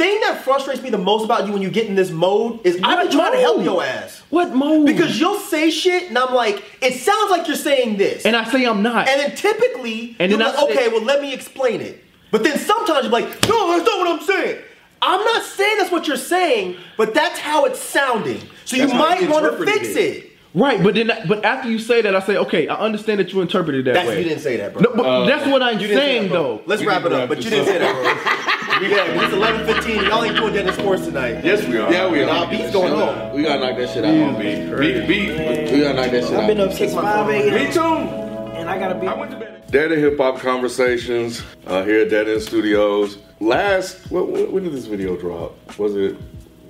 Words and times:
thing 0.00 0.20
that 0.20 0.42
frustrates 0.42 0.80
me 0.82 0.88
the 0.88 0.96
most 0.98 1.24
about 1.24 1.46
you 1.46 1.52
when 1.52 1.60
you 1.60 1.70
get 1.70 1.86
in 1.86 1.94
this 1.94 2.10
mode 2.10 2.64
is 2.64 2.80
I've 2.82 3.02
been 3.02 3.12
trying 3.12 3.32
to 3.32 3.38
help 3.38 3.62
your 3.62 3.84
ass. 3.84 4.22
What 4.30 4.54
mode? 4.54 4.86
Because 4.86 5.20
you'll 5.20 5.38
say 5.38 5.70
shit 5.70 6.08
and 6.08 6.16
I'm 6.16 6.34
like, 6.34 6.62
it 6.80 6.94
sounds 6.94 7.30
like 7.30 7.46
you're 7.46 7.56
saying 7.56 7.98
this. 7.98 8.24
and 8.24 8.34
I 8.34 8.44
say 8.44 8.64
I'm 8.64 8.82
not. 8.82 9.08
And 9.08 9.20
then 9.20 9.36
typically, 9.36 10.16
And 10.18 10.30
you're 10.30 10.38
then 10.38 10.54
like, 10.54 10.56
I 10.56 10.66
say- 10.66 10.72
okay, 10.72 10.88
well, 10.88 11.02
let 11.02 11.20
me 11.20 11.34
explain 11.34 11.80
it. 11.82 12.02
But 12.30 12.44
then 12.44 12.58
sometimes 12.58 13.02
you're 13.04 13.12
like, 13.12 13.26
no, 13.48 13.72
that's 13.76 13.84
not 13.84 13.98
what 13.98 14.08
I'm 14.08 14.26
saying. 14.26 14.62
I'm 15.02 15.22
not 15.24 15.42
saying 15.42 15.76
that's 15.78 15.90
what 15.92 16.06
you're 16.08 16.16
saying, 16.16 16.76
but 16.96 17.12
that's 17.12 17.38
how 17.38 17.64
it's 17.66 17.80
sounding. 17.80 18.40
So 18.64 18.76
That's 18.76 18.92
you 18.92 18.98
might 18.98 19.28
want 19.28 19.44
to 19.58 19.64
fix 19.64 19.88
it. 19.88 19.96
it. 19.96 20.30
right, 20.54 20.82
but 20.82 20.94
then 20.94 21.10
but 21.28 21.44
after 21.44 21.68
you 21.70 21.78
say 21.78 22.02
that, 22.02 22.14
I 22.14 22.20
say, 22.20 22.36
okay, 22.36 22.68
I 22.68 22.76
understand 22.76 23.18
that 23.20 23.32
you 23.32 23.40
interpreted 23.40 23.84
that 23.86 23.94
That's 23.94 24.08
way. 24.08 24.18
you 24.18 24.24
didn't 24.28 24.42
say 24.42 24.56
that, 24.58 24.72
bro. 24.72 24.82
No, 24.82 24.90
but 24.94 25.06
oh, 25.06 25.26
that's 25.26 25.46
what 25.46 25.62
I'm 25.62 25.74
You 25.80 25.88
didn't 25.88 25.96
say 25.96 26.06
saying 26.18 26.22
that, 26.28 26.34
though. 26.34 26.62
Let's 26.66 26.80
We 26.82 26.88
wrap 26.88 27.04
it 27.04 27.12
up, 27.12 27.28
but 27.28 27.42
you 27.42 27.50
didn't 27.50 27.66
say 27.66 27.78
that, 27.78 27.94
bro. 27.94 28.59
Yeah, 28.80 29.22
it's 29.22 29.34
11:15. 29.34 30.08
Y'all 30.08 30.24
ain't 30.24 30.36
doing 30.36 30.54
Dennis 30.54 30.76
Sports 30.76 31.04
tonight. 31.04 31.44
Yes, 31.44 31.66
we 31.66 31.76
are. 31.76 31.92
Yeah, 31.92 32.10
we 32.10 32.22
are. 32.22 32.26
Nah, 32.26 32.44
are. 32.44 32.50
beats 32.50 32.72
going 32.72 32.94
on. 32.94 33.34
We 33.34 33.42
gotta 33.42 33.60
knock 33.60 33.76
that 33.76 33.90
shit 33.90 34.04
out. 34.04 34.38
Beat, 34.38 35.06
beat. 35.06 35.72
We 35.72 35.80
gotta 35.80 35.94
knock 35.94 36.10
that 36.10 36.24
shit 36.24 36.32
out. 36.32 36.40
I've 36.40 36.46
been 36.46 36.60
out. 36.60 36.68
up 36.68 36.74
since 36.74 36.94
5 36.94 37.28
a.m. 37.28 37.54
Me 37.54 37.72
too. 37.72 37.80
and 37.80 38.70
I 38.70 38.78
gotta 38.78 38.94
be. 38.94 39.06
I 39.06 39.14
went 39.14 39.32
to 39.32 39.36
bed. 39.38 39.70
Dead 39.70 39.92
End 39.92 40.00
Hip 40.00 40.16
Hop 40.16 40.40
Conversations 40.40 41.42
uh, 41.66 41.84
here 41.84 42.02
at 42.02 42.10
Dead 42.10 42.26
End 42.28 42.42
Studios. 42.42 43.18
Last, 43.38 44.10
what, 44.10 44.28
what, 44.28 44.50
when 44.50 44.64
did 44.64 44.72
this 44.72 44.86
video 44.86 45.16
drop? 45.16 45.78
Was 45.78 45.94
it 45.94 46.16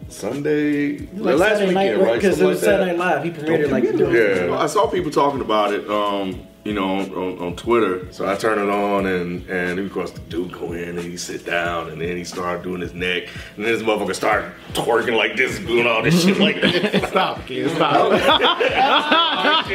Sunday? 0.08 0.98
Like 0.98 1.36
last 1.36 1.58
Saturday 1.58 1.72
night, 1.72 1.90
weekend, 1.90 2.02
right? 2.02 2.14
Because 2.16 2.40
it 2.40 2.44
was 2.44 2.56
like. 2.58 2.64
Saturday 2.64 2.96
Night 2.96 2.98
Live. 2.98 3.24
He 3.24 3.30
premiered 3.30 3.60
it 3.60 3.70
like 3.70 3.84
during 3.96 4.48
Yeah. 4.48 4.58
I 4.58 4.66
saw 4.66 4.88
people 4.88 5.10
talking 5.12 5.40
about 5.40 5.72
it, 5.72 5.88
um, 5.88 6.46
you 6.64 6.74
know, 6.74 6.98
on, 6.98 7.10
on, 7.14 7.38
on 7.38 7.56
Twitter. 7.56 8.12
So 8.12 8.26
I 8.28 8.34
turn 8.36 8.58
it 8.58 8.68
on 8.70 9.06
and 9.06 9.48
and 9.48 9.78
of 9.78 9.90
course 9.92 10.10
the 10.10 10.20
dude 10.20 10.52
go 10.52 10.72
in 10.72 10.98
and 10.98 11.00
he 11.00 11.16
sit 11.16 11.46
down 11.46 11.88
and 11.90 12.00
then 12.00 12.16
he 12.16 12.24
started 12.24 12.62
doing 12.62 12.80
his 12.80 12.92
neck 12.92 13.28
and 13.56 13.64
then 13.64 13.72
this 13.72 13.82
motherfucker 13.82 14.14
started 14.14 14.52
twerking 14.72 15.16
like 15.16 15.36
this, 15.36 15.58
doing 15.60 15.86
all 15.86 16.02
this 16.02 16.22
shit 16.22 16.38
like 16.38 16.60
that. 16.60 17.08
Stop, 17.10 17.46
kid. 17.46 17.70
Stop. 17.70 17.94
Oh, 17.96 18.10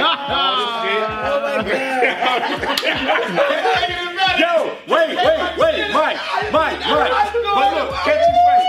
Yo, 4.38 4.76
wait, 4.88 5.16
wait, 5.16 5.58
wait, 5.58 5.94
Mike, 5.94 6.18
Mike, 6.52 6.80
Mike. 6.80 7.34
But 7.34 7.74
look, 7.74 7.92
catch 8.04 8.26
his 8.28 8.38
face. 8.46 8.68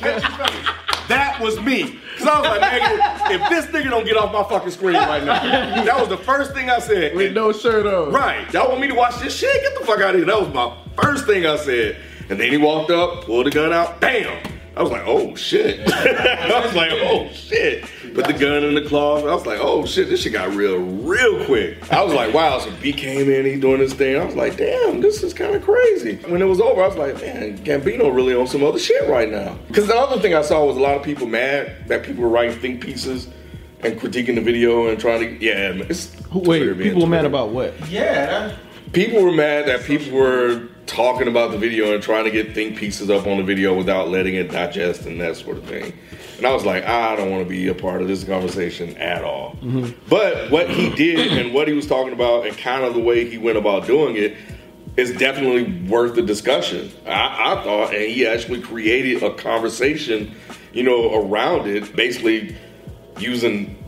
Catch 0.00 0.22
his 0.22 0.34
face. 0.36 0.68
That 1.08 1.38
was 1.40 1.60
me. 1.60 1.98
Cause 2.24 2.32
I 2.32 2.40
was 2.40 2.60
like, 2.60 2.72
nigga, 2.72 3.34
if 3.34 3.48
this 3.50 3.66
nigga 3.66 3.90
don't 3.90 4.04
get 4.06 4.16
off 4.16 4.32
my 4.32 4.42
fucking 4.44 4.70
screen 4.70 4.94
right 4.94 5.22
now, 5.22 5.84
that 5.84 5.98
was 5.98 6.08
the 6.08 6.16
first 6.16 6.52
thing 6.52 6.70
I 6.70 6.78
said. 6.78 7.14
With 7.14 7.34
no 7.34 7.52
shirt 7.52 7.86
on. 7.86 8.12
Right. 8.12 8.50
Y'all 8.52 8.68
want 8.68 8.80
me 8.80 8.88
to 8.88 8.94
watch 8.94 9.20
this 9.20 9.36
shit? 9.36 9.62
Get 9.62 9.78
the 9.78 9.84
fuck 9.84 10.00
out 10.00 10.10
of 10.10 10.16
here. 10.16 10.24
That 10.24 10.40
was 10.40 10.52
my 10.54 10.74
first 11.00 11.26
thing 11.26 11.46
I 11.46 11.56
said. 11.56 11.96
And 12.30 12.40
then 12.40 12.50
he 12.50 12.56
walked 12.56 12.90
up, 12.90 13.24
pulled 13.24 13.46
the 13.46 13.50
gun 13.50 13.72
out, 13.72 14.00
bam. 14.00 14.42
I 14.76 14.82
was 14.82 14.90
like, 14.90 15.02
oh 15.04 15.34
shit. 15.36 15.80
I 15.92 16.64
was 16.64 16.74
like, 16.74 16.90
oh 16.92 17.28
shit. 17.32 17.84
Put 18.14 18.26
the 18.26 18.32
gun 18.32 18.62
in 18.62 18.74
the 18.74 18.82
closet. 18.82 19.28
I 19.28 19.34
was 19.34 19.44
like, 19.44 19.58
oh 19.60 19.84
shit, 19.86 20.08
this 20.08 20.22
shit 20.22 20.32
got 20.32 20.54
real, 20.54 20.78
real 20.78 21.44
quick. 21.46 21.92
I 21.92 22.02
was 22.04 22.14
like, 22.14 22.32
wow. 22.32 22.60
So 22.60 22.70
B 22.80 22.92
came 22.92 23.28
in, 23.28 23.44
he's 23.44 23.60
doing 23.60 23.80
this 23.80 23.92
thing. 23.92 24.20
I 24.20 24.24
was 24.24 24.36
like, 24.36 24.56
damn, 24.56 25.00
this 25.00 25.22
is 25.24 25.34
kind 25.34 25.54
of 25.54 25.62
crazy. 25.62 26.16
When 26.28 26.40
it 26.40 26.44
was 26.44 26.60
over, 26.60 26.82
I 26.82 26.86
was 26.86 26.96
like, 26.96 27.20
man, 27.20 27.58
Gambino 27.58 28.14
really 28.14 28.34
on 28.34 28.46
some 28.46 28.62
other 28.62 28.78
shit 28.78 29.08
right 29.08 29.28
now. 29.28 29.58
Because 29.66 29.88
the 29.88 29.96
other 29.96 30.20
thing 30.20 30.32
I 30.34 30.42
saw 30.42 30.64
was 30.64 30.76
a 30.76 30.80
lot 30.80 30.96
of 30.96 31.02
people 31.02 31.26
mad 31.26 31.88
that 31.88 32.04
people 32.04 32.22
were 32.22 32.28
writing 32.28 32.56
think 32.58 32.80
pieces 32.82 33.28
and 33.80 34.00
critiquing 34.00 34.36
the 34.36 34.40
video 34.40 34.86
and 34.86 34.98
trying 34.98 35.20
to, 35.20 35.44
yeah, 35.44 35.72
it's 35.72 36.14
Wait, 36.32 36.58
Twitter 36.58 36.74
being 36.74 36.90
people 36.90 37.02
were 37.02 37.08
mad 37.08 37.24
about 37.24 37.50
what? 37.50 37.74
Yeah. 37.90 38.56
people 38.92 39.22
were 39.22 39.32
mad 39.32 39.66
that 39.66 39.82
people 39.84 40.16
were 40.16 40.68
talking 40.86 41.28
about 41.28 41.50
the 41.50 41.58
video 41.58 41.94
and 41.94 42.02
trying 42.02 42.24
to 42.24 42.30
get 42.30 42.54
think 42.54 42.76
pieces 42.76 43.10
up 43.10 43.26
on 43.26 43.38
the 43.38 43.42
video 43.42 43.74
without 43.74 44.08
letting 44.08 44.34
it 44.34 44.50
digest 44.50 45.06
and 45.06 45.20
that 45.20 45.36
sort 45.36 45.56
of 45.56 45.64
thing. 45.64 45.92
And 46.36 46.46
I 46.46 46.52
was 46.52 46.64
like, 46.64 46.84
I 46.84 47.16
don't 47.16 47.30
want 47.30 47.44
to 47.44 47.48
be 47.48 47.68
a 47.68 47.74
part 47.74 48.02
of 48.02 48.08
this 48.08 48.24
conversation 48.24 48.96
at 48.96 49.24
all. 49.24 49.52
Mm-hmm. 49.62 49.92
But 50.08 50.50
what 50.50 50.68
he 50.68 50.90
did 50.90 51.32
and 51.32 51.54
what 51.54 51.68
he 51.68 51.74
was 51.74 51.86
talking 51.86 52.12
about 52.12 52.46
and 52.46 52.56
kind 52.58 52.84
of 52.84 52.94
the 52.94 53.00
way 53.00 53.28
he 53.28 53.38
went 53.38 53.56
about 53.56 53.86
doing 53.86 54.16
it 54.16 54.36
is 54.96 55.12
definitely 55.16 55.88
worth 55.88 56.14
the 56.14 56.22
discussion. 56.22 56.90
I, 57.06 57.54
I 57.54 57.62
thought, 57.62 57.94
and 57.94 58.10
he 58.10 58.26
actually 58.26 58.60
created 58.60 59.22
a 59.22 59.34
conversation, 59.34 60.34
you 60.72 60.82
know, 60.82 61.14
around 61.14 61.66
it, 61.66 61.94
basically 61.96 62.56
using 63.18 63.83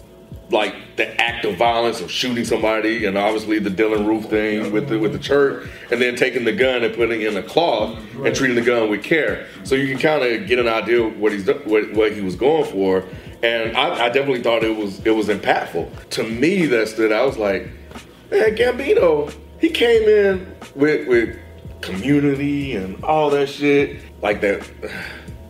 like 0.51 0.97
the 0.97 1.21
act 1.21 1.45
of 1.45 1.57
violence 1.57 2.01
of 2.01 2.11
shooting 2.11 2.45
somebody, 2.45 3.05
and 3.05 3.19
obviously 3.19 3.59
the 3.59 3.71
Dylann 3.71 4.07
Roof 4.07 4.27
thing 4.27 4.73
with 4.73 4.89
the 4.89 4.99
with 4.99 5.13
the 5.13 5.19
church, 5.19 5.69
and 5.91 6.01
then 6.01 6.17
taking 6.17 6.45
the 6.45 6.53
gun 6.53 6.85
and 6.85 6.95
putting 6.95 7.21
it 7.21 7.29
in 7.29 7.37
a 7.37 7.43
cloth 7.43 7.99
and 8.25 8.35
treating 8.35 8.57
the 8.57 8.63
gun 8.63 8.89
with 8.89 9.03
care. 9.03 9.47
So 9.65 9.75
you 9.75 9.89
can 9.89 9.99
kind 9.99 10.23
of 10.23 10.47
get 10.47 10.59
an 10.59 10.69
idea 10.69 11.07
what 11.09 11.33
he's 11.33 11.47
what, 11.47 11.93
what 11.93 12.13
he 12.13 12.21
was 12.21 12.37
going 12.37 12.71
for, 12.71 13.05
and 13.43 13.77
I, 13.77 14.07
I 14.07 14.09
definitely 14.09 14.43
thought 14.43 14.63
it 14.63 14.77
was 14.77 15.05
it 15.05 15.11
was 15.11 15.29
impactful. 15.29 16.11
To 16.11 16.23
me, 16.23 16.67
that 16.67 16.89
stood. 16.89 17.13
I 17.13 17.25
was 17.25 17.37
like, 17.37 17.69
man, 18.31 18.57
Gambino, 18.57 19.35
he 19.61 19.69
came 19.69 20.03
in 20.09 20.55
with 20.75 21.09
with 21.09 21.37
community 21.81 22.77
and 22.77 23.03
all 23.05 23.31
that 23.31 23.49
shit, 23.49 24.01
like 24.23 24.41
that. 24.43 24.69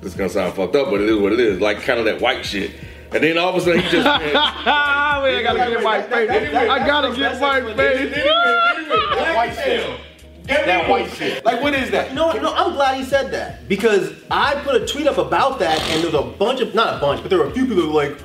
This 0.03 0.13
is 0.13 0.19
gonna 0.19 0.31
sound 0.31 0.55
fucked 0.55 0.77
up, 0.77 0.91
but 0.91 1.01
it 1.01 1.09
is 1.09 1.19
what 1.19 1.33
it 1.33 1.41
is. 1.41 1.59
Like 1.59 1.81
kind 1.81 1.99
of 1.99 2.05
that 2.05 2.21
white 2.21 2.47
shit. 2.47 2.71
And 3.13 3.23
then 3.23 3.39
all 3.39 3.51
of 3.51 3.57
a 3.57 3.61
sudden 3.61 3.81
he 3.81 3.89
just 3.91 4.07
Ah, 4.07 5.21
wait, 5.23 5.39
I 5.39 5.43
gotta 5.43 5.59
get 5.71 5.83
white 5.85 6.09
face. 6.11 6.31
I 6.31 6.87
gotta 6.87 7.15
get 7.17 7.41
white 7.41 7.77
face. 7.77 8.11
that 8.15 9.35
white 9.37 9.55
shit. 9.55 10.01
That 10.47 10.89
white 10.89 11.11
shit. 11.13 11.45
Like 11.45 11.61
what 11.63 11.75
is 11.75 11.91
that? 11.91 12.11
You 12.11 12.15
know? 12.17 12.33
No, 12.33 12.53
I'm 12.55 12.73
glad 12.75 12.97
he 12.99 13.05
said 13.05 13.31
that 13.33 13.69
because 13.69 14.13
I 14.31 14.55
put 14.63 14.81
a 14.81 14.87
tweet 14.87 15.07
up 15.07 15.19
about 15.19 15.59
that, 15.61 15.81
and 15.91 16.03
there's 16.05 16.15
a 16.15 16.23
bunch 16.23 16.61
of 16.61 16.75
not 16.75 16.97
a 16.97 17.01
bunch, 17.01 17.21
but 17.23 17.31
there 17.31 17.39
were 17.39 17.47
a 17.47 17.51
few 17.53 17.67
people 17.67 17.83
that 17.83 17.89
were 17.89 17.95
like, 18.11 18.19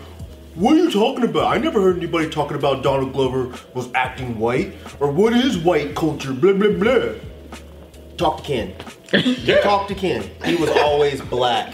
"What 0.56 0.74
are 0.74 0.78
you 0.78 0.92
talking 0.92 1.24
about? 1.24 1.46
I 1.48 1.58
never 1.58 1.82
heard 1.82 1.98
anybody 1.98 2.30
talking 2.30 2.58
about 2.58 2.84
Donald 2.84 3.14
Glover 3.14 3.52
was 3.74 3.90
acting 3.96 4.38
white 4.38 4.74
or 5.00 5.12
what 5.12 5.34
is 5.34 5.58
white 5.58 5.96
culture." 5.96 6.34
Blah 6.34 6.54
blah 6.54 6.72
blah. 6.72 7.14
Talk 8.18 8.38
to 8.38 8.44
Ken. 8.44 8.74
Talk 9.64 9.88
to 9.90 9.96
Ken. 9.96 10.30
He 10.46 10.56
was 10.56 10.70
always 10.70 11.22
black. 11.22 11.74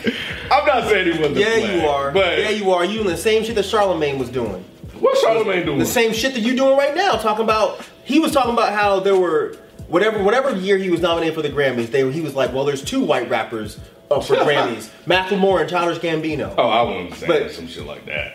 I'm 0.51 0.65
not 0.65 0.89
saying 0.89 1.13
he 1.13 1.19
wasn't. 1.19 1.37
Yeah, 1.37 1.59
black, 1.59 1.71
you 1.81 1.87
are. 1.87 2.11
But 2.11 2.39
yeah, 2.39 2.49
you 2.49 2.71
are. 2.71 2.83
You 2.85 2.95
doing 2.95 3.07
the 3.07 3.17
same 3.17 3.43
shit 3.43 3.55
that 3.55 3.65
Charlamagne 3.65 4.17
was 4.17 4.29
doing. 4.29 4.63
what's 4.99 5.23
Charlamagne 5.23 5.65
doing? 5.65 5.79
The 5.79 5.85
same 5.85 6.13
shit 6.13 6.33
that 6.33 6.39
you're 6.41 6.55
doing 6.55 6.77
right 6.77 6.95
now. 6.95 7.13
Talking 7.17 7.43
about 7.43 7.81
he 8.03 8.19
was 8.19 8.31
talking 8.31 8.53
about 8.53 8.73
how 8.73 8.99
there 8.99 9.15
were 9.17 9.55
whatever 9.87 10.23
whatever 10.23 10.55
year 10.55 10.77
he 10.77 10.89
was 10.89 11.01
nominated 11.01 11.35
for 11.35 11.41
the 11.41 11.49
Grammys. 11.49 11.87
They 11.91 12.09
he 12.11 12.21
was 12.21 12.33
like, 12.35 12.53
well, 12.53 12.65
there's 12.65 12.83
two 12.83 13.01
white 13.01 13.29
rappers 13.29 13.79
up 14.09 14.23
for 14.23 14.35
Grammys, 14.37 14.89
Macklemore 15.05 15.61
and 15.61 15.69
Childish 15.69 15.99
Gambino. 15.99 16.55
Oh, 16.57 16.67
I 16.69 16.81
wouldn't 16.81 17.13
say 17.15 17.27
But- 17.27 17.51
some 17.51 17.67
shit 17.67 17.85
like 17.85 18.05
that. 18.05 18.33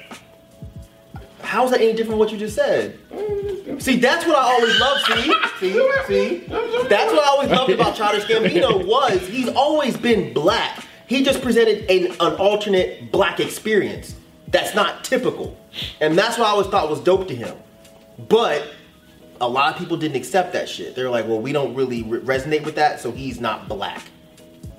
How's 1.41 1.71
that 1.73 1.81
any 1.81 1.91
different 1.93 2.11
from 2.11 2.19
what 2.21 2.31
you 2.31 2.39
just 2.39 2.55
said? 2.55 2.99
Mm, 3.11 3.32
See, 3.83 3.97
that's 3.97 4.25
what 4.25 4.37
I 4.37 4.43
always 4.43 4.79
loved. 4.79 5.05
See, 5.07 5.35
see, 5.59 5.93
see. 6.07 6.39
That's 6.89 7.13
what 7.13 7.27
I 7.27 7.29
always 7.31 7.51
loved 7.51 7.73
about 7.73 7.97
Childish 7.97 8.25
Gambino 8.27 8.87
was 8.87 9.27
he's 9.27 9.49
always 9.49 9.97
been 9.97 10.33
black. 10.33 10.85
He 11.09 11.25
just 11.25 11.43
presented 11.43 11.91
an, 11.91 12.13
an 12.21 12.35
alternate 12.37 13.11
black 13.11 13.41
experience 13.41 14.15
that's 14.47 14.77
not 14.77 15.03
typical, 15.03 15.59
and 16.01 16.17
that's 16.17 16.39
what 16.39 16.47
I 16.47 16.51
always 16.51 16.69
thought 16.69 16.89
was 16.89 17.01
dope 17.01 17.27
to 17.27 17.35
him. 17.35 17.57
But 18.29 18.69
a 19.41 19.49
lot 19.49 19.73
of 19.73 19.81
people 19.81 19.97
didn't 19.97 20.17
accept 20.17 20.53
that 20.53 20.69
shit. 20.69 20.95
They're 20.95 21.11
like, 21.11 21.27
well, 21.27 21.41
we 21.41 21.53
don't 21.53 21.75
really 21.75 22.05
re- 22.05 22.21
resonate 22.21 22.65
with 22.65 22.77
that, 22.77 23.01
so 23.01 23.11
he's 23.11 23.41
not 23.41 23.67
black. 23.67 24.03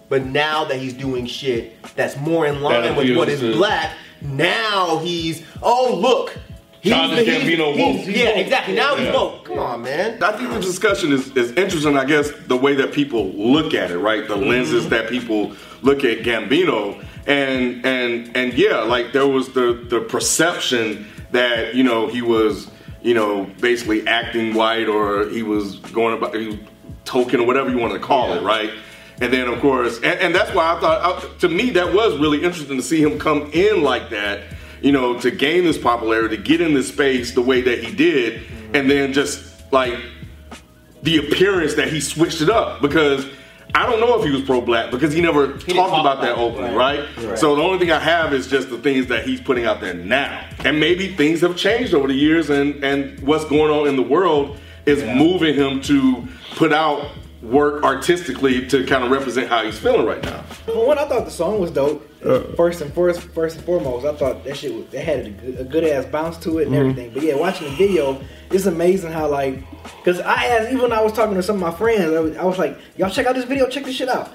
But 0.08 0.28
now 0.28 0.64
that 0.64 0.78
he's 0.80 0.94
doing 0.94 1.26
shit 1.26 1.76
that's 1.98 2.16
more 2.16 2.48
in 2.48 2.62
line 2.62 2.84
That 2.84 2.96
with 2.96 3.18
what 3.18 3.28
is 3.28 3.42
black, 3.42 3.98
now 4.22 5.00
he's 5.00 5.44
oh 5.62 5.94
look. 5.94 6.38
He's 6.84 6.92
Childish 6.92 7.26
he's- 7.26 7.44
Gambino 7.44 7.74
he's- 7.74 8.08
woke. 8.08 8.16
Yeah, 8.16 8.30
exactly. 8.44 8.76
Now 8.76 8.96
he's 8.96 9.08
Yeah. 9.08 9.14
woke. 9.16 9.46
Come 9.46 9.60
on, 9.60 9.82
man. 9.84 10.22
I 10.22 10.32
think 10.34 10.52
the 10.52 10.60
discussion 10.60 11.14
is, 11.14 11.32
is 11.36 11.54
interesting, 11.54 11.98
I 11.98 12.04
guess, 12.04 12.30
the 12.48 12.58
way 12.58 12.76
that 12.76 12.92
people 12.92 13.32
look 13.36 13.74
at 13.74 13.90
it, 13.90 13.98
right? 13.98 14.28
The 14.28 14.36
lenses 14.36 14.90
that 14.90 15.08
people 15.10 15.54
look 15.82 16.04
at 16.04 16.24
Gambino. 16.24 17.02
And 17.26 17.86
and 17.86 18.30
and 18.36 18.54
yeah, 18.54 18.80
like 18.82 19.14
there 19.14 19.26
was 19.28 19.48
the 19.54 19.80
the 19.90 20.02
perception 20.02 21.08
that, 21.32 21.74
you 21.74 21.84
know, 21.84 22.08
he 22.08 22.22
was, 22.22 22.68
you 23.02 23.14
know, 23.14 23.48
basically 23.62 24.06
acting 24.06 24.54
white 24.54 24.90
or 24.90 25.30
he 25.30 25.42
was 25.42 25.78
going 25.94 26.14
about 26.18 26.36
he 26.36 26.48
was 26.48 26.58
token 27.06 27.40
or 27.40 27.48
whatever 27.48 27.70
you 27.70 27.78
want 27.78 27.94
to 27.94 28.00
call 28.00 28.34
it, 28.34 28.44
right? 28.44 28.72
And 29.22 29.32
then 29.32 29.48
of 29.48 29.62
course, 29.62 29.98
and, 30.04 30.20
and 30.20 30.36
that's 30.36 30.54
why 30.54 30.76
I 30.76 30.80
thought 30.82 31.00
uh, 31.24 31.28
to 31.40 31.48
me 31.48 31.70
that 31.72 31.94
was 31.94 32.18
really 32.20 32.44
interesting 32.44 32.76
to 32.76 32.84
see 32.84 33.02
him 33.02 33.18
come 33.20 33.50
in 33.54 33.84
like 33.84 34.10
that 34.10 34.42
you 34.84 34.92
know, 34.92 35.18
to 35.22 35.32
gain 35.32 35.64
this 35.64 35.78
popularity, 35.78 36.38
to 36.38 36.44
get 36.44 36.62
in 36.62 36.74
this 36.74 36.90
space 36.90 37.32
the 37.32 37.42
way 37.42 37.62
that 37.62 37.84
he 37.84 37.96
did, 37.96 38.44
and 38.74 38.92
then 38.92 39.14
just 39.14 39.72
like 39.72 39.98
the 41.02 41.18
appearance 41.18 41.74
that 41.76 41.88
he 41.88 42.00
switched 42.00 42.42
it 42.42 42.50
up 42.50 42.82
because 42.82 43.26
I 43.74 43.90
don't 43.90 44.00
know 44.00 44.20
if 44.20 44.26
he 44.26 44.32
was 44.32 44.44
pro-black 44.44 44.92
because 44.92 45.14
he 45.14 45.22
never 45.22 45.54
talked 45.54 45.70
talk 45.70 45.88
about, 45.88 46.00
about 46.02 46.22
that 46.22 46.38
openly, 46.38 46.76
right? 46.76 47.08
So 47.38 47.56
the 47.56 47.62
only 47.62 47.80
thing 47.80 47.92
I 47.92 48.00
have 48.00 48.34
is 48.34 48.48
just 48.48 48.70
the 48.70 48.78
things 48.78 49.08
that 49.08 49.26
he's 49.26 49.42
putting 49.42 49.66
out 49.66 49.82
there 49.82 49.94
now, 49.94 50.48
and 50.64 50.80
maybe 50.80 51.16
things 51.16 51.42
have 51.42 51.56
changed 51.56 51.94
over 51.94 52.08
the 52.08 52.14
years, 52.14 52.50
and 52.50 52.84
and 52.84 53.20
what's 53.22 53.46
going 53.46 53.72
on 53.72 53.88
in 53.88 53.96
the 53.96 54.04
world 54.04 54.60
is 54.86 55.02
moving 55.04 55.56
him 55.56 55.82
to 55.82 56.28
put 56.56 56.74
out 56.74 57.10
work 57.44 57.84
artistically 57.84 58.66
to 58.68 58.86
kind 58.86 59.04
of 59.04 59.12
represent 59.12 59.50
how 59.50 59.64
he's 59.64 59.78
feeling 59.78 60.06
right 60.06 60.24
now. 60.24 60.44
Well, 60.66 60.88
when 60.88 60.98
I 60.98 61.06
thought 61.06 61.26
the 61.26 61.32
song 61.32 61.60
was 61.60 61.72
dope, 61.72 62.10
uh. 62.24 62.40
first 62.56 62.82
and 62.82 62.94
first, 62.94 63.22
first 63.22 63.58
and 63.58 63.66
foremost, 63.66 64.06
I 64.06 64.16
thought 64.16 64.46
that 64.46 64.56
shit 64.56 64.74
was, 64.74 64.94
it 64.94 65.04
had 65.04 65.28
a 65.28 65.30
good, 65.30 65.60
a 65.60 65.64
good 65.66 65.84
ass 65.84 66.06
bounce 66.06 66.38
to 66.38 66.60
it 66.60 66.68
and 66.68 66.72
mm-hmm. 66.72 66.90
everything. 66.90 67.14
But 67.14 67.24
yeah, 67.24 67.36
watching 67.36 67.70
the 67.70 67.76
video, 67.76 68.22
it's 68.50 68.66
amazing 68.66 69.12
how 69.12 69.28
like, 69.28 69.62
cause 70.06 70.22
I 70.22 70.46
asked 70.46 70.70
even 70.70 70.84
when 70.84 70.94
I 70.94 71.02
was 71.02 71.12
talking 71.12 71.36
to 71.36 71.44
some 71.44 71.58
of 71.58 71.62
my 71.62 71.72
friends, 71.72 72.14
I 72.14 72.20
was, 72.20 72.38
I 72.38 72.46
was 72.46 72.58
like, 72.58 72.78
y'all 72.96 73.10
check 73.10 73.26
out 73.26 73.36
this 73.36 73.46
video, 73.46 73.68
check 73.68 73.84
this 73.84 73.96
shit 73.96 74.10
out. 74.10 74.32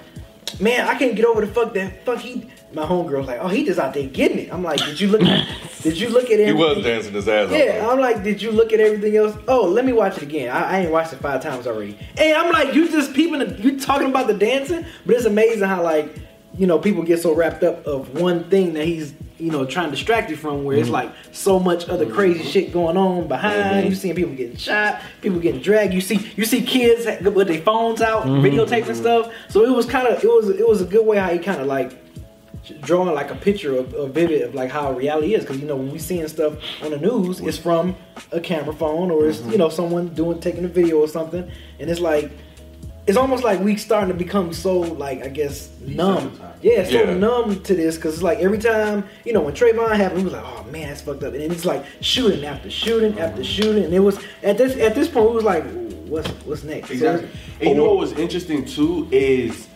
Man, 0.60 0.86
I 0.86 0.98
can't 0.98 1.16
get 1.16 1.24
over 1.24 1.40
the 1.40 1.52
fuck 1.52 1.72
that 1.74 2.04
fuck 2.04 2.18
he. 2.18 2.50
My 2.72 2.84
homegirl 2.84 3.18
was 3.18 3.26
like, 3.26 3.40
oh, 3.40 3.48
he 3.48 3.64
just 3.64 3.78
out 3.78 3.94
there 3.94 4.06
getting 4.06 4.38
it. 4.38 4.52
I'm 4.52 4.62
like, 4.62 4.78
did 4.78 5.00
you 5.00 5.08
look? 5.08 5.22
did 5.82 5.98
you 5.98 6.10
look 6.10 6.24
at 6.24 6.32
everything?" 6.32 6.56
He 6.56 6.62
was 6.62 6.84
dancing 6.84 7.14
his 7.14 7.28
ass 7.28 7.46
off. 7.46 7.52
Yeah, 7.52 7.88
I'm 7.88 7.98
like, 7.98 8.22
did 8.22 8.42
you 8.42 8.50
look 8.50 8.72
at 8.72 8.80
everything 8.80 9.16
else? 9.16 9.36
Oh, 9.48 9.66
let 9.66 9.84
me 9.84 9.92
watch 9.92 10.18
it 10.18 10.22
again. 10.22 10.54
I, 10.54 10.62
I 10.64 10.78
ain't 10.80 10.90
watched 10.90 11.12
it 11.12 11.20
five 11.20 11.42
times 11.42 11.66
already. 11.66 11.98
And 12.18 12.36
I'm 12.36 12.52
like, 12.52 12.74
you 12.74 12.90
just 12.90 13.14
peeping, 13.14 13.38
the, 13.38 13.62
you 13.62 13.80
talking 13.80 14.08
about 14.08 14.26
the 14.26 14.34
dancing, 14.34 14.84
but 15.06 15.16
it's 15.16 15.24
amazing 15.24 15.66
how 15.66 15.82
like, 15.82 16.14
you 16.56 16.66
know, 16.66 16.78
people 16.78 17.02
get 17.02 17.20
so 17.20 17.34
wrapped 17.34 17.62
up 17.62 17.86
of 17.86 18.20
one 18.20 18.50
thing 18.50 18.74
that 18.74 18.84
he's, 18.84 19.14
you 19.38 19.50
know, 19.52 19.64
trying 19.64 19.86
to 19.86 19.92
distract 19.92 20.28
you 20.28 20.36
from, 20.36 20.64
where 20.64 20.76
it's 20.76 20.86
mm-hmm. 20.86 20.94
like 20.94 21.12
so 21.32 21.60
much 21.60 21.88
other 21.88 22.04
mm-hmm. 22.04 22.14
crazy 22.14 22.42
shit 22.42 22.72
going 22.72 22.96
on 22.96 23.28
behind. 23.28 23.62
Mm-hmm. 23.62 23.88
You 23.88 23.94
seeing 23.94 24.14
people 24.16 24.34
getting 24.34 24.56
shot, 24.56 25.00
people 25.22 25.38
getting 25.38 25.62
dragged. 25.62 25.94
You 25.94 26.00
see, 26.00 26.32
you 26.36 26.44
see 26.44 26.62
kids 26.62 27.06
with 27.22 27.46
their 27.46 27.62
phones 27.62 28.02
out, 28.02 28.26
videotaping 28.26 28.96
stuff. 28.96 29.32
So 29.48 29.64
it 29.64 29.70
was 29.70 29.86
kind 29.86 30.08
of, 30.08 30.22
it 30.22 30.26
was, 30.26 30.50
it 30.50 30.68
was 30.68 30.82
a 30.82 30.86
good 30.86 31.06
way 31.06 31.18
how 31.18 31.30
he 31.30 31.38
kind 31.38 31.60
of 31.60 31.68
like 31.68 31.96
drawing 32.80 33.14
like 33.14 33.30
a 33.30 33.34
picture 33.34 33.76
of, 33.76 33.94
of 33.94 34.12
vivid 34.14 34.42
of 34.42 34.54
like 34.54 34.70
how 34.70 34.92
reality 34.92 35.34
is. 35.34 35.42
Because 35.42 35.58
you 35.58 35.66
know 35.66 35.76
when 35.76 35.90
we 35.90 35.98
seeing 35.98 36.26
stuff 36.28 36.54
on 36.82 36.90
the 36.90 36.98
news 36.98 37.40
it's 37.40 37.58
from 37.58 37.96
a 38.32 38.40
camera 38.40 38.74
phone 38.74 39.10
or 39.10 39.28
it's 39.28 39.38
mm-hmm. 39.38 39.52
you 39.52 39.58
know 39.58 39.68
someone 39.68 40.08
doing 40.08 40.40
taking 40.40 40.64
a 40.64 40.68
video 40.68 40.98
or 40.98 41.08
something. 41.08 41.50
And 41.78 41.90
it's 41.90 42.00
like 42.00 42.30
it's 43.06 43.16
almost 43.16 43.42
like 43.42 43.60
we 43.60 43.76
starting 43.76 44.08
to 44.08 44.14
become 44.14 44.52
so 44.52 44.80
like 44.80 45.22
I 45.22 45.28
guess 45.28 45.70
numb. 45.80 46.38
Yeah 46.60 46.84
so 46.84 46.90
Yeah. 46.90 47.14
numb 47.14 47.62
to 47.62 47.74
this 47.74 47.96
because 47.96 48.14
it's 48.14 48.22
like 48.22 48.38
every 48.38 48.58
time 48.58 49.04
you 49.24 49.32
know 49.32 49.40
when 49.40 49.54
Trayvon 49.54 49.96
happened 49.96 50.18
we 50.18 50.24
was 50.24 50.32
like 50.32 50.44
oh 50.44 50.64
man 50.70 50.88
that's 50.88 51.00
fucked 51.00 51.22
up. 51.22 51.34
And 51.34 51.42
it's 51.42 51.64
like 51.64 51.84
shooting 52.00 52.44
after 52.44 52.70
shooting 52.70 53.12
mm-hmm. 53.12 53.20
after 53.20 53.44
shooting. 53.44 53.84
And 53.84 53.94
it 53.94 54.00
was 54.00 54.18
at 54.42 54.58
this 54.58 54.76
at 54.76 54.94
this 54.94 55.08
point 55.08 55.26
it 55.26 55.32
was 55.32 55.44
like 55.44 55.64
what's 56.08 56.28
what's 56.44 56.64
next? 56.64 56.88
So 56.88 56.94
Exactly. 56.94 57.28
And 57.60 57.70
you 57.70 57.74
know 57.76 57.84
what 57.84 57.98
was 57.98 58.12
interesting 58.12 58.64
too 58.64 59.08
is 59.10 59.67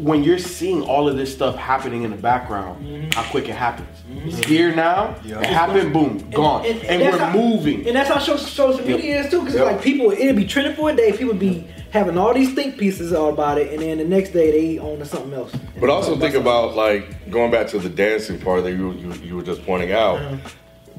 when 0.00 0.24
you're 0.24 0.38
seeing 0.38 0.82
all 0.82 1.08
of 1.08 1.16
this 1.16 1.32
stuff 1.32 1.56
happening 1.56 2.02
in 2.04 2.10
the 2.10 2.16
background, 2.16 3.12
how 3.14 3.22
quick 3.30 3.48
it 3.48 3.54
happens. 3.54 3.88
It's 4.24 4.46
here 4.46 4.74
now. 4.74 5.14
It 5.24 5.44
happened. 5.46 5.92
Boom. 5.92 6.30
Gone. 6.30 6.64
And, 6.66 6.80
that's 7.02 7.16
we're 7.18 7.24
how- 7.24 7.32
moving. 7.32 7.86
And 7.86 7.96
that's 7.96 8.08
how 8.08 8.18
social, 8.18 8.38
social 8.38 8.86
media 8.86 9.20
is 9.24 9.30
too, 9.30 9.40
because 9.40 9.54
Yep. 9.54 9.64
like 9.66 9.82
people, 9.82 10.10
it'd 10.12 10.36
be 10.36 10.44
trending 10.46 10.74
for 10.74 10.90
a 10.90 10.96
day. 10.96 11.12
People 11.12 11.34
be 11.34 11.66
having 11.90 12.16
all 12.18 12.32
these 12.32 12.54
think 12.54 12.78
pieces 12.78 13.12
all 13.12 13.30
about 13.30 13.58
it, 13.58 13.72
and 13.72 13.82
then 13.82 13.98
the 13.98 14.04
next 14.04 14.30
day 14.30 14.50
they 14.50 14.78
on 14.78 14.98
to 14.98 15.04
something 15.04 15.32
else. 15.34 15.52
But 15.80 15.90
also 15.90 16.16
think 16.16 16.34
about 16.34 16.76
like 16.76 17.30
going 17.30 17.50
back 17.50 17.66
to 17.68 17.78
the 17.78 17.88
dancing 17.88 18.38
part 18.38 18.62
that 18.64 18.72
you 18.72 18.92
you, 18.92 19.12
you 19.22 19.36
were 19.36 19.42
just 19.42 19.64
pointing 19.66 19.92
out. 19.92 20.18
Uh-huh. 20.18 20.36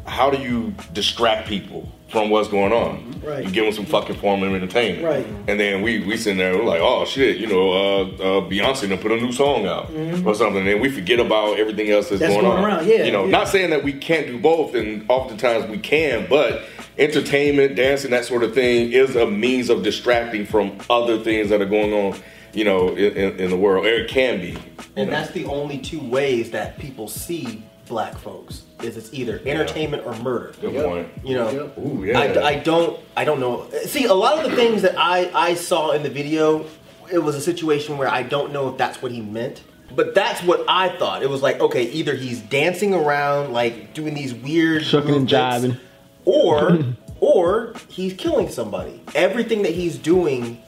How 0.05 0.29
do 0.31 0.37
you 0.41 0.73
distract 0.93 1.47
people 1.47 1.87
from 2.11 2.29
what's 2.29 2.49
going 2.49 2.73
on? 2.73 3.21
Right. 3.21 3.45
You 3.45 3.51
give 3.51 3.63
them 3.63 3.73
some 3.73 3.85
fucking 3.85 4.17
form 4.17 4.43
of 4.43 4.53
entertainment. 4.53 5.05
Right. 5.05 5.25
And 5.47 5.59
then 5.59 5.81
we 5.81 6.03
we 6.05 6.17
sitting 6.17 6.37
there 6.37 6.57
we're 6.57 6.65
like, 6.65 6.81
oh 6.81 7.05
shit, 7.05 7.37
you 7.37 7.47
know, 7.47 7.71
uh, 7.71 8.01
uh, 8.03 8.49
Beyonce 8.49 8.89
done 8.89 8.97
put 8.97 9.11
a 9.11 9.15
new 9.17 9.31
song 9.31 9.65
out 9.65 9.89
or 10.25 10.35
something, 10.35 10.67
and 10.67 10.81
we 10.81 10.89
forget 10.89 11.19
about 11.19 11.57
everything 11.57 11.89
else 11.89 12.09
that's, 12.09 12.21
Mm-hmm. 12.21 12.31
That's 12.31 12.43
going, 12.43 12.45
going 12.45 12.57
on. 12.57 12.79
around, 12.79 12.87
yeah, 12.87 13.03
You 13.03 13.11
know, 13.11 13.25
yeah. 13.25 13.31
not 13.31 13.47
saying 13.47 13.69
that 13.69 13.83
we 13.83 13.93
can't 13.93 14.27
do 14.27 14.39
both, 14.39 14.75
and 14.75 15.05
oftentimes 15.09 15.69
we 15.69 15.77
can, 15.77 16.27
but 16.29 16.63
entertainment, 16.97 17.75
dancing, 17.75 18.11
that 18.11 18.25
sort 18.25 18.43
of 18.43 18.53
thing 18.53 18.91
is 18.91 19.15
a 19.15 19.25
means 19.29 19.69
of 19.69 19.83
distracting 19.83 20.45
from 20.45 20.77
other 20.89 21.19
things 21.23 21.49
that 21.49 21.61
are 21.61 21.65
going 21.65 21.93
on. 21.93 22.19
You 22.53 22.65
know, 22.65 22.89
in, 22.89 23.15
in, 23.15 23.39
in 23.39 23.49
the 23.49 23.55
world, 23.55 23.85
or 23.85 23.89
it 23.89 24.09
can 24.09 24.41
be. 24.41 24.57
And 24.97 25.09
that's 25.09 25.31
the 25.31 25.45
only 25.45 25.77
two 25.77 26.01
ways 26.01 26.51
that 26.51 26.77
people 26.79 27.07
see 27.07 27.63
black 27.91 28.17
folks 28.17 28.63
is 28.81 28.97
it's 28.97 29.13
either 29.13 29.39
entertainment 29.45 30.03
or 30.07 30.15
murder. 30.23 30.53
Good 30.61 30.73
Yep. 30.73 30.85
point. 30.85 31.07
You 31.23 31.35
know, 31.35 31.49
Yep. 31.51 31.77
Ooh, 31.77 32.03
yeah. 32.05 32.19
I, 32.19 32.43
I 32.47 32.55
don't 32.55 32.99
I 33.15 33.23
don't 33.25 33.39
know. 33.39 33.67
See, 33.85 34.05
a 34.05 34.13
lot 34.13 34.39
of 34.43 34.49
the 34.49 34.55
things 34.55 34.81
that 34.81 34.95
I 34.97 35.29
I 35.35 35.53
saw 35.55 35.91
in 35.91 36.01
the 36.01 36.09
video, 36.09 36.65
it 37.11 37.19
was 37.19 37.35
a 37.35 37.41
situation 37.41 37.97
where 37.99 38.07
I 38.07 38.23
don't 38.23 38.51
know 38.51 38.69
if 38.69 38.77
that's 38.77 39.01
what 39.01 39.11
he 39.11 39.21
meant. 39.21 39.61
But 39.93 40.15
that's 40.15 40.41
what 40.43 40.63
I 40.69 40.87
thought. 40.97 41.21
It 41.21 41.29
was 41.29 41.41
like, 41.41 41.59
okay, 41.59 41.83
either 41.91 42.15
he's 42.15 42.39
dancing 42.39 42.93
around, 42.93 43.51
like 43.51 43.93
doing 43.93 44.13
these 44.13 44.33
weird 44.33 44.83
Shucking 44.83 45.13
and 45.13 45.27
jiving. 45.27 45.77
or 46.25 46.79
or 47.19 47.73
he's 47.89 48.13
killing 48.13 48.47
somebody. 48.49 49.01
Everything 49.13 49.63
that 49.63 49.73
he's 49.75 49.97
doing, 49.97 50.61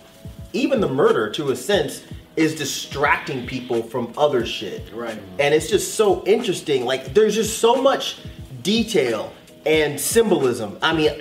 even 0.51 0.81
the 0.81 0.89
murder 0.89 1.29
to 1.31 1.51
a 1.51 1.55
sense, 1.55 2.03
is 2.35 2.55
distracting 2.55 3.45
people 3.45 3.83
from 3.83 4.13
other 4.17 4.45
shit. 4.45 4.91
Right. 4.93 5.21
And 5.39 5.53
it's 5.53 5.69
just 5.69 5.95
so 5.95 6.23
interesting. 6.25 6.85
Like 6.85 7.13
there's 7.13 7.35
just 7.35 7.59
so 7.59 7.81
much 7.81 8.17
detail 8.63 9.33
and 9.65 9.99
symbolism. 9.99 10.77
I 10.81 10.93
mean, 10.93 11.11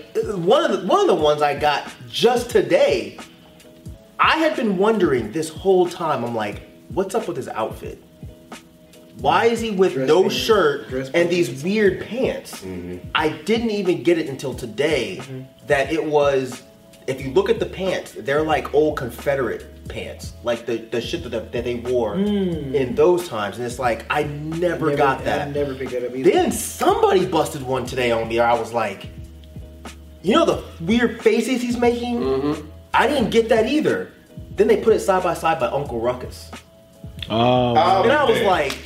one 0.44 0.64
of 0.64 0.80
the 0.80 0.86
one 0.86 1.00
of 1.00 1.06
the 1.06 1.14
ones 1.14 1.42
I 1.42 1.58
got 1.58 1.90
just 2.08 2.50
today, 2.50 3.18
I 4.18 4.38
had 4.38 4.56
been 4.56 4.78
wondering 4.78 5.32
this 5.32 5.48
whole 5.48 5.88
time. 5.88 6.24
I'm 6.24 6.34
like, 6.34 6.62
what's 6.88 7.14
up 7.14 7.28
with 7.28 7.36
his 7.36 7.48
outfit? 7.48 8.02
Why 9.16 9.44
is 9.44 9.60
he 9.60 9.70
with 9.70 9.92
Dress 9.92 10.08
no 10.08 10.22
pants. 10.22 10.36
shirt 10.36 10.86
and 10.90 11.12
pants. 11.12 11.30
these 11.30 11.62
weird 11.62 12.00
pants? 12.06 12.62
Mm-hmm. 12.62 13.08
I 13.14 13.28
didn't 13.28 13.70
even 13.70 14.02
get 14.02 14.18
it 14.18 14.28
until 14.28 14.54
today 14.54 15.18
mm-hmm. 15.20 15.66
that 15.66 15.92
it 15.92 16.04
was. 16.04 16.62
If 17.06 17.20
you 17.20 17.32
look 17.32 17.48
at 17.50 17.58
the 17.58 17.66
pants, 17.66 18.12
they're 18.18 18.42
like 18.42 18.72
old 18.74 18.96
Confederate 18.96 19.88
pants, 19.88 20.34
like 20.44 20.66
the, 20.66 20.76
the 20.78 21.00
shit 21.00 21.22
that, 21.28 21.50
that 21.52 21.64
they 21.64 21.74
wore 21.76 22.14
in 22.14 22.94
those 22.94 23.28
times. 23.28 23.56
And 23.58 23.66
it's 23.66 23.78
like 23.78 24.04
I 24.08 24.22
never, 24.24 24.86
Never- 24.86 24.96
got 24.96 25.20
I 25.20 25.24
that. 25.24 25.50
never 25.52 25.74
picked 25.74 25.90
that 25.92 26.04
up 26.06 26.14
either. 26.14 26.30
Then 26.30 26.52
somebody 26.52 27.26
busted 27.26 27.62
one 27.62 27.84
today 27.86 28.10
on 28.12 28.28
me. 28.28 28.38
Or 28.38 28.44
I 28.44 28.58
was 28.58 28.72
like, 28.72 29.08
you 30.22 30.34
know 30.34 30.44
the 30.44 30.62
weird 30.84 31.20
faces 31.22 31.60
he's 31.60 31.76
making. 31.76 32.20
Mm-hmm. 32.20 32.68
I 32.94 33.08
didn't 33.08 33.30
get 33.30 33.48
that 33.48 33.66
either. 33.66 34.12
Then 34.54 34.68
they 34.68 34.76
put 34.76 34.92
it 34.94 35.00
side 35.00 35.22
by 35.24 35.34
side 35.34 35.58
by 35.58 35.66
Uncle 35.66 36.00
Ruckus. 36.00 36.50
Oh, 37.28 37.74
Oh, 37.76 38.02
And 38.04 38.12
I 38.12 38.24
was 38.24 38.38
man. 38.38 38.46
like, 38.46 38.78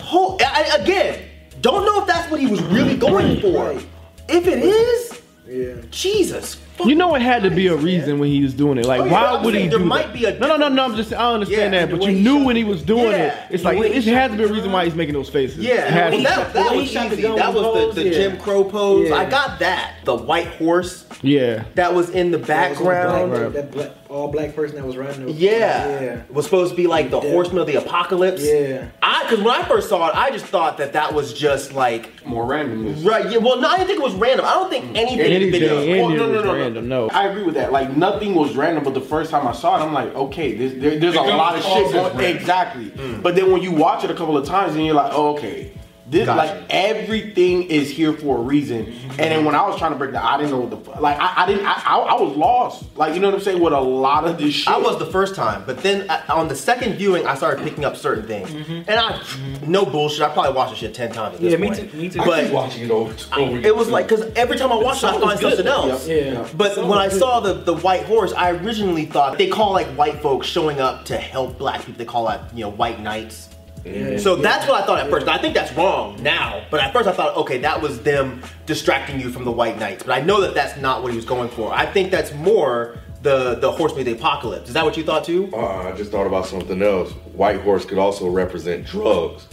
ho- 0.00 0.38
I, 0.40 0.78
again, 0.80 1.22
don't 1.60 1.84
know 1.84 2.00
if 2.00 2.06
that's 2.06 2.30
what 2.30 2.40
he 2.40 2.46
was 2.46 2.62
really 2.62 2.96
going 2.96 3.40
for. 3.40 3.66
Right. 3.72 3.86
If 4.28 4.46
it 4.46 4.62
is, 4.62 5.20
Yeah. 5.46 5.82
Jesus. 5.90 6.56
You 6.86 6.94
know 6.94 7.14
it 7.14 7.22
had 7.22 7.42
to 7.44 7.50
be 7.50 7.66
a 7.68 7.76
reason 7.76 8.10
man. 8.10 8.18
when 8.20 8.30
he 8.30 8.42
was 8.42 8.54
doing 8.54 8.78
it. 8.78 8.84
Like, 8.86 9.00
Oh, 9.02 9.04
yeah, 9.06 9.12
why 9.12 9.24
I'm 9.26 9.44
would 9.44 9.54
he 9.54 9.60
saying 9.60 9.70
do 9.70 9.76
there 9.78 9.78
that? 9.80 9.84
might 9.86 10.12
be 10.12 10.24
a 10.24 10.38
no, 10.38 10.48
no, 10.48 10.56
no, 10.56 10.68
no. 10.68 10.84
I'm 10.84 10.96
just, 10.96 11.12
I 11.12 11.32
understand 11.32 11.74
Yeah, 11.74 11.86
that, 11.86 11.90
but 11.98 12.02
you 12.06 12.12
knew 12.12 12.44
when 12.44 12.56
he 12.56 12.64
was 12.64 12.82
doing 12.82 13.10
Yeah, 13.12 13.44
it. 13.46 13.54
It's 13.54 13.64
like 13.64 13.78
way 13.78 13.92
it 13.92 14.04
had 14.04 14.30
to 14.32 14.36
be 14.36 14.44
a 14.44 14.48
reason 14.48 14.72
why 14.72 14.84
he's 14.84 14.94
making 14.94 15.14
those 15.14 15.28
faces. 15.28 15.58
Yeah, 15.58 16.10
well, 16.10 16.22
that, 16.22 16.46
The 16.48 16.52
that 16.60 16.70
way 16.72 16.78
was 16.78 16.92
the 16.92 17.06
easy. 17.06 17.22
That 17.22 17.54
was 17.54 17.94
the, 17.94 18.02
the. 18.04 18.10
Jim 18.10 18.38
Crow 18.38 18.64
pose. 18.64 19.10
I 19.10 19.28
got 19.28 19.58
that. 19.60 19.94
The 20.04 20.14
white 20.16 20.46
horse 20.48 21.06
yeah. 21.22 21.64
that 21.74 21.94
was 21.94 22.10
in 22.10 22.30
the 22.30 22.38
That 22.38 22.46
black- 22.46 22.70
background. 22.78 23.54
That 23.54 23.70
black, 23.70 23.90
all 24.08 24.28
black 24.28 24.54
person 24.56 24.76
that 24.76 24.84
was 24.84 24.96
riding. 24.96 25.26
The, 25.26 25.32
Yeah. 25.32 26.00
Yeah. 26.00 26.22
Was 26.30 26.44
supposed 26.46 26.70
to 26.72 26.76
be 26.76 26.86
like 26.86 27.10
the 27.10 27.20
Yeah. 27.20 27.30
horseman 27.30 27.58
of 27.60 27.66
the 27.68 27.76
apocalypse. 27.76 28.42
Yeah. 28.44 28.86
I, 29.02 29.22
because 29.28 29.44
when 29.44 29.54
I 29.54 29.62
first 29.64 29.88
saw 29.88 30.08
it, 30.08 30.16
I 30.16 30.30
just 30.30 30.46
thought 30.46 30.78
that 30.78 30.94
that 30.94 31.14
was 31.14 31.32
just 31.32 31.72
like, 31.72 32.26
More 32.26 32.44
randomness. 32.44 33.04
right. 33.06 33.30
Yeah, 33.30 33.38
well, 33.38 33.60
no, 33.60 33.68
I 33.68 33.76
didn't 33.76 33.88
think 33.88 34.00
it 34.00 34.04
was 34.04 34.14
random. 34.14 34.46
I 34.46 34.54
don't 34.54 34.68
think 34.70 34.86
mm. 34.86 34.96
anything 34.96 35.18
in 35.20 35.26
the 35.28 35.34
Anything, 35.34 35.52
video. 35.52 35.76
anything 35.78 36.00
Well, 36.00 36.08
no, 36.10 36.16
no, 36.16 36.36
was 36.38 36.44
no, 36.44 36.52
no. 36.56 36.69
Random. 36.74 36.88
No. 36.88 37.08
I 37.10 37.26
agree 37.26 37.42
with 37.42 37.54
that. 37.54 37.72
Like 37.72 37.96
nothing 37.96 38.34
was 38.34 38.56
random, 38.56 38.84
but 38.84 38.94
the 38.94 39.00
first 39.00 39.30
time 39.30 39.46
I 39.46 39.52
saw 39.52 39.78
it, 39.78 39.84
I'm 39.84 39.92
like, 39.92 40.14
okay, 40.14 40.54
there's, 40.54 40.74
there, 40.80 40.98
there's 40.98 41.14
a 41.16 41.22
lot 41.22 41.56
of 41.56 41.62
shit 41.62 41.92
going. 41.92 42.16
random. 42.16 42.36
Exactly. 42.36 42.90
But 43.22 43.34
then 43.36 43.50
when 43.52 43.62
you 43.62 43.72
watch 43.72 44.04
it 44.04 44.10
a 44.10 44.14
couple 44.14 44.36
of 44.36 44.46
times, 44.46 44.74
then 44.74 44.84
you're 44.84 44.94
like, 44.94 45.12
oh, 45.14 45.36
okay. 45.36 45.72
This 46.10 46.26
Gotcha. 46.26 46.54
like 46.60 46.66
everything 46.70 47.62
is 47.70 47.88
here 47.88 48.12
for 48.12 48.38
a 48.38 48.40
reason, 48.40 48.86
and 49.10 49.18
then 49.18 49.44
when 49.44 49.54
I 49.54 49.64
was 49.68 49.78
trying 49.78 49.92
to 49.92 49.96
break 49.98 50.10
that, 50.12 50.24
I 50.24 50.36
didn't 50.38 50.50
know 50.50 50.60
what 50.60 50.70
the 50.70 50.76
fu- 50.92 51.00
like. 51.00 51.16
I, 51.20 51.44
I 51.44 51.46
didn't. 51.46 51.64
I, 51.64 51.72
I, 51.86 51.96
I 51.98 52.20
was 52.20 52.36
lost. 52.36 52.84
Like 52.96 53.14
you 53.14 53.20
know 53.20 53.28
what 53.28 53.36
I'm 53.36 53.40
saying 53.40 53.62
with 53.62 53.72
a 53.72 53.80
lot 53.80 54.24
of 54.24 54.36
this 54.36 54.52
shit. 54.52 54.68
I 54.68 54.76
was 54.78 54.98
the 54.98 55.06
first 55.06 55.36
time, 55.36 55.62
but 55.66 55.78
then 55.84 56.10
uh, 56.10 56.20
on 56.30 56.48
the 56.48 56.56
second 56.56 56.94
viewing, 56.94 57.26
I 57.28 57.36
started 57.36 57.62
picking 57.62 57.84
up 57.84 57.96
certain 57.96 58.26
things, 58.26 58.50
and 58.52 58.90
I, 58.90 59.22
no 59.66 59.84
bullshit. 59.86 60.22
I 60.22 60.30
probably 60.32 60.52
watched 60.52 60.72
the 60.72 60.76
shit 60.78 60.94
ten 60.94 61.12
times 61.12 61.36
at 61.36 61.40
this 61.42 61.52
Yeah, 61.52 61.58
me 61.58 61.68
point. 61.68 61.90
too. 61.92 61.96
Me 61.96 62.08
too. 62.10 62.20
I 62.22 62.26
But 62.26 62.44
keep 62.44 62.52
watching 62.52 62.82
it 62.86 62.90
over. 62.90 63.14
over 63.36 63.58
it 63.58 63.76
was 63.76 63.88
like 63.88 64.08
because 64.08 64.22
every 64.34 64.56
time 64.56 64.72
I 64.72 64.76
watched 64.76 65.04
it, 65.04 65.06
I 65.06 65.12
song 65.12 65.20
find 65.22 65.38
something 65.38 65.66
else. 65.68 66.08
Yep. 66.08 66.34
Yeah. 66.34 66.48
But 66.56 66.74
Song 66.74 66.88
when 66.88 66.98
I 66.98 67.08
good. 67.08 67.18
saw 67.20 67.38
the, 67.38 67.54
the 67.54 67.76
white 67.76 68.02
horse, 68.06 68.32
I 68.32 68.50
originally 68.50 69.06
thought 69.06 69.38
they 69.38 69.48
call 69.48 69.72
like 69.72 69.86
white 69.96 70.20
folks 70.20 70.48
showing 70.48 70.80
up 70.80 71.04
to 71.04 71.16
help 71.16 71.56
black 71.56 71.80
people. 71.84 71.98
They 71.98 72.04
call 72.04 72.26
that 72.26 72.52
you 72.52 72.64
know 72.64 72.70
white 72.70 73.00
knights. 73.00 73.46
Yeah. 73.84 74.18
So 74.18 74.36
that's 74.36 74.68
what 74.68 74.82
I 74.82 74.86
thought 74.86 74.98
at 74.98 75.08
first. 75.10 75.26
I 75.28 75.38
think 75.38 75.54
that's 75.54 75.72
wrong 75.72 76.22
now, 76.22 76.64
but 76.70 76.80
at 76.80 76.92
first 76.92 77.08
I 77.08 77.12
thought, 77.12 77.36
okay, 77.38 77.58
that 77.58 77.80
was 77.80 78.00
them 78.02 78.42
distracting 78.66 79.18
you 79.20 79.30
from 79.30 79.44
the 79.44 79.50
white 79.52 79.78
knights. 79.78 80.02
But 80.02 80.12
I 80.12 80.20
know 80.20 80.40
that 80.42 80.54
that's 80.54 80.78
not 80.80 81.02
what 81.02 81.10
he 81.12 81.16
was 81.16 81.24
going 81.24 81.48
for. 81.48 81.72
I 81.72 81.86
think 81.86 82.10
that's 82.10 82.32
more 82.34 82.98
the 83.22 83.54
the 83.56 83.70
horseman 83.70 84.00
of 84.00 84.06
the 84.06 84.12
apocalypse. 84.12 84.68
Is 84.68 84.74
that 84.74 84.84
what 84.84 84.96
you 84.96 85.04
thought 85.04 85.24
too? 85.24 85.50
Uh, 85.52 85.88
I 85.88 85.92
just 85.92 86.10
thought 86.10 86.26
about 86.26 86.46
something 86.46 86.82
else. 86.82 87.10
White 87.32 87.60
horse 87.62 87.84
could 87.84 87.98
also 87.98 88.28
represent 88.28 88.86
drugs. 88.86 89.46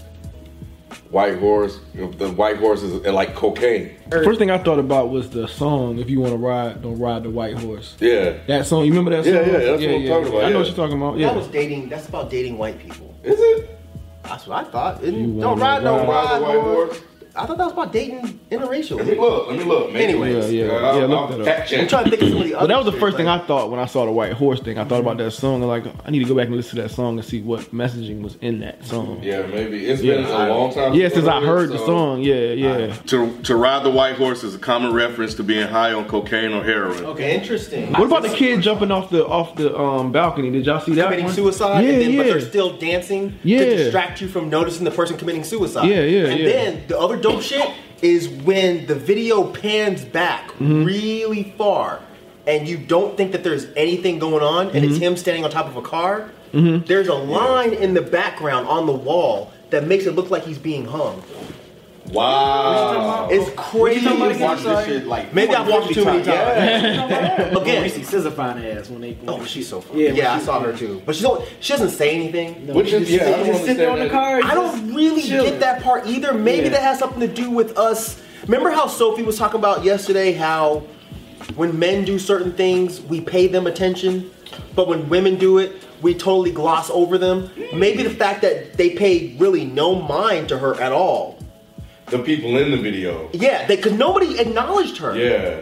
white 1.10 1.38
horse. 1.40 1.80
The 1.94 2.30
white 2.32 2.58
horse 2.58 2.82
is 2.82 2.94
like 3.06 3.36
cocaine. 3.36 3.96
First 4.12 4.40
thing 4.40 4.52
I 4.52 4.58
thought 4.58 4.80
about 4.80 5.10
was 5.10 5.30
the 5.30 5.48
song 5.48 6.00
"If 6.00 6.10
You 6.10 6.20
Want 6.22 6.34
to 6.34 6.38
Ride, 6.38 6.82
Don't 6.82 7.00
Ride 7.00 7.24
the 7.24 7.30
White 7.30 7.58
Horse." 7.58 7.96
Yeah. 8.00 8.38
That 8.48 8.66
song, 8.66 8.86
you 8.86 8.92
remember 8.92 9.12
that 9.12 9.24
song? 9.26 9.34
Yeah, 9.34 9.40
yeah, 9.42 9.52
that's 9.52 9.82
what 9.82 9.90
I'm 9.92 10.08
talking 10.08 10.28
about, 10.28 10.44
I 10.44 10.50
know 10.50 10.50
yeah. 10.50 10.58
what 10.58 10.68
you're 10.68 10.76
talking 10.76 10.98
about. 10.98 11.14
That 11.14 11.20
Yeah. 11.20 11.32
was 11.34 11.48
dating. 11.48 11.90
That's 11.90 12.08
about 12.08 12.30
dating 12.30 12.58
white 12.58 12.80
people. 12.80 13.16
Is 13.24 13.40
it? 13.40 13.77
That's 14.28 14.46
what 14.48 14.66
I 14.66 14.70
thought. 14.70 15.02
Don't 15.02 15.38
wanna 15.38 15.62
ride, 15.62 15.84
don't 15.84 16.08
ride 16.08 16.42
ride, 16.42 17.02
the 17.38 17.44
white 17.44 17.44
horse. 17.44 17.44
horse? 17.44 17.44
I 17.44 17.46
thought 17.46 17.58
that 17.58 17.64
was 17.66 17.74
about 17.74 17.94
dating 17.94 18.40
interracial. 18.52 18.98
Let 18.98 19.08
me 19.08 19.16
look. 19.16 19.48
Let 19.48 19.58
me 19.60 19.64
look. 19.66 19.92
Maybe. 19.94 20.04
Anyways. 20.14 20.52
Yeah, 20.54 20.66
yeah, 20.66 20.72
I'll- 20.74 21.00
yeah, 21.00 21.06
look 21.06 21.20
I'll 21.32 21.38
that 21.38 21.48
up. 21.74 21.80
I'm 21.80 21.88
trying 21.88 22.04
to 22.06 22.10
think 22.10 22.22
of 22.24 22.30
some 22.30 22.38
of 22.42 22.44
the 22.48 22.56
other. 22.56 22.64
But 22.64 22.68
that 22.68 22.78
was 22.78 22.86
the 22.86 22.92
shit, 22.92 23.00
first 23.00 23.18
thing 23.18 23.26
like- 23.28 23.42
I 23.44 23.46
thought 23.46 23.70
when 23.70 23.80
I 23.80 23.86
saw 23.86 24.06
the 24.06 24.12
white 24.12 24.34
horse 24.34 24.60
thing. 24.62 24.78
I 24.78 24.84
thought 24.86 25.00
about 25.02 25.18
that 25.18 25.32
song 25.32 25.56
and 25.62 25.68
like 25.68 25.84
I 26.06 26.12
need 26.12 26.20
to 26.20 26.26
go 26.26 26.36
back 26.36 26.48
and 26.48 26.56
listen 26.56 26.76
to 26.78 26.82
that 26.84 26.90
song 26.92 27.18
and 27.18 27.26
see 27.26 27.42
what 27.42 27.62
messaging 27.74 28.22
was 28.22 28.38
in 28.42 28.60
that 28.62 28.86
song. 28.86 29.20
Yeah, 29.22 29.46
maybe 29.46 29.86
it's 29.86 30.02
Yeah, 30.02 30.16
been 30.16 30.26
I- 30.26 30.48
a 30.48 30.54
long 30.54 30.74
time. 30.74 30.94
Yeah, 30.94 31.10
since 31.10 31.28
I 31.28 31.38
it, 31.38 31.44
heard 31.44 31.70
the 31.70 31.78
song. 31.80 32.22
Yeah, 32.22 32.36
yeah. 32.36 32.94
To 33.08 33.38
to 33.44 33.56
ride 33.56 33.84
the 33.84 33.92
white 33.92 34.16
horse 34.16 34.44
is 34.44 34.56
a 34.56 34.60
common 34.60 34.94
reference 34.94 35.36
to 35.36 35.44
being 35.44 35.68
high 35.68 35.94
on 35.94 36.06
cocaine 36.06 36.54
or 36.54 36.64
heroin. 36.64 37.06
Okay, 37.06 37.36
interesting. 37.36 37.92
What 37.94 38.04
about 38.08 38.24
the 38.24 38.30
kid 38.30 38.62
jumping 38.62 38.92
off 38.92 39.10
the 39.10 39.26
off 39.26 39.56
the 39.56 39.78
um 39.78 40.12
balcony? 40.12 40.50
Did 40.52 40.66
y'all 40.66 40.80
see 40.80 40.94
that 40.96 41.04
committing 41.06 41.26
one? 41.26 41.34
suicide, 41.36 41.84
Yeah, 41.84 41.92
and 41.92 42.02
then, 42.02 42.18
but 42.18 42.26
they're 42.26 42.42
still 42.42 42.78
dancing 42.78 43.34
Yeah. 43.44 43.60
to 43.60 43.78
distract 43.78 44.22
you 44.22 44.28
from 44.28 44.50
noticing 44.50 44.86
the 44.86 44.92
person 44.92 45.18
committing 45.18 45.44
suicide. 45.44 45.88
Yeah, 45.90 46.02
yeah, 46.02 46.28
And 46.28 46.40
yeah. 46.40 46.50
then 46.50 46.84
the 46.88 46.98
other 47.00 47.18
dope 47.32 47.42
shit 47.42 47.70
is 48.02 48.30
when 48.30 48.86
the 48.88 48.96
video 48.96 49.44
pans 49.52 50.06
back 50.06 50.48
Mm-hmm. 50.54 50.86
really 50.86 51.54
far, 51.58 52.00
and 52.48 52.68
you 52.68 52.78
don't 52.78 53.16
think 53.18 53.32
that 53.34 53.44
there's 53.44 53.66
anything 53.76 54.18
going 54.20 54.42
on, 54.44 54.68
and 54.68 54.76
Mm-hmm. 54.78 54.86
it's 54.94 54.98
him 54.98 55.16
standing 55.18 55.44
on 55.44 55.52
top 55.52 55.68
of 55.68 55.76
a 55.78 55.82
car. 55.82 56.30
There's 56.54 57.08
a 57.08 57.14
line 57.14 57.74
in 57.74 57.94
the 57.94 58.02
background 58.02 58.68
on 58.68 58.88
the 58.88 58.94
wall 58.94 59.52
that 59.70 59.86
makes 59.86 60.06
it 60.06 60.16
look 60.16 60.32
like 60.32 60.44
he's 60.44 60.58
being 60.58 60.86
hung. 60.86 61.22
Wow. 62.12 63.28
It's 63.30 63.50
crazy. 63.56 64.08
You 64.08 64.40
watch 64.40 64.62
this 64.64 64.86
shit 64.86 65.08
like 65.08 65.34
Maybe 65.34 65.54
I've 65.56 65.68
watched 65.68 65.94
too 65.94 66.06
many 66.06 66.24
times. 66.24 67.54
When 67.54 67.62
Again, 67.64 67.84
we 67.84 67.90
see 67.90 68.02
SZA 68.02 68.34
fine 68.34 68.64
ass 68.64 68.90
when 68.90 69.02
they. 69.02 69.14
When 69.14 69.30
oh, 69.42 69.46
she's 69.46 69.68
so 69.68 69.82
fun. 69.82 69.98
Yeah, 69.98 70.12
Yeah, 70.12 70.34
I 70.34 70.40
saw 70.40 70.60
her 70.62 70.76
too, 70.76 71.02
but 71.06 71.16
she 71.16 71.24
don't. 71.24 71.46
She 71.60 71.74
doesn't 71.74 71.90
say 71.90 72.16
anything. 72.16 72.68
No, 72.68 72.74
Which 72.74 72.94
is- 72.94 73.10
yeah, 73.12 73.28
I 73.28 73.32
don't 73.32 73.46
just 73.48 73.60
sitting 73.62 73.78
there 73.78 73.92
on 73.92 74.00
the 74.00 74.10
car. 74.10 74.42
I 74.44 74.54
don't 74.54 74.94
really 74.94 75.22
chilling. 75.24 75.52
get 75.52 75.60
that 75.60 75.82
part 75.84 76.08
either. 76.08 76.34
Maybe 76.34 76.66
Yeah. 76.66 76.70
that 76.72 76.82
has 76.84 77.00
something 77.00 77.20
to 77.20 77.28
do 77.28 77.50
with 77.52 77.78
us. 77.78 78.22
Remember 78.44 78.70
how 78.70 78.88
Sophie 78.88 79.24
was 79.24 79.38
talking 79.38 79.60
about 79.60 79.84
yesterday 79.84 80.32
how 80.32 80.84
when 81.56 81.78
men 81.78 82.06
do 82.06 82.18
certain 82.20 82.54
things, 82.54 83.02
we 83.02 83.20
pay 83.22 83.48
them 83.48 83.68
attention, 83.68 84.30
but 84.76 84.88
when 84.88 85.10
women 85.10 85.36
do 85.36 85.58
it, 85.58 85.74
we 86.02 86.14
totally 86.14 86.52
gloss 86.52 86.90
over 86.90 87.18
them. 87.18 87.50
Maybe 87.74 88.04
the 88.04 88.10
fact 88.10 88.42
that 88.44 88.74
they 88.78 88.92
paid 88.92 89.40
really 89.40 89.66
no 89.66 89.96
mind 89.96 90.50
to 90.50 90.58
her 90.60 90.80
at 90.80 90.92
all. 90.92 91.37
The 92.10 92.20
people 92.20 92.58
in 92.58 92.72
the 92.72 92.78
video. 92.78 93.30
Yeah, 93.34 93.68
they 93.68 93.76
because 93.76 93.94
nobody 93.94 94.40
acknowledged 94.40 94.98
her. 94.98 95.16
Yeah. 95.18 95.62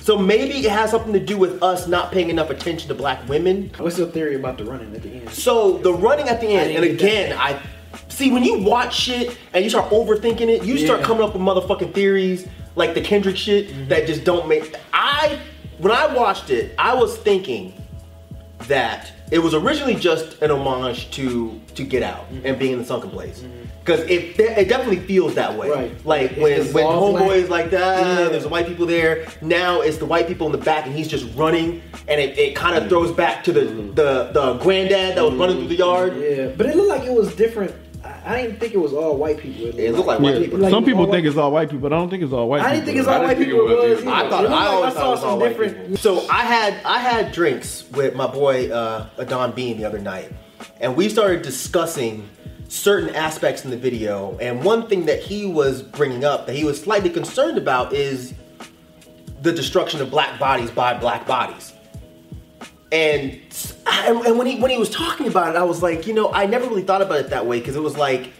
So 0.00 0.18
maybe 0.18 0.54
it 0.66 0.70
has 0.70 0.90
something 0.90 1.12
to 1.12 1.20
do 1.20 1.38
with 1.38 1.62
us 1.62 1.86
not 1.86 2.10
paying 2.10 2.28
enough 2.28 2.50
attention 2.50 2.88
to 2.88 2.94
black 2.94 3.26
women. 3.28 3.70
What's 3.78 3.96
your 3.96 4.08
theory 4.08 4.34
about 4.34 4.58
the 4.58 4.64
running 4.64 4.92
at 4.94 5.02
the 5.02 5.10
end? 5.10 5.30
So 5.30 5.78
the 5.78 5.92
running 5.94 6.28
at 6.28 6.40
the 6.40 6.48
end, 6.48 6.72
and 6.72 6.84
again, 6.84 7.36
I 7.38 7.60
see 8.08 8.32
when 8.32 8.42
you 8.42 8.58
watch 8.58 8.94
shit 8.96 9.38
and 9.52 9.62
you 9.62 9.70
start 9.70 9.90
overthinking 9.92 10.48
it, 10.48 10.64
you 10.64 10.78
start 10.78 11.02
coming 11.02 11.22
up 11.22 11.32
with 11.32 11.42
motherfucking 11.42 11.94
theories 11.94 12.48
like 12.74 12.94
the 12.94 13.00
Kendrick 13.00 13.36
shit 13.36 13.68
Mm-hmm. 13.68 13.88
that 13.88 14.06
just 14.08 14.24
don't 14.24 14.48
make. 14.48 14.74
I 14.92 15.38
when 15.78 15.92
I 15.92 16.12
watched 16.12 16.50
it, 16.50 16.74
I 16.76 16.94
was 16.94 17.16
thinking 17.16 17.72
that 18.66 19.12
it 19.30 19.38
was 19.38 19.54
originally 19.54 19.94
just 19.94 20.40
an 20.42 20.50
homage 20.50 21.10
to 21.12 21.60
to 21.74 21.84
Get 21.84 22.02
Out 22.02 22.30
Mm-hmm. 22.30 22.46
and 22.46 22.58
being 22.58 22.72
in 22.72 22.78
the 22.78 22.84
sunken 22.84 23.10
place. 23.10 23.40
Mm-hmm. 23.40 23.62
Because 23.84 24.00
it, 24.08 24.40
it 24.40 24.68
definitely 24.68 25.00
feels 25.00 25.34
that 25.34 25.58
way. 25.58 25.68
Right. 25.68 26.06
Like 26.06 26.32
It's 26.38 26.72
when, 26.72 26.86
when 26.86 26.94
Homeboy 26.96 27.36
is 27.36 27.50
like 27.50 27.70
that, 27.70 28.00
Yeah. 28.00 28.28
there's 28.30 28.44
the 28.44 28.48
white 28.48 28.66
people 28.66 28.86
there. 28.86 29.26
Now 29.42 29.82
it's 29.82 29.98
the 29.98 30.06
white 30.06 30.26
people 30.26 30.46
in 30.46 30.52
the 30.52 30.58
back, 30.58 30.86
and 30.86 30.94
he's 30.94 31.06
just 31.06 31.26
running, 31.36 31.82
and 32.08 32.18
it, 32.18 32.38
it 32.38 32.56
kind 32.56 32.76
of 32.78 32.84
mm. 32.84 32.88
throws 32.88 33.12
back 33.12 33.44
to 33.44 33.52
the, 33.52 33.60
mm. 33.60 33.94
the 33.94 34.30
the 34.32 34.54
granddad 34.54 35.16
that 35.16 35.24
was 35.24 35.34
running 35.34 35.58
through 35.58 35.68
the 35.68 35.76
yard. 35.76 36.16
Yeah, 36.16 36.46
but 36.56 36.64
it 36.66 36.76
looked 36.76 36.88
like 36.88 37.02
it 37.02 37.12
was 37.12 37.34
different. 37.36 37.74
I, 38.24 38.34
I 38.34 38.42
didn't 38.42 38.58
think 38.60 38.74
it 38.74 38.78
was 38.78 38.92
all 38.92 39.16
white 39.16 39.38
people. 39.38 39.78
It 39.78 39.92
looked 39.92 40.06
like 40.06 40.20
white 40.20 40.34
Yeah. 40.34 40.40
people. 40.40 40.58
Like 40.60 40.70
Some 40.70 40.82
all 40.82 40.86
people 40.88 41.06
white- 41.06 41.10
think 41.12 41.26
it's 41.26 41.36
all 41.36 41.52
white 41.52 41.68
people, 41.70 41.88
but 41.88 41.92
I 41.92 41.98
don't 41.98 42.10
think 42.10 42.22
it's 42.22 42.32
all 42.32 42.48
white 42.48 42.60
I 42.62 42.64
people. 42.64 42.74
didn't 42.76 42.86
think 42.86 42.98
it's 42.98 43.08
I 43.08 43.16
all 43.18 43.22
white 43.24 43.38
people. 43.38 43.58
was 43.64 43.72
It 43.72 43.96
was. 43.96 44.06
I 44.06 44.28
thought 44.30 44.44
It 44.44 44.50
I 44.50 44.66
always 44.66 44.94
I 44.94 44.96
thought 44.96 44.96
it 44.96 45.00
saw 45.00 45.10
was 45.10 45.24
all 45.24 45.30
some 45.30 45.40
white 45.40 45.48
different. 45.50 45.78
people. 45.80 45.96
So 45.98 46.26
I 46.30 46.42
had 46.42 46.74
I 46.84 46.98
had 46.98 47.32
drinks 47.32 47.84
with 47.92 48.14
my 48.14 48.26
boy 48.26 48.70
uh, 48.70 49.06
Adon 49.18 49.52
Bean 49.52 49.76
the 49.78 49.84
other 49.84 49.98
night, 49.98 50.32
and 50.80 50.96
we 50.96 51.08
started 51.08 51.42
discussing 51.42 52.28
certain 52.68 53.14
aspects 53.14 53.64
in 53.64 53.70
the 53.70 53.76
video. 53.76 54.36
And 54.40 54.64
one 54.64 54.86
thing 54.88 55.04
that 55.06 55.20
he 55.20 55.46
was 55.46 55.82
bringing 55.82 56.24
up 56.24 56.46
that 56.46 56.56
he 56.56 56.64
was 56.64 56.80
slightly 56.80 57.10
concerned 57.10 57.58
about 57.58 57.92
is 57.92 58.32
the 59.42 59.52
destruction 59.52 60.00
of 60.00 60.10
black 60.10 60.38
bodies 60.40 60.70
by 60.70 60.94
black 60.94 61.26
bodies. 61.26 61.73
And 62.94 63.40
and 64.06 64.18
and 64.18 64.38
when 64.38 64.46
he 64.46 64.60
when 64.60 64.70
he 64.70 64.78
was 64.78 64.88
talking 64.88 65.26
about 65.26 65.56
it, 65.56 65.58
I 65.58 65.64
was 65.64 65.82
like, 65.82 66.06
you 66.06 66.14
know, 66.14 66.32
I 66.32 66.46
never 66.46 66.66
really 66.66 66.82
thought 66.82 67.02
about 67.02 67.18
it 67.18 67.30
that 67.30 67.44
way 67.44 67.58
because 67.58 67.74
it 67.74 67.82
was 67.82 67.96
like 67.96 68.32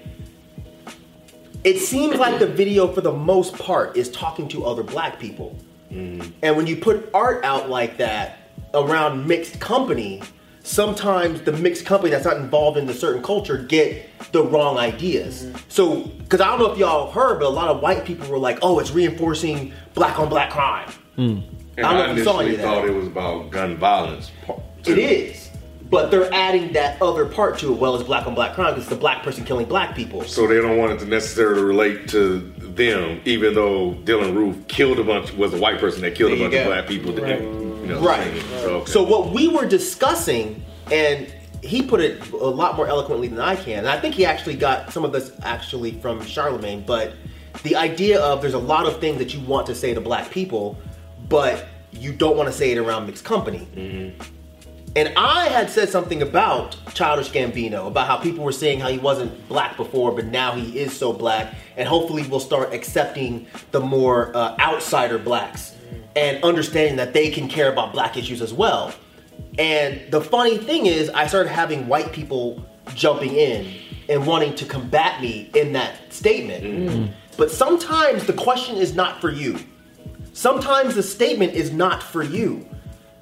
it 1.65 1.79
seems 1.79 2.17
like 2.17 2.39
the 2.39 2.47
video 2.47 2.87
for 2.87 3.01
the 3.01 3.13
most 3.13 3.59
part 3.59 3.97
is 3.97 4.11
talking 4.11 4.47
to 4.49 4.65
other 4.65 4.85
black 4.85 5.19
people. 5.19 5.59
Mm-hmm. 5.91 6.31
And 6.43 6.57
when 6.57 6.69
you 6.69 6.77
put 6.77 7.11
art 7.13 7.45
out 7.45 7.69
like 7.69 7.97
that 7.97 8.51
around 8.75 9.27
mixed 9.27 9.59
company, 9.59 10.23
sometimes 10.63 11.43
the 11.43 11.53
mixed 11.53 11.85
company 11.85 12.11
that's 12.11 12.25
not 12.25 12.37
involved 12.37 12.79
in 12.79 12.87
the 12.87 12.95
certain 12.95 13.23
culture 13.23 13.59
get 13.59 14.09
the 14.31 14.45
wrong 14.45 14.79
ideas. 14.79 15.47
Mm-hmm. 15.47 15.57
So, 15.69 16.03
because 16.03 16.41
I 16.41 16.47
don't 16.47 16.61
know 16.61 16.71
if 16.71 16.79
y'all 16.79 17.11
heard, 17.11 17.41
but 17.41 17.47
a 17.47 17.49
lot 17.49 17.69
of 17.69 17.83
white 17.83 18.05
people 18.05 18.29
were 18.29 18.39
like, 18.39 18.61
"Oh, 18.63 18.79
it's 18.79 18.93
reinforcing 18.93 19.73
black 19.95 20.19
on 20.21 20.29
black 20.29 20.51
crime." 20.51 20.91
Hmm. 21.17 21.41
And 21.77 21.87
I 21.87 21.93
don't 21.93 21.99
know 21.99 22.05
I 22.09 22.13
if 22.13 22.19
you 22.19 22.25
saw 22.25 22.39
any 22.41 22.49
initially 22.51 22.55
of 22.55 22.71
that. 22.71 22.81
thought 22.83 22.89
it 22.89 22.95
was 22.95 23.07
about 23.07 23.51
gun 23.51 23.77
violence. 23.77 24.31
part- 24.47 24.61
It 24.87 24.99
is, 24.99 25.51
but 25.91 26.11
they're 26.11 26.33
adding 26.33 26.73
that 26.75 27.01
other 27.03 27.25
part 27.27 27.59
to 27.59 27.73
it. 27.73 27.79
Well, 27.79 27.95
it's 27.95 28.05
black 28.05 28.27
on 28.27 28.35
black 28.35 28.55
crime 28.55 28.75
because 28.75 28.85
it's 28.85 28.91
the 28.91 28.97
black 29.01 29.23
person 29.23 29.45
killing 29.45 29.67
black 29.67 29.95
people. 29.97 30.23
So 30.25 30.47
they 30.47 30.61
don't 30.61 30.77
want 30.79 30.93
it 30.93 30.99
to 31.01 31.07
necessarily 31.07 31.63
relate 31.63 32.09
to 32.09 32.39
them, 32.59 33.21
even 33.25 33.55
though 33.55 33.93
Dylann 34.05 34.35
Roof 34.35 34.57
killed 34.69 34.99
a 34.99 35.05
bunch 35.05 35.33
was 35.35 35.55
a 35.55 35.59
white 35.59 35.79
person 35.81 36.03
that 36.03 36.15
killed 36.15 36.31
There 36.33 36.37
a 36.37 36.41
you 36.41 36.49
bunch 36.51 36.61
of 36.61 36.67
black 36.67 36.87
people. 36.87 37.13
That, 37.13 37.41
you 37.41 37.87
know, 37.87 38.01
Right. 38.01 38.43
So, 38.61 38.69
okay. 38.77 38.91
So 38.93 39.03
what 39.03 39.31
we 39.33 39.49
were 39.49 39.67
discussing, 39.67 40.63
and 40.91 41.33
he 41.63 41.83
put 41.83 42.01
it 42.01 42.31
a 42.31 42.37
lot 42.37 42.77
more 42.77 42.87
eloquently 42.87 43.29
than 43.29 43.41
I 43.41 43.57
can. 43.57 43.79
And 43.81 43.89
I 43.89 43.99
think 43.99 44.15
he 44.15 44.27
actually 44.27 44.57
got 44.57 44.93
some 44.93 45.05
of 45.05 45.13
this 45.13 45.33
actually 45.43 45.93
from 45.93 46.21
Charlamagne. 46.21 46.85
But 46.85 47.15
the 47.63 47.77
idea 47.77 48.21
of 48.21 48.43
there's 48.43 48.55
a 48.55 48.59
lot 48.59 48.87
of 48.87 49.01
things 49.01 49.19
that 49.19 49.33
you 49.33 49.41
want 49.41 49.67
to 49.69 49.75
say 49.75 49.95
to 49.95 50.01
black 50.01 50.31
people, 50.31 50.77
but 51.29 51.67
you 51.93 52.13
don't 52.13 52.37
want 52.37 52.49
to 52.49 52.53
say 52.53 52.73
it 52.73 52.79
around 52.79 53.07
mixed 53.07 53.25
company. 53.25 53.69
Mm-hmm. 53.75 54.23
And 54.97 55.13
I 55.17 55.49
had 55.49 55.71
said 55.71 55.89
something 55.89 56.23
about 56.23 56.77
Childish 56.95 57.31
Gambino, 57.31 57.89
about 57.89 58.07
how 58.07 58.17
people 58.17 58.45
were 58.45 58.53
saying 58.53 58.79
how 58.79 58.89
he 58.89 58.99
wasn't 58.99 59.49
black 59.49 59.77
before, 59.77 60.13
but 60.13 60.27
now 60.27 60.53
he 60.53 60.79
is 60.79 60.97
so 60.97 61.13
black, 61.13 61.55
and 61.77 61.89
hopefully 61.89 62.25
we'll 62.29 62.39
start 62.39 62.73
accepting 62.73 63.49
the 63.73 63.81
more 63.81 64.31
uh, 64.37 64.57
outsider 64.61 65.19
blacks 65.19 65.71
mm-hmm. 65.73 66.03
and 66.15 66.45
understanding 66.45 66.97
that 66.97 67.13
they 67.13 67.29
can 67.31 67.49
care 67.49 67.73
about 67.73 67.93
black 67.93 68.17
issues 68.17 68.41
as 68.41 68.53
well. 68.53 68.95
And 69.59 70.01
the 70.13 70.21
funny 70.21 70.59
thing 70.59 70.87
is, 70.87 71.11
I 71.11 71.27
started 71.27 71.51
having 71.51 71.89
white 71.89 72.13
people 72.13 72.65
jumping 72.95 73.35
in 73.35 73.73
and 74.09 74.27
wanting 74.27 74.55
to 74.57 74.65
combat 74.65 75.21
me 75.21 75.51
in 75.55 75.73
that 75.73 76.13
statement. 76.13 76.65
Mm-hmm. 76.65 77.13
But 77.37 77.51
sometimes 77.51 78.27
the 78.27 78.33
question 78.33 78.77
is 78.77 78.95
not 78.95 79.21
for 79.21 79.31
you. 79.31 79.59
Sometimes 80.35 80.97
the 80.97 81.03
statement 81.03 81.55
is 81.55 81.73
not 81.73 82.03
for 82.03 82.25
you. 82.25 82.69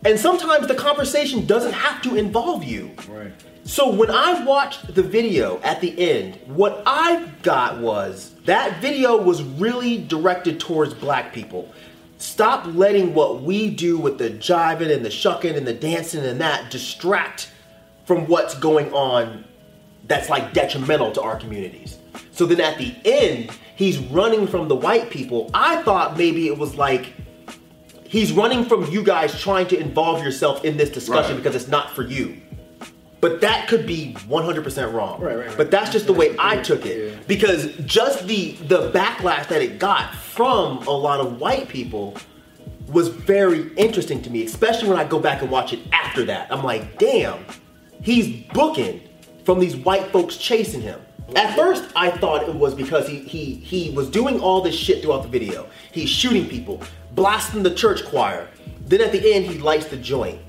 And 0.04 0.18
sometimes 0.18 0.66
the 0.66 0.74
conversation 0.74 1.44
doesn't 1.46 1.74
have 1.74 2.00
to 2.02 2.16
involve 2.16 2.64
you. 2.64 2.90
Right. 3.06 3.30
So 3.64 3.94
when 3.94 4.10
I 4.10 4.42
watched 4.44 4.94
the 4.94 5.02
video 5.02 5.60
at 5.60 5.80
the 5.82 5.96
end, 6.00 6.38
what 6.46 6.82
I 6.86 7.28
got 7.42 7.78
was 7.78 8.34
that 8.46 8.80
video 8.80 9.22
was 9.22 9.42
really 9.42 9.98
directed 9.98 10.58
towards 10.58 10.94
black 10.94 11.34
people. 11.34 11.72
Stop 12.16 12.66
letting 12.74 13.12
what 13.12 13.42
we 13.42 13.68
do 13.68 13.98
with 13.98 14.16
the 14.16 14.30
jiving 14.30 14.92
and 14.92 15.04
the 15.04 15.10
shucking 15.10 15.54
and 15.54 15.66
the 15.66 15.74
dancing 15.74 16.24
and 16.24 16.40
that 16.40 16.70
distract 16.70 17.50
from 18.06 18.26
what's 18.26 18.54
going 18.54 18.90
on 18.94 19.44
that's 20.08 20.30
like 20.30 20.54
detrimental 20.54 21.12
to 21.12 21.22
our 21.22 21.36
communities. 21.36 21.98
So 22.32 22.46
then 22.46 22.60
at 22.60 22.78
the 22.78 22.94
end, 23.04 23.50
he's 23.76 23.98
running 23.98 24.46
from 24.46 24.68
the 24.68 24.76
white 24.76 25.10
people. 25.10 25.50
I 25.54 25.82
thought 25.82 26.16
maybe 26.16 26.46
it 26.46 26.56
was 26.58 26.76
like 26.76 27.12
he's 28.04 28.32
running 28.32 28.64
from 28.64 28.90
you 28.90 29.02
guys 29.02 29.38
trying 29.40 29.66
to 29.68 29.78
involve 29.78 30.22
yourself 30.22 30.64
in 30.64 30.76
this 30.76 30.90
discussion 30.90 31.32
Right. 31.36 31.42
because 31.42 31.54
it's 31.60 31.68
not 31.70 31.90
for 31.94 32.02
you. 32.02 32.36
But 33.20 33.40
that 33.42 33.68
could 33.68 33.86
be 33.86 34.14
100% 34.28 34.92
wrong. 34.92 35.20
Right, 35.20 35.36
right, 35.36 35.46
right. 35.46 35.56
But 35.56 35.70
that's 35.70 35.90
just 35.90 36.06
the 36.06 36.12
way 36.12 36.34
I 36.40 36.56
took 36.56 36.84
it 36.84 37.12
Yeah. 37.12 37.18
because 37.28 37.70
just 37.86 38.26
the 38.26 38.52
the 38.66 38.90
backlash 38.90 39.46
that 39.48 39.62
it 39.62 39.78
got 39.78 40.14
from 40.14 40.78
a 40.86 40.90
lot 40.90 41.20
of 41.20 41.40
white 41.40 41.68
people 41.68 42.16
was 42.88 43.08
very 43.08 43.70
interesting 43.76 44.20
to 44.22 44.28
me, 44.30 44.44
especially 44.44 44.88
when 44.88 44.98
I 44.98 45.04
go 45.04 45.18
back 45.20 45.40
and 45.40 45.50
watch 45.50 45.72
it 45.72 45.78
after 45.92 46.24
that. 46.24 46.48
I'm 46.50 46.62
like, 46.64 46.98
damn, 46.98 47.38
he's 48.02 48.44
booking 48.52 49.00
from 49.44 49.60
these 49.60 49.76
white 49.76 50.10
folks 50.12 50.36
chasing 50.36 50.82
him. 50.82 51.00
At 51.34 51.56
first, 51.56 51.90
I 51.96 52.10
thought 52.10 52.48
it 52.48 52.54
was 52.54 52.74
because 52.74 53.08
he 53.08 53.20
he 53.20 53.54
he 53.54 53.90
was 53.90 54.10
doing 54.10 54.40
all 54.40 54.60
this 54.60 54.74
shit 54.74 55.02
throughout 55.02 55.22
the 55.22 55.28
video. 55.28 55.68
He's 55.90 56.08
shooting 56.08 56.48
people, 56.48 56.82
blasting 57.12 57.62
the 57.62 57.74
church 57.74 58.04
choir. 58.04 58.48
Then 58.86 59.00
at 59.00 59.12
the 59.12 59.32
end, 59.32 59.46
he 59.46 59.58
lights 59.58 59.86
the 59.86 59.96
joint, 59.96 60.40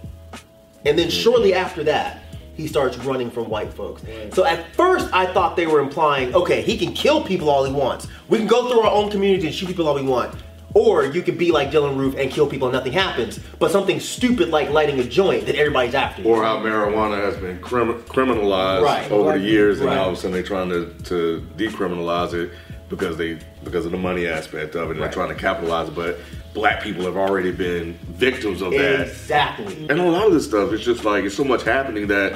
and 0.85 0.97
then 0.97 1.09
shortly 1.09 1.51
mm-hmm. 1.51 1.65
after 1.65 1.83
that, 1.85 2.23
he 2.55 2.67
starts 2.67 2.97
running 2.97 3.31
from 3.31 3.49
white 3.49 3.73
folks. 3.73 4.03
So 4.33 4.45
at 4.45 4.73
first, 4.75 5.11
I 5.13 5.31
thought 5.33 5.55
they 5.55 5.67
were 5.67 5.79
implying, 5.79 6.35
okay, 6.35 6.61
he 6.61 6.77
can 6.77 6.93
kill 6.93 7.23
people 7.23 7.49
all 7.49 7.63
he 7.63 7.71
wants. 7.71 8.07
We 8.29 8.37
can 8.37 8.47
go 8.47 8.69
through 8.69 8.81
our 8.81 8.91
own 8.91 9.09
community 9.09 9.47
and 9.47 9.55
shoot 9.55 9.67
people 9.67 9.87
all 9.87 9.95
we 9.95 10.03
want. 10.03 10.35
Or 10.75 11.05
you 11.05 11.21
could 11.21 11.37
be 11.37 11.51
like 11.51 11.71
Dylann 11.71 11.97
Roof 11.97 12.15
and 12.17 12.31
kill 12.31 12.47
people 12.47 12.67
and 12.67 12.73
nothing 12.75 12.93
happens. 12.93 13.39
But 13.59 13.71
something 13.71 13.99
stupid 13.99 14.49
like 14.49 14.71
lighting 14.71 14.99
a 14.99 15.03
joint 15.03 15.45
that 15.45 15.55
everybody's 15.55 15.93
after. 15.93 16.23
Or 16.23 16.43
how 16.43 16.57
marijuana 16.59 17.23
has 17.23 17.37
been 17.37 17.59
crim- 17.59 18.01
criminalized 18.03 18.81
Right. 18.81 19.11
over 19.11 19.29
Right. 19.29 19.39
the 19.41 19.45
years, 19.47 19.79
and 19.81 19.89
Right. 19.89 19.97
all 19.99 20.07
of 20.09 20.13
a 20.13 20.17
sudden 20.17 20.31
they're 20.31 20.41
trying 20.41 20.69
to, 20.69 20.89
to 21.05 21.43
decriminalize 21.57 22.33
it 22.33 22.51
because 22.89 23.17
they 23.17 23.37
because 23.63 23.85
of 23.85 23.91
the 23.91 23.97
money 23.97 24.27
aspect 24.27 24.75
of 24.75 24.89
it, 24.89 24.91
and 24.91 24.99
Right. 24.99 25.05
they're 25.11 25.13
trying 25.25 25.29
to 25.35 25.41
capitalize 25.41 25.87
it. 25.89 25.95
But 25.95 26.19
black 26.53 26.81
people 26.83 27.05
have 27.05 27.15
already 27.17 27.51
been 27.51 27.97
victims 28.17 28.61
of 28.61 28.71
that. 28.71 29.01
Exactly. 29.07 29.85
And 29.89 29.99
a 29.99 30.03
lot 30.09 30.27
of 30.27 30.33
this 30.33 30.45
stuff, 30.45 30.73
it's 30.73 30.83
just 30.83 31.05
like 31.05 31.23
it's 31.23 31.35
so 31.35 31.43
much 31.43 31.63
happening 31.63 32.07
that 32.07 32.33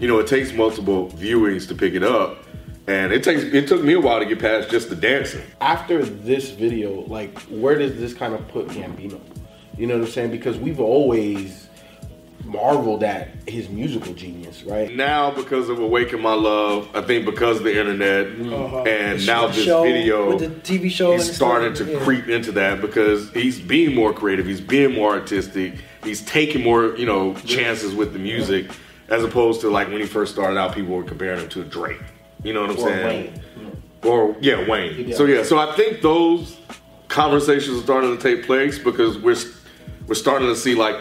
you 0.00 0.08
know 0.08 0.18
it 0.18 0.26
takes 0.26 0.52
multiple 0.52 1.12
viewings 1.18 1.68
to 1.68 1.74
pick 1.74 1.94
it 1.94 2.02
up, 2.02 2.42
and 2.86 3.12
it 3.12 3.24
takes 3.24 3.42
it 3.42 3.66
took 3.68 3.82
me 3.82 3.94
a 3.94 4.00
while 4.00 4.18
to 4.18 4.26
get 4.26 4.38
past 4.38 4.70
just 4.70 4.88
the 4.88 4.96
dancing. 4.96 5.42
After 5.60 6.04
this 6.04 6.50
video, 6.50 7.00
like, 7.06 7.38
where 7.42 7.76
does 7.76 7.98
this 7.98 8.14
kind 8.14 8.34
of 8.34 8.46
put 8.48 8.68
Gambino? 8.68 9.20
You 9.76 9.86
know 9.86 9.98
what 9.98 10.06
I'm 10.06 10.10
saying? 10.10 10.30
Because 10.30 10.56
we've 10.56 10.80
always 10.80 11.66
marveled 12.44 13.02
at 13.02 13.28
his 13.48 13.68
musical 13.68 14.14
genius, 14.14 14.62
right? 14.62 14.94
Now 14.94 15.32
because 15.32 15.68
of 15.68 15.80
Awaken 15.80 16.20
My 16.20 16.34
Love, 16.34 16.88
I 16.94 17.02
think 17.02 17.24
because 17.24 17.58
of 17.58 17.64
the 17.64 17.78
internet 17.78 18.28
uh-huh. 18.28 18.82
and 18.82 19.26
now 19.26 19.48
this 19.48 19.64
Show 19.64 19.82
video, 19.82 20.36
with 20.36 20.38
the 20.40 20.48
TV 20.48 20.90
show 20.90 21.12
he's 21.12 21.26
and 21.26 21.36
starting 21.36 21.74
to 21.74 21.92
yeah. 21.92 21.98
creep 22.04 22.28
into 22.28 22.52
that 22.52 22.80
because 22.80 23.30
he's 23.32 23.58
being 23.58 23.94
more 23.94 24.12
creative, 24.12 24.46
he's 24.46 24.60
being 24.60 24.94
more 24.94 25.12
artistic, 25.12 25.74
he's 26.04 26.22
taking 26.22 26.62
more, 26.62 26.96
you 26.96 27.06
know, 27.06 27.34
chances 27.44 27.94
with 27.94 28.12
the 28.12 28.18
music 28.18 28.70
as 29.08 29.24
opposed 29.24 29.60
to 29.60 29.70
like 29.70 29.88
when 29.88 30.00
he 30.00 30.06
first 30.06 30.32
started 30.32 30.58
out, 30.58 30.74
people 30.74 30.94
were 30.94 31.04
comparing 31.04 31.40
him 31.40 31.48
to 31.48 31.64
Drake. 31.64 32.00
You 32.46 32.52
know 32.52 32.60
what 32.60 32.70
I'm 32.70 32.76
Or 32.76 32.88
saying? 32.88 33.06
Wayne. 33.06 33.42
Or 34.04 34.36
yeah, 34.40 34.68
Wayne. 34.68 35.12
So 35.14 35.24
yeah, 35.24 35.42
so 35.42 35.58
I 35.58 35.74
think 35.74 36.00
those 36.00 36.56
conversations 37.08 37.78
are 37.80 37.82
starting 37.82 38.16
to 38.16 38.22
take 38.22 38.46
place 38.46 38.78
because 38.78 39.18
we're 39.18 39.36
we're 40.06 40.14
starting 40.14 40.46
to 40.46 40.54
see 40.54 40.76
like 40.76 40.96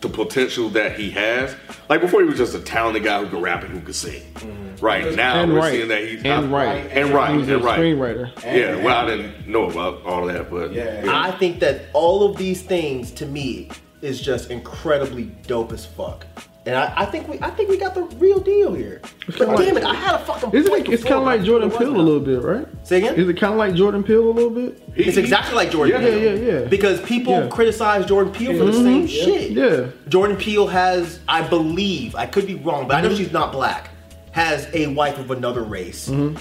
the 0.00 0.08
potential 0.08 0.70
that 0.70 0.98
he 0.98 1.10
has. 1.10 1.54
Like 1.90 2.00
before, 2.00 2.22
he 2.22 2.26
was 2.26 2.38
just 2.38 2.54
a 2.54 2.60
talented 2.60 3.04
guy 3.04 3.22
who 3.22 3.28
could 3.28 3.42
rap 3.42 3.62
and 3.62 3.70
who 3.74 3.80
could 3.82 3.94
sing. 3.94 4.22
Mm-hmm. 4.36 4.76
Right 4.82 5.14
now, 5.14 5.42
And 5.42 5.52
we're 5.52 5.58
write. 5.58 5.72
seeing 5.72 5.88
that 5.88 6.02
he's 6.08 6.24
And 6.24 6.50
write. 6.50 6.86
and 6.92 7.10
right 7.10 7.34
He 7.34 7.42
and 7.42 7.50
a 7.50 7.58
right. 7.58 7.78
screenwriter. 7.78 8.42
Yeah, 8.44 8.82
well, 8.82 8.96
I 9.04 9.06
didn't 9.14 9.46
know 9.46 9.68
about 9.68 10.02
all 10.06 10.24
that, 10.28 10.50
but 10.50 10.72
Yeah. 10.72 11.02
I 11.06 11.32
think 11.32 11.60
that 11.60 11.82
all 11.92 12.22
of 12.24 12.38
these 12.38 12.62
things 12.62 13.10
to 13.12 13.26
me 13.26 13.68
is 14.00 14.18
just 14.22 14.50
incredibly 14.50 15.24
dope 15.46 15.72
as 15.74 15.84
fuck. 15.84 16.24
And 16.66 16.76
I, 16.76 16.92
I 16.94 17.04
think 17.06 17.26
we 17.26 17.38
I 17.40 17.48
think 17.50 17.70
we 17.70 17.78
got 17.78 17.94
the 17.94 18.02
real 18.18 18.38
deal 18.38 18.74
here. 18.74 19.00
But 19.26 19.36
kinda 19.36 19.56
damn 19.56 19.74
like- 19.74 19.82
it, 19.82 19.86
I 19.86 19.94
had 19.94 20.14
a 20.14 20.18
fucking 20.24 20.50
Isn't 20.52 20.70
point 20.70 20.88
it, 20.88 20.92
it's 20.92 21.02
kind 21.02 21.14
of 21.16 21.24
like 21.24 21.42
Jordan 21.42 21.70
Peele 21.70 21.96
a 21.96 22.02
little 22.02 22.20
bit, 22.20 22.42
right? 22.42 22.66
Say 22.84 22.98
again? 22.98 23.14
Is 23.14 23.26
it 23.28 23.38
kind 23.40 23.54
of 23.54 23.58
like 23.58 23.74
Jordan 23.74 24.02
Peele 24.04 24.28
a 24.28 24.30
little 24.30 24.50
bit? 24.50 24.82
It's 24.94 25.16
exactly 25.16 25.54
like 25.54 25.70
Jordan 25.70 26.02
Yeah, 26.02 26.08
Peele. 26.08 26.18
yeah, 26.22 26.32
yeah. 26.34 26.60
Yeah. 26.60 26.66
Because 26.68 27.00
people 27.00 27.32
Yeah. 27.32 27.48
criticize 27.48 28.04
Jordan 28.04 28.30
Peele 28.32 28.58
for 28.58 28.66
the 28.66 28.74
same 28.74 29.06
shit. 29.06 29.52
Yeah. 29.52 29.86
Jordan 30.10 30.36
Peele 30.36 30.66
has, 30.66 31.20
I 31.26 31.40
believe, 31.48 32.14
I 32.14 32.26
could 32.26 32.46
be 32.46 32.56
wrong, 32.56 32.86
but 32.86 32.96
I 32.96 33.00
know 33.00 33.14
she's 33.14 33.32
not 33.32 33.52
black, 33.52 33.88
has 34.32 34.68
a 34.74 34.88
wife 34.88 35.18
of 35.18 35.30
another 35.30 35.62
race. 35.62 36.08
Hmm. 36.08 36.36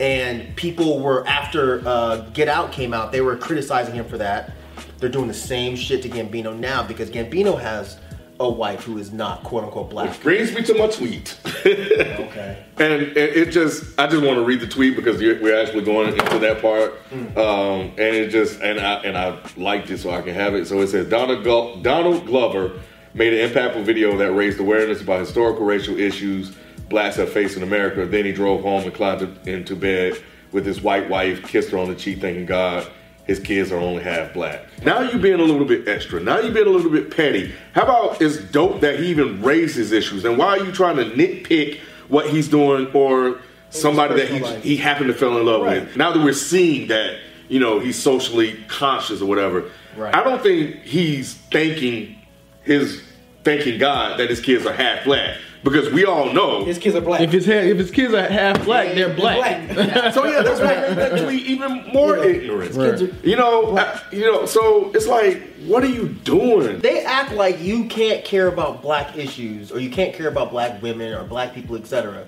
And 0.00 0.54
people 0.56 1.00
were, 1.00 1.26
after 1.26 1.82
uh, 1.86 2.18
Get 2.32 2.48
Out 2.48 2.72
came 2.72 2.94
out, 2.94 3.10
they 3.12 3.20
were 3.20 3.36
criticizing 3.36 3.94
him 3.96 4.06
for 4.06 4.16
that. 4.18 4.52
They're 4.98 5.08
doing 5.10 5.28
the 5.28 5.34
same 5.34 5.76
shit 5.76 6.02
to 6.02 6.08
Gambino 6.08 6.56
now 6.58 6.82
because 6.84 7.10
Gambino 7.10 7.60
has 7.60 7.98
a 8.40 8.48
wife 8.48 8.84
who 8.84 8.98
is 8.98 9.12
not 9.12 9.42
quote 9.42 9.64
unquote 9.64 9.90
black. 9.90 10.20
brings 10.22 10.54
me 10.54 10.62
to 10.62 10.74
my 10.74 10.86
tweet. 10.88 11.38
Okay. 11.68 12.64
And, 12.78 12.92
and 13.02 13.16
it 13.16 13.50
just, 13.50 13.98
I 13.98 14.06
just 14.06 14.22
want 14.22 14.36
to 14.36 14.44
read 14.44 14.60
the 14.60 14.66
tweet 14.68 14.94
because 14.94 15.18
we're 15.18 15.60
actually 15.60 15.84
going 15.84 16.12
into 16.12 16.38
that 16.38 16.62
part. 16.62 16.92
Um, 17.36 17.90
and 17.96 17.98
it 17.98 18.30
just, 18.30 18.60
and 18.60 18.78
I 18.78 18.94
and 19.02 19.18
I 19.18 19.38
liked 19.56 19.90
it 19.90 19.98
so 19.98 20.10
I 20.10 20.22
can 20.22 20.34
have 20.34 20.54
it. 20.54 20.66
So 20.66 20.80
it 20.80 20.88
says 20.88 21.08
Donald 21.08 21.42
Glo- 21.42 21.82
Donald 21.82 22.26
Glover 22.26 22.80
made 23.14 23.34
an 23.34 23.50
impactful 23.50 23.84
video 23.84 24.16
that 24.18 24.32
raised 24.32 24.60
awareness 24.60 25.00
about 25.00 25.20
historical 25.20 25.64
racial 25.64 25.98
issues 25.98 26.54
blacks 26.88 27.16
have 27.16 27.30
faced 27.30 27.56
in 27.56 27.62
America. 27.62 28.06
Then 28.06 28.24
he 28.24 28.32
drove 28.32 28.62
home 28.62 28.84
and 28.84 28.94
climbed 28.94 29.22
into 29.46 29.74
bed 29.76 30.14
with 30.52 30.64
his 30.64 30.80
white 30.80 31.08
wife, 31.08 31.42
kissed 31.46 31.70
her 31.70 31.78
on 31.78 31.88
the 31.88 31.94
cheek, 31.94 32.20
thanking 32.20 32.46
God 32.46 32.88
his 33.28 33.38
kids 33.38 33.70
are 33.70 33.76
only 33.76 34.02
half 34.02 34.32
black. 34.32 34.64
Now 34.84 35.02
you 35.02 35.18
being 35.18 35.38
a 35.38 35.44
little 35.44 35.66
bit 35.66 35.86
extra. 35.86 36.18
Now 36.18 36.40
you 36.40 36.50
being 36.50 36.66
a 36.66 36.70
little 36.70 36.90
bit 36.90 37.14
petty. 37.14 37.54
How 37.74 37.82
about 37.82 38.22
it's 38.22 38.38
dope 38.38 38.80
that 38.80 38.98
he 38.98 39.08
even 39.08 39.42
raised 39.42 39.76
his 39.76 39.92
issues? 39.92 40.24
And 40.24 40.38
why 40.38 40.58
are 40.58 40.64
you 40.64 40.72
trying 40.72 40.96
to 40.96 41.04
nitpick 41.04 41.78
what 42.08 42.30
he's 42.30 42.48
doing 42.48 42.90
or 42.94 43.38
somebody 43.68 44.14
that 44.14 44.28
he, 44.30 44.40
life. 44.40 44.62
he 44.64 44.76
happened 44.78 45.08
to 45.08 45.14
fell 45.14 45.36
in 45.38 45.44
love 45.44 45.62
Right. 45.62 45.82
with? 45.82 45.94
Now 45.96 46.10
that 46.10 46.24
we're 46.24 46.32
seeing 46.32 46.88
that, 46.88 47.18
you 47.50 47.60
know, 47.60 47.80
he's 47.80 47.98
socially 48.02 48.58
conscious 48.66 49.20
or 49.20 49.26
whatever. 49.26 49.70
Right. 49.94 50.14
I 50.14 50.24
don't 50.24 50.42
think 50.42 50.76
he's 50.84 51.34
thanking 51.34 52.16
his 52.62 53.02
thanking 53.44 53.78
God 53.78 54.18
that 54.20 54.30
his 54.30 54.40
kids 54.40 54.64
are 54.64 54.72
half 54.72 55.04
black. 55.04 55.36
Because 55.64 55.92
we 55.92 56.04
all 56.04 56.32
know 56.32 56.64
His 56.64 56.78
kids 56.78 56.94
are 56.94 57.00
black. 57.00 57.20
If 57.20 57.32
his 57.32 57.44
hair, 57.44 57.64
if 57.64 57.78
his 57.78 57.90
kids 57.90 58.14
are 58.14 58.22
half 58.28 58.64
black, 58.64 58.94
they're 58.94 59.12
black. 59.14 59.68
So 60.14 60.24
yeah, 60.24 60.42
that's 60.42 60.60
what 60.60 60.76
made 60.88 60.96
that 60.96 61.22
tweet 61.24 61.46
even 61.46 61.84
more 61.92 62.16
Yeah. 62.18 62.24
ignorant. 62.26 62.74
Right. 62.74 63.24
You 63.24 63.36
know, 63.36 63.76
I- 63.76 64.00
you 64.12 64.20
know. 64.22 64.46
So 64.46 64.90
it's 64.94 65.06
like, 65.06 65.42
what 65.66 65.82
are 65.82 65.88
you 65.88 66.08
doing? 66.08 66.78
They 66.80 67.04
act 67.04 67.32
like 67.32 67.60
you 67.60 67.86
can't 67.86 68.24
care 68.24 68.46
about 68.46 68.82
black 68.82 69.16
issues 69.16 69.72
or 69.72 69.80
you 69.80 69.90
can't 69.90 70.14
care 70.14 70.28
about 70.28 70.50
black 70.50 70.80
women 70.80 71.12
or 71.12 71.24
black 71.24 71.54
people, 71.54 71.76
etc. 71.76 72.24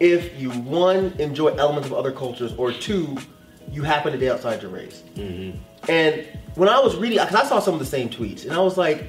If 0.00 0.40
you 0.40 0.50
one 0.50 1.12
enjoy 1.18 1.48
elements 1.56 1.86
of 1.88 1.92
other 1.94 2.12
cultures 2.12 2.54
or 2.56 2.72
two, 2.72 3.18
you 3.70 3.82
happen 3.82 4.12
to 4.12 4.18
be 4.18 4.30
outside 4.30 4.62
your 4.62 4.70
race. 4.70 5.02
Mm-hmm. 5.16 5.58
And 5.90 6.26
when 6.54 6.68
I 6.68 6.80
was 6.80 6.96
reading, 6.96 7.18
because 7.18 7.34
I 7.34 7.44
saw 7.46 7.60
some 7.60 7.74
of 7.74 7.80
the 7.80 7.86
same 7.86 8.08
tweets, 8.08 8.44
and 8.44 8.52
I 8.52 8.58
was 8.60 8.76
like, 8.78 9.04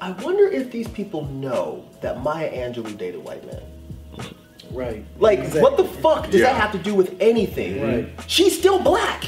I 0.00 0.10
wonder 0.10 0.46
if 0.46 0.70
these 0.70 0.88
people 0.88 1.24
know 1.26 1.84
that 2.02 2.22
Maya 2.22 2.50
Angelou 2.52 2.96
dated 2.96 3.22
white 3.24 3.44
men. 3.46 3.60
right. 4.72 5.04
Like, 5.18 5.38
Exactly. 5.38 5.62
what 5.62 5.76
the 5.76 5.84
fuck 5.84 6.30
does 6.30 6.40
Yeah. 6.40 6.46
that 6.52 6.60
have 6.60 6.72
to 6.72 6.78
do 6.78 6.94
with 6.94 7.14
anything? 7.20 7.80
Right. 7.82 8.08
She's 8.26 8.58
still 8.58 8.78
black. 8.78 9.24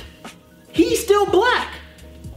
He's 0.73 1.03
still 1.03 1.27
black. 1.27 1.69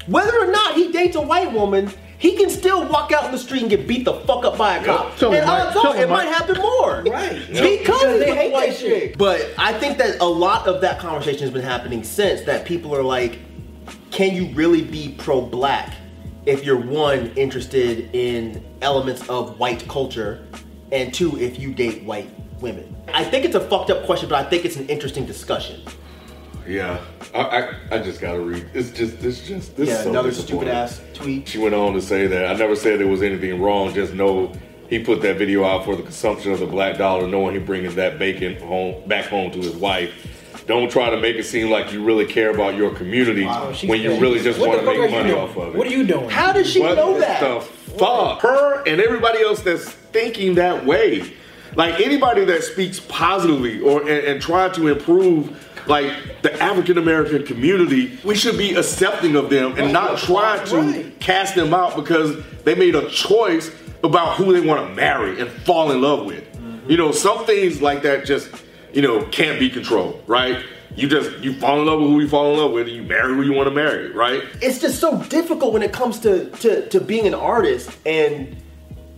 Whether 0.08 0.38
or 0.40 0.48
not 0.48 0.76
he 0.76 0.92
dates 0.92 1.16
a 1.16 1.22
white 1.22 1.52
woman, 1.52 1.92
he 2.20 2.34
can 2.38 2.50
still 2.50 2.86
walk 2.88 3.12
out 3.12 3.26
in 3.26 3.32
the 3.32 3.38
street 3.38 3.62
and 3.62 3.70
get 3.70 3.88
beat 3.88 4.06
the 4.06 4.14
fuck 4.14 4.46
up 4.46 4.58
by 4.58 4.78
a 4.78 4.84
cop. 4.84 5.18
Tell 5.18 5.30
and 5.34 5.40
him, 5.42 5.48
Mike. 5.48 5.66
odds 5.68 5.76
are 5.78 5.82
Tell 5.82 5.94
him, 5.94 6.04
it 6.04 6.10
might 6.10 6.28
happen 6.28 6.58
more. 6.62 7.04
Right. 7.08 7.40
Because, 7.48 7.62
Because 7.80 8.20
they 8.20 8.26
he's 8.28 8.36
hate 8.36 8.50
a 8.50 8.54
white 8.54 8.70
that 8.70 8.78
shit. 8.78 9.02
chick. 9.02 9.18
But 9.18 9.50
I 9.58 9.74
think 9.74 9.98
that 9.98 10.22
a 10.22 10.26
lot 10.26 10.68
of 10.68 10.82
that 10.82 11.00
conversation 11.00 11.42
has 11.42 11.50
been 11.52 11.64
happening 11.64 12.04
since 12.04 12.42
that 12.42 12.66
people 12.66 12.96
are 12.96 13.04
like, 13.04 13.40
can 14.12 14.36
you 14.36 14.48
really 14.54 14.82
be 14.84 15.16
pro 15.18 15.42
black 15.42 15.94
if 16.46 16.64
you're 16.64 16.80
one, 16.80 17.32
interested 17.36 18.10
in 18.14 18.64
elements 18.82 19.28
of 19.30 19.60
white 19.60 19.88
culture, 19.88 20.46
and 20.92 21.14
two, 21.14 21.40
if 21.40 21.60
you 21.60 21.74
date 21.74 22.04
white 22.04 22.30
women? 22.60 22.96
I 23.14 23.24
think 23.24 23.46
it's 23.46 23.56
a 23.56 23.60
fucked 23.60 23.90
up 23.90 24.06
question, 24.06 24.30
but 24.30 24.46
I 24.46 24.50
think 24.50 24.66
it's 24.66 24.76
an 24.76 24.88
interesting 24.88 25.26
discussion. 25.26 25.82
Yeah, 26.68 27.04
I, 27.34 27.40
I, 27.40 27.76
I 27.92 28.00
just 28.00 28.22
gotta 28.22 28.40
read. 28.40 28.70
It's 28.74 28.92
just, 28.92 29.20
this 29.20 29.48
just, 29.48 29.76
this 29.76 29.90
yeah, 29.90 29.96
is 29.96 30.04
so 30.04 30.10
another 30.10 30.32
stupid 30.32 30.68
ass 30.68 31.02
tweet. 31.14 31.48
She 31.48 31.58
went 31.58 31.74
on 31.74 31.94
to 31.94 32.02
say 32.02 32.28
that 32.28 32.48
I 32.48 32.54
never 32.54 32.76
said 32.76 33.00
there 33.00 33.08
was 33.08 33.24
anything 33.24 33.60
wrong. 33.60 33.94
Just 33.94 34.14
know 34.14 34.54
he 34.88 35.00
put 35.00 35.22
that 35.24 35.38
video 35.38 35.66
out 35.66 35.86
for 35.86 35.96
the 35.96 36.04
consumption 36.04 36.52
of 36.52 36.60
the 36.60 36.68
black 36.68 36.98
dollar, 36.98 37.28
knowing 37.28 37.56
he 37.56 37.60
bringing 37.60 37.96
that 37.96 38.20
bacon 38.20 38.58
home 38.62 39.08
back 39.08 39.26
home 39.26 39.52
to 39.52 39.58
his 39.58 39.76
wife. 39.76 40.31
Don't 40.68 40.90
try 40.92 41.10
to 41.10 41.18
make 41.18 41.36
it 41.36 41.44
seem 41.44 41.70
like 41.70 41.92
you 41.92 42.04
really 42.04 42.26
care 42.26 42.52
about 42.52 42.76
your 42.76 42.92
community 42.94 43.48
she's 43.74 43.90
when 43.90 44.02
you 44.02 44.20
really 44.20 44.40
just 44.42 44.60
What 44.60 44.70
want 44.70 44.80
to 44.82 44.86
make 44.86 44.98
are 45.00 45.06
you 45.06 45.12
money 45.12 45.30
doing? 45.30 45.42
off 45.42 45.58
of 45.58 45.76
it. 45.76 45.78
What 45.78 45.88
are 45.88 45.92
you 45.92 46.06
doing? 46.06 46.30
How 46.30 46.54
does 46.54 46.70
she 46.70 46.80
What 46.80 46.96
know 46.98 47.20
that? 47.20 47.42
What 47.42 47.62
the 47.94 47.98
fuck? 48.00 48.42
Her 48.42 48.84
and 48.88 49.02
everybody 49.02 49.42
else 49.42 49.62
that's 49.62 49.90
thinking 49.90 50.56
that 50.56 50.86
way. 50.86 51.34
Like 51.76 52.00
anybody 52.02 52.46
that 52.46 52.64
speaks 52.64 53.00
positively 53.00 53.82
or 53.82 54.02
and, 54.02 54.10
and 54.10 54.42
try 54.42 54.70
to 54.70 54.88
improve 54.88 55.68
like 55.88 56.42
the 56.44 56.54
African 56.62 56.98
American 57.00 57.44
community, 57.46 58.20
we 58.24 58.36
should 58.36 58.58
be 58.58 58.76
accepting 58.76 59.36
of 59.36 59.50
them 59.50 59.74
and 59.78 59.92
not 59.92 60.20
try 60.20 60.64
to 60.66 60.78
Right. 60.78 61.20
cast 61.20 61.56
them 61.56 61.74
out 61.74 61.96
because 61.96 62.38
they 62.64 62.76
made 62.76 62.94
a 62.96 63.10
choice 63.10 63.72
about 64.04 64.36
who 64.36 64.54
they 64.54 64.62
want 64.66 64.88
to 64.88 64.96
marry 64.96 65.40
and 65.40 65.50
fall 65.50 65.92
in 65.92 66.02
love 66.02 66.26
with. 66.26 66.44
Mm-hmm. 66.54 66.92
You 66.92 66.98
know, 66.98 67.12
some 67.12 67.46
things 67.46 67.82
like 67.82 68.02
that 68.04 68.26
just, 68.26 68.50
you 68.94 69.02
know, 69.02 69.26
can't 69.28 69.60
be 69.60 69.70
controlled, 69.70 70.24
right? 70.28 70.64
You 70.96 71.08
just 71.08 71.40
you 71.40 71.54
fall 71.54 71.80
in 71.80 71.86
love 71.86 72.02
with 72.02 72.10
who 72.10 72.20
you 72.20 72.28
fall 72.28 72.52
in 72.54 72.60
love 72.60 72.72
with 72.72 72.88
and 72.88 72.96
you 72.96 73.04
marry 73.04 73.34
who 73.34 73.44
you 73.44 73.54
want 73.54 73.68
to 73.68 73.76
marry, 73.76 74.12
right? 74.12 74.44
it's 74.62 74.80
just 74.80 75.00
so 75.00 75.22
difficult 75.24 75.72
when 75.72 75.84
it 75.84 75.94
comes 75.94 76.20
to, 76.20 76.50
to, 76.50 76.88
to 76.90 77.00
being 77.00 77.28
an 77.28 77.34
artist 77.34 77.90
and 78.06 78.58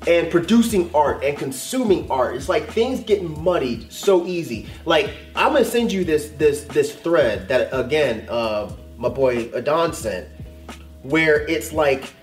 and 0.05 0.29
producing 0.29 0.93
art 0.93 1.23
and 1.23 1.37
consuming 1.37 2.09
art. 2.11 2.35
It's 2.35 2.49
like 2.49 2.69
things 2.71 2.99
get 2.99 3.23
muddied 3.23 3.91
so 3.91 4.25
easy. 4.25 4.67
Like 4.85 5.11
I'm 5.35 5.53
gonna 5.53 5.65
send 5.65 5.91
you 5.91 6.03
this 6.03 6.29
this 6.37 6.63
this 6.65 6.93
thread 6.93 7.47
that 7.47 7.69
again, 7.71 8.27
uh, 8.29 8.71
my 8.97 9.09
boy 9.09 9.49
Adon 9.55 9.93
sent, 9.93 10.27
where 11.01 11.47
it's 11.47 11.73
like 11.73 12.13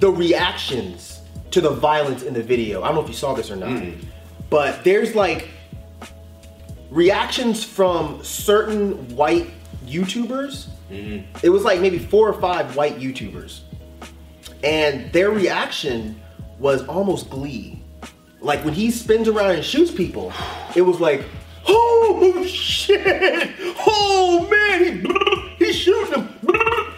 the 0.00 0.10
reactions 0.10 1.20
to 1.52 1.60
the 1.60 1.70
violence 1.70 2.22
in 2.22 2.34
the 2.34 2.42
video. 2.42 2.82
I 2.82 2.88
don't 2.88 2.96
know 2.96 3.02
if 3.02 3.08
you 3.08 3.14
saw 3.14 3.34
this 3.34 3.50
or 3.50 3.56
not, 3.56 3.82
but 4.50 4.82
there's 4.82 5.14
like 5.14 5.48
reactions 6.96 7.62
from 7.62 8.24
certain 8.24 8.92
white 9.14 9.50
YouTubers. 9.86 10.68
It 11.42 11.50
was 11.50 11.62
like 11.62 11.80
maybe 11.80 11.98
four 11.98 12.28
or 12.28 12.40
five 12.40 12.74
white 12.76 12.98
YouTubers, 12.98 13.60
and 14.64 15.12
their 15.12 15.30
reaction 15.30 16.20
was 16.58 16.86
almost 16.86 17.28
glee. 17.28 17.82
Like 18.40 18.64
when 18.64 18.72
he 18.72 18.90
spins 18.90 19.28
around 19.28 19.56
and 19.56 19.64
shoots 19.64 19.90
people, 19.90 20.32
it 20.74 20.82
was 20.82 20.98
like, 21.00 21.24
oh 21.68 22.44
shit, 22.46 23.50
oh 23.86 24.46
man, 24.50 25.04
he, 25.58 25.64
he's 25.66 25.76
shooting 25.76 26.10
them. 26.12 26.32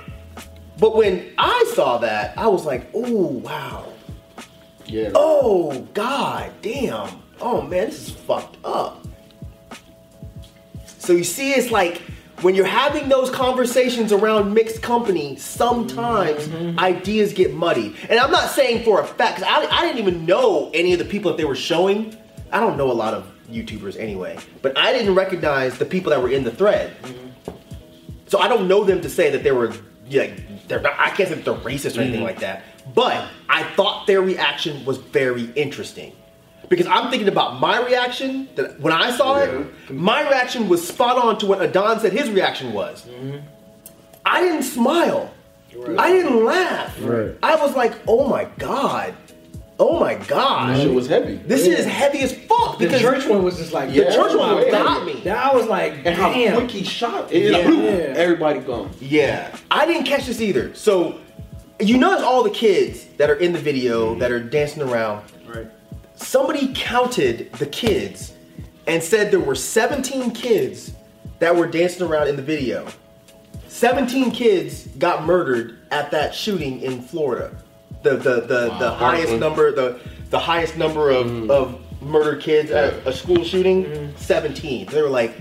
But 0.80 0.94
when 0.94 1.32
I 1.38 1.72
saw 1.74 1.98
that, 1.98 2.38
I 2.38 2.46
was 2.46 2.64
like, 2.64 2.88
oh 2.94 3.40
wow, 3.42 3.92
Yeah. 4.86 5.10
oh 5.12 5.80
god 5.92 6.52
damn, 6.62 7.20
oh 7.40 7.62
man, 7.62 7.86
this 7.88 8.06
is 8.08 8.14
fucked 8.14 8.58
up. 8.62 9.04
So 11.08 11.14
you 11.14 11.24
see, 11.24 11.52
it's 11.52 11.70
like 11.70 12.02
when 12.42 12.54
you're 12.54 12.66
having 12.66 13.08
those 13.08 13.30
conversations 13.30 14.12
around 14.12 14.52
mixed 14.52 14.82
company, 14.82 15.36
sometimes 15.36 16.46
mm-hmm. 16.46 16.78
ideas 16.78 17.32
get 17.32 17.54
muddy. 17.54 17.96
And 18.10 18.20
I'm 18.20 18.30
not 18.30 18.50
saying 18.50 18.84
for 18.84 19.00
a 19.00 19.06
fact, 19.06 19.38
'cause 19.38 19.46
I, 19.48 19.64
I 19.74 19.86
didn't 19.86 20.00
even 20.00 20.26
know 20.26 20.70
any 20.74 20.92
of 20.92 20.98
the 20.98 21.06
people 21.06 21.30
that 21.30 21.38
they 21.38 21.46
were 21.46 21.56
showing. 21.56 22.14
I 22.52 22.60
don't 22.60 22.76
know 22.76 22.92
a 22.92 22.92
lot 22.92 23.14
of 23.14 23.26
YouTubers 23.50 23.98
anyway, 23.98 24.36
but 24.60 24.76
I 24.76 24.92
didn't 24.92 25.14
recognize 25.14 25.78
the 25.78 25.86
people 25.86 26.10
that 26.10 26.20
were 26.20 26.28
in 26.28 26.44
the 26.44 26.50
thread. 26.50 26.94
So 28.26 28.38
I 28.38 28.46
don't 28.46 28.68
know 28.68 28.84
them 28.84 29.00
to 29.00 29.08
say 29.08 29.30
that 29.30 29.42
they 29.42 29.52
were 29.52 29.72
like 30.10 30.68
they're 30.68 30.82
not. 30.82 30.92
I 30.98 31.08
can't 31.08 31.30
say 31.30 31.36
that 31.36 31.44
they're 31.46 31.54
racist 31.54 31.96
or 31.96 32.02
anything 32.02 32.16
mm-hmm. 32.16 32.24
like 32.24 32.40
that. 32.40 32.64
But 32.94 33.26
I 33.48 33.62
thought 33.62 34.06
their 34.06 34.20
reaction 34.20 34.84
was 34.84 34.98
very 34.98 35.44
interesting 35.56 36.12
because 36.68 36.86
I'm 36.86 37.10
thinking 37.10 37.28
about 37.28 37.60
my 37.60 37.84
reaction 37.84 38.48
that 38.56 38.78
when 38.80 38.92
I 38.92 39.10
saw 39.10 39.38
it, 39.38 39.90
my 39.90 40.22
reaction 40.28 40.68
was 40.68 40.86
spot 40.86 41.16
on 41.16 41.38
to 41.38 41.46
what 41.46 41.62
Adon 41.62 42.00
said 42.00 42.12
his 42.12 42.30
reaction 42.30 42.72
was. 42.72 43.06
Mm-hmm. 43.06 43.38
I 44.24 44.42
didn't 44.42 44.64
smile. 44.64 45.32
I 45.96 46.12
didn't 46.12 46.44
laugh. 46.44 46.96
Right. 47.00 47.36
I 47.42 47.56
was 47.56 47.74
like, 47.74 47.94
oh 48.06 48.28
my 48.28 48.44
god, 48.58 49.14
oh 49.78 50.00
my 50.00 50.14
god, 50.14 50.70
That 50.70 50.82
shit 50.82 50.92
was 50.92 51.06
heavy. 51.06 51.36
this 51.36 51.66
is 51.66 51.86
heavy 51.86 52.20
as 52.20 52.32
fuck. 52.32 52.78
The 52.78 52.98
church 52.98 53.26
one 53.26 53.42
was 53.42 53.56
just 53.56 53.72
like 53.72 53.90
the 53.90 54.04
church 54.04 54.36
one 54.36 54.56
way 54.56 54.70
got 54.70 55.06
me. 55.06 55.20
That 55.20 55.36
I 55.36 55.54
was 55.54 55.66
like, 55.66 55.94
and 56.04 56.14
how 56.14 56.32
damn. 56.32 56.56
quick 56.56 56.70
he 56.70 56.84
shot 56.84 57.32
it. 57.32 57.52
Yeah. 57.52 57.68
Yeah. 57.70 58.14
Everybody 58.16 58.60
gone. 58.60 58.90
Yeah, 59.00 59.56
I 59.70 59.86
didn't 59.86 60.04
catch 60.04 60.26
this 60.26 60.40
either. 60.40 60.74
So 60.74 61.20
you 61.80 61.96
notice 61.96 62.24
all 62.24 62.42
the 62.42 62.50
kids 62.50 63.04
that 63.18 63.30
are 63.30 63.36
in 63.36 63.52
the 63.52 63.58
video 63.58 64.10
mm-hmm. 64.10 64.20
that 64.20 64.32
are 64.32 64.40
dancing 64.40 64.82
around. 64.82 65.24
Somebody 66.18 66.72
counted 66.74 67.52
the 67.54 67.66
kids 67.66 68.34
and 68.86 69.02
said 69.02 69.30
there 69.30 69.40
were 69.40 69.54
17 69.54 70.32
kids 70.32 70.92
that 71.38 71.54
were 71.54 71.66
dancing 71.66 72.06
around 72.06 72.28
in 72.28 72.36
the 72.36 72.42
video. 72.42 72.88
17 73.68 74.32
kids 74.32 74.88
got 74.98 75.24
murdered 75.24 75.78
at 75.90 76.10
that 76.10 76.34
shooting 76.34 76.80
in 76.80 77.00
Florida. 77.00 77.54
The 78.02 78.16
the 78.16 78.40
the, 78.40 78.76
the 78.78 78.90
highest 78.90 79.28
Parkland. 79.28 79.40
number 79.40 79.72
the 79.72 80.00
the 80.30 80.38
highest 80.38 80.76
number 80.76 81.10
of, 81.10 81.26
mm-hmm. 81.26 81.50
of 81.50 81.80
murdered 82.02 82.42
kids 82.42 82.70
at 82.70 82.94
a 83.06 83.12
school 83.12 83.42
shooting 83.44 83.84
mm-hmm. 83.84 84.16
17. 84.16 84.86
They 84.86 85.02
were 85.02 85.08
like 85.08 85.34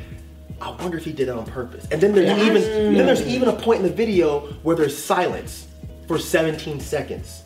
I 0.61 0.71
wonder 0.71 0.97
if 0.97 1.05
he 1.05 1.11
did 1.11 1.27
it 1.27 1.31
on 1.31 1.45
purpose. 1.45 1.87
And 1.91 2.01
then 2.01 2.13
there's 2.13 2.27
Yes. 2.27 2.47
even 2.47 2.93
then 2.93 3.05
there's 3.05 3.21
mm. 3.21 3.27
even 3.27 3.49
a 3.49 3.53
point 3.53 3.81
in 3.81 3.87
the 3.87 3.93
video 3.93 4.41
where 4.63 4.75
there's 4.75 4.97
silence 4.97 5.67
for 6.07 6.17
17 6.17 6.79
seconds. 6.79 7.43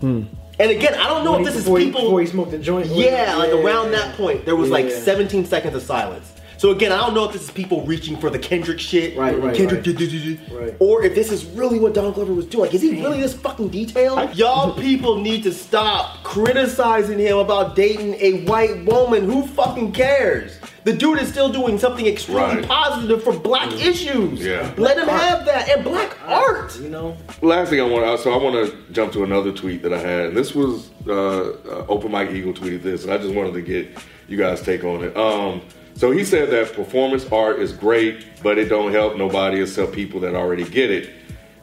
Hmm. 0.00 0.22
And 0.60 0.70
again, 0.70 0.94
I 0.94 1.08
don't 1.08 1.24
know 1.24 1.32
When 1.32 1.40
if 1.40 1.46
he- 1.46 1.52
this 1.52 1.56
is 1.60 1.64
before 1.64 1.78
he- 1.78 1.86
people. 1.86 2.02
before 2.02 2.20
he 2.20 2.26
smoked 2.26 2.50
the 2.50 2.58
joint. 2.58 2.86
Yeah, 2.88 3.34
like 3.36 3.50
around 3.52 3.92
that 3.92 4.14
point, 4.16 4.44
there 4.44 4.56
was 4.56 4.68
like 4.70 4.90
17 4.90 5.46
seconds 5.46 5.74
of 5.74 5.82
silence. 5.82 6.26
So 6.58 6.72
again, 6.72 6.92
I 6.92 6.98
don't 6.98 7.14
know 7.14 7.24
if 7.24 7.32
this 7.32 7.44
is 7.44 7.50
people 7.50 7.80
reaching 7.86 8.18
for 8.18 8.28
the 8.28 8.38
Kendrick 8.38 8.78
shit, 8.78 9.16
Right, 9.16 9.32
right, 9.42 9.54
Kendrick, 9.54 9.78
right. 9.78 9.82
du- 9.82 9.94
du- 9.94 10.06
du- 10.06 10.36
du, 10.36 10.54
Right. 10.54 10.74
or 10.78 11.02
if 11.02 11.14
this 11.14 11.32
is 11.32 11.46
really 11.46 11.78
what 11.78 11.94
Don 11.94 12.12
Glover 12.12 12.34
was 12.34 12.44
doing. 12.44 12.64
Like, 12.66 12.74
is 12.74 12.82
he 12.82 13.00
really 13.00 13.18
this 13.18 13.32
fucking 13.32 13.68
detailed? 13.68 14.36
Y'all 14.36 14.74
people 14.74 15.16
need 15.18 15.42
to 15.44 15.52
stop 15.52 16.22
criticizing 16.22 17.18
him 17.18 17.38
about 17.38 17.74
dating 17.76 18.14
a 18.20 18.42
white 18.44 18.84
woman. 18.84 19.24
Who 19.30 19.46
fucking 19.46 19.92
cares? 19.92 20.52
The 20.84 20.92
dude 20.94 21.18
is 21.18 21.28
still 21.28 21.50
doing 21.50 21.78
something 21.78 22.06
extremely 22.06 22.40
Right. 22.56 22.66
positive 22.66 23.22
for 23.22 23.32
black 23.32 23.70
issues. 23.74 24.40
Yeah. 24.44 24.72
Let 24.78 24.96
him 24.98 25.08
have 25.08 25.44
that 25.44 25.68
and 25.68 25.84
black 25.84 26.16
art. 26.26 26.78
You 26.80 26.88
know, 26.88 27.16
Last 27.42 27.68
thing 27.70 27.80
I 27.80 27.84
want, 27.84 28.18
so 28.20 28.32
I 28.32 28.36
want 28.42 28.54
to 28.70 28.76
jump 28.92 29.12
to 29.12 29.22
another 29.24 29.52
tweet 29.52 29.82
that 29.82 29.92
I 29.92 29.98
had. 29.98 30.26
And 30.28 30.36
this 30.36 30.54
was 30.54 30.90
uh, 31.06 31.12
uh, 31.12 31.84
Open 31.88 32.10
Mike 32.10 32.30
Eagle 32.30 32.54
tweeted 32.54 32.82
this, 32.82 33.04
and 33.04 33.12
I 33.12 33.18
just 33.18 33.34
wanted 33.34 33.54
to 33.54 33.62
get 33.62 33.88
you 34.28 34.36
guys' 34.38 34.62
take 34.62 34.82
on 34.84 35.04
it. 35.04 35.16
Um, 35.16 35.60
so 35.94 36.12
he 36.12 36.24
said 36.24 36.48
that 36.50 36.72
performance 36.72 37.26
art 37.30 37.58
is 37.58 37.72
great, 37.72 38.24
but 38.42 38.56
it 38.56 38.70
don't 38.70 38.92
help 38.92 39.16
nobody 39.16 39.60
except 39.60 39.92
people 39.92 40.18
that 40.20 40.34
already 40.34 40.64
get 40.64 40.90
it. 40.90 41.10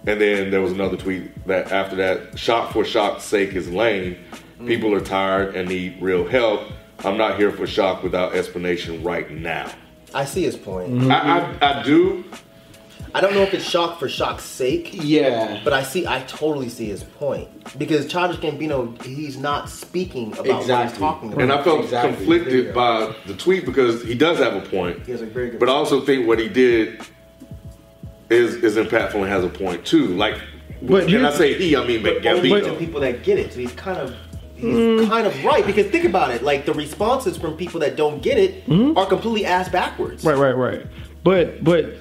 And 0.06 0.21
then 0.21 0.51
there 0.51 0.62
was 0.62 0.71
another 0.73 0.95
tweet 0.95 1.45
that 1.47 1.71
after 1.71 1.95
that, 1.97 2.38
shock 2.38 2.71
for 2.71 2.86
shock's 2.86 3.23
sake 3.23 3.53
is 3.56 3.67
lame. 3.69 4.15
People 4.65 4.93
are 4.93 5.01
tired 5.01 5.56
and 5.56 5.67
need 5.69 5.97
real 6.01 6.25
help. 6.27 6.62
I'm 7.05 7.17
not 7.17 7.38
here 7.38 7.51
for 7.51 7.67
shock 7.67 8.03
without 8.03 8.33
explanation 8.33 9.03
right 9.03 9.29
now. 9.31 9.71
I 10.13 10.25
see 10.25 10.43
his 10.43 10.55
point. 10.55 10.91
Mm-hmm. 10.93 11.12
I, 11.12 11.57
I, 11.62 11.79
I 11.79 11.83
do. 11.83 12.23
I 13.13 13.21
don't 13.21 13.33
know 13.33 13.41
if 13.41 13.53
it's 13.53 13.63
shock 13.67 13.99
for 13.99 14.10
shock's 14.10 14.43
sake. 14.43 14.89
Yeah. 14.93 15.62
But 15.63 15.73
I 15.73 15.81
see, 15.83 16.05
I 16.05 16.21
totally 16.23 16.69
see 16.69 16.86
his 16.88 17.03
point 17.03 17.49
because 17.79 18.05
Childish 18.07 18.38
Gambino, 18.38 19.01
he's 19.03 19.38
not 19.38 19.69
speaking 19.69 20.33
about 20.33 20.39
what 20.39 20.55
he's 20.55 20.62
Exactly. 20.63 20.99
talking 20.99 21.33
about. 21.33 21.41
And 21.41 21.51
I 21.51 21.63
felt 21.63 21.83
Exactly. 21.86 22.15
conflicted 22.15 22.73
by 22.73 23.15
the 23.25 23.33
tweet 23.33 23.65
because 23.65 24.03
he 24.03 24.13
does 24.13 24.38
have 24.39 24.55
a 24.55 24.62
point. 24.62 25.05
He 25.05 25.12
has 25.13 25.21
a 25.21 25.25
very 25.25 25.45
good 25.49 25.51
point. 25.53 25.60
But 25.62 25.69
I 25.69 25.73
also 25.73 26.01
think 26.01 26.27
what 26.27 26.38
he 26.39 26.47
did 26.49 27.01
is 28.29 28.55
is 28.55 28.75
impactful 28.75 29.15
and 29.15 29.27
has 29.27 29.43
a 29.43 29.49
point 29.49 29.86
too. 29.86 30.07
Like, 30.15 30.36
But 30.81 31.05
and 31.12 31.25
I 31.25 31.31
say 31.31 31.53
he, 31.57 31.75
I 31.75 31.86
mean 31.88 32.03
but 32.03 32.25
only 32.25 32.49
Gambino. 32.49 32.65
to 32.65 32.75
people 32.75 32.99
that 33.01 33.23
get 33.23 33.39
it. 33.39 33.53
So 33.53 33.60
he's 33.60 33.71
kind 33.71 33.97
of, 33.97 34.15
he's 34.58 34.76
mm. 34.76 35.08
kind 35.08 35.28
of 35.28 35.43
right 35.43 35.65
because 35.65 35.88
think 35.88 36.06
about 36.06 36.32
it. 36.32 36.43
Like 36.43 36.65
the 36.65 36.74
responses 36.74 37.38
from 37.38 37.56
people 37.56 37.80
that 37.82 37.96
don't 37.96 38.22
get 38.22 38.38
it 38.38 38.65
mm-hmm. 38.67 38.98
are 38.98 39.06
completely 39.06 39.46
ass 39.46 39.70
backwards. 39.70 40.24
Right, 40.24 40.38
right, 40.38 40.56
right. 40.56 40.86
But 41.24 41.63
but 41.63 41.96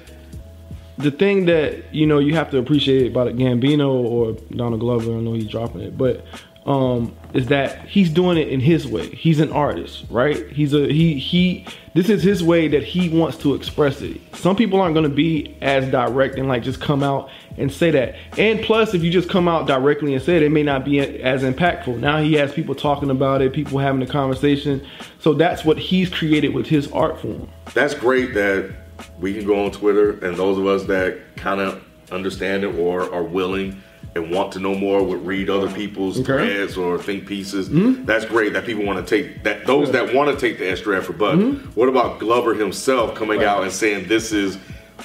the 0.97 1.11
thing 1.11 1.45
that 1.45 1.93
you 1.93 2.05
know 2.07 2.19
you 2.19 2.35
have 2.35 2.49
to 2.51 2.57
appreciate 2.57 3.11
about 3.11 3.27
Gambino 3.35 3.89
or 3.89 4.33
Donald 4.55 4.79
Glover, 4.79 5.15
I 5.15 5.19
know 5.19 5.33
he's 5.33 5.47
dropping 5.47 5.81
it, 5.81 5.97
but 5.97 6.25
um, 6.67 7.15
is 7.33 7.47
that 7.47 7.87
he's 7.87 8.09
doing 8.09 8.37
it 8.37 8.49
in 8.49 8.59
his 8.59 8.85
way. 8.85 9.07
He's 9.07 9.39
an 9.39 9.51
artist, 9.53 10.05
right? 10.09 10.49
He's 10.49 10.73
a 10.73 10.91
he 10.91 11.17
he. 11.17 11.65
This 11.93 12.09
is 12.09 12.21
his 12.21 12.43
way 12.43 12.67
that 12.67 12.83
he 12.83 13.09
wants 13.09 13.37
to 13.37 13.55
express 13.55 14.01
it. 14.01 14.19
Some 14.35 14.55
people 14.55 14.79
aren't 14.79 14.93
going 14.93 15.09
to 15.09 15.15
be 15.15 15.57
as 15.61 15.89
direct 15.89 16.35
and 16.37 16.47
like 16.47 16.61
just 16.61 16.79
come 16.79 17.01
out 17.01 17.29
and 17.57 17.71
say 17.71 17.89
that. 17.89 18.15
And 18.37 18.61
plus, 18.61 18.93
if 18.93 19.01
you 19.01 19.09
just 19.09 19.29
come 19.29 19.47
out 19.47 19.65
directly 19.65 20.13
and 20.13 20.21
say 20.21 20.35
it, 20.35 20.43
it 20.43 20.51
may 20.51 20.61
not 20.61 20.85
be 20.85 20.99
as 20.99 21.41
impactful. 21.41 21.97
Now 21.97 22.21
he 22.21 22.33
has 22.33 22.53
people 22.53 22.75
talking 22.75 23.09
about 23.09 23.41
it, 23.41 23.51
people 23.53 23.79
having 23.79 24.01
a 24.03 24.07
conversation. 24.07 24.85
So 25.19 25.33
that's 25.33 25.65
what 25.65 25.79
he's 25.79 26.09
created 26.09 26.53
with 26.53 26.67
his 26.67 26.91
art 26.91 27.19
form. 27.19 27.49
That's 27.73 27.95
great 27.95 28.35
that 28.35 28.71
we 29.19 29.33
can 29.33 29.47
go 29.47 29.65
on 29.65 29.71
Twitter 29.71 30.11
and 30.23 30.37
those 30.37 30.59
of 30.59 30.67
us 30.67 30.83
that 30.83 31.17
kind 31.35 31.61
of 31.61 31.83
understand 32.11 32.63
it 32.63 32.75
or 32.75 33.11
are 33.11 33.23
willing 33.23 33.81
and 34.15 34.31
want 34.31 34.51
to 34.53 34.59
know 34.59 34.73
more 34.73 35.03
would 35.03 35.25
read 35.25 35.49
other 35.49 35.69
people's 35.69 36.19
Okay. 36.19 36.25
threads 36.25 36.77
or 36.77 36.97
think 36.97 37.27
pieces. 37.27 37.67
Hmm? 37.67 38.05
That's 38.05 38.25
great 38.25 38.53
that 38.53 38.65
people 38.65 38.83
want 38.83 39.05
to 39.05 39.15
take 39.15 39.43
that 39.43 39.65
those 39.65 39.91
that 39.91 40.13
want 40.13 40.31
to 40.31 40.39
take 40.39 40.57
the 40.59 40.69
extra 40.69 40.97
effort. 40.97 41.17
But 41.17 41.35
hmm? 41.35 41.55
what 41.75 41.89
about 41.89 42.19
Glover 42.19 42.53
himself 42.53 43.15
coming 43.15 43.43
out 43.43 43.63
and 43.63 43.71
saying 43.71 44.07
this 44.07 44.31
is 44.31 44.57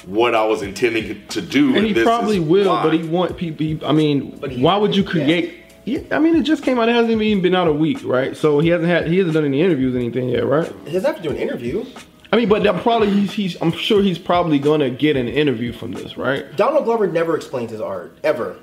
what 0.05 0.33
I 0.35 0.45
was 0.45 0.61
intending 0.63 1.25
to 1.27 1.41
do? 1.41 1.75
and 1.75 1.85
he 1.85 1.93
this 1.93 2.03
probably 2.03 2.37
is 2.37 2.43
will, 2.43 2.67
why." 2.69 2.83
but 2.83 2.93
he 2.93 3.03
want 3.03 3.37
people. 3.37 3.65
He, 3.65 3.79
I 3.85 3.91
mean, 3.91 4.39
why 4.61 4.77
would 4.77 4.95
you 4.95 5.03
create? 5.03 5.59
Yeah, 5.85 5.99
I 6.11 6.19
mean, 6.19 6.35
it 6.35 6.43
just 6.43 6.63
came 6.63 6.79
out. 6.79 6.87
It 6.87 6.95
hasn't 6.95 7.21
even 7.21 7.43
been 7.43 7.55
out 7.55 7.67
a 7.67 7.73
week, 7.73 7.99
right? 8.05 8.37
So 8.37 8.59
he 8.59 8.69
hasn't 8.69 8.87
had. 8.89 9.07
He 9.07 9.17
hasn't 9.17 9.33
done 9.33 9.45
any 9.45 9.61
interviews, 9.61 9.93
or 9.93 9.99
anything 9.99 10.29
yet, 10.29 10.45
right? 10.45 10.71
He 10.85 10.93
doesn't 10.93 11.05
have 11.05 11.17
to 11.17 11.23
do 11.23 11.29
an 11.29 11.37
interview. 11.37 11.85
I 12.31 12.37
mean, 12.37 12.49
but 12.49 12.63
that 12.63 12.81
probably 12.81 13.11
he's, 13.11 13.31
he's. 13.33 13.61
I'm 13.61 13.71
sure 13.73 14.01
he's 14.01 14.17
probably 14.17 14.59
gonna 14.59 14.89
get 14.89 15.17
an 15.17 15.27
interview 15.27 15.71
from 15.73 15.91
this, 15.91 16.17
right? 16.17 16.55
Donald 16.55 16.85
Glover 16.85 17.05
never 17.05 17.35
explains 17.35 17.69
his 17.69 17.81
art 17.81 18.17
ever. 18.23 18.57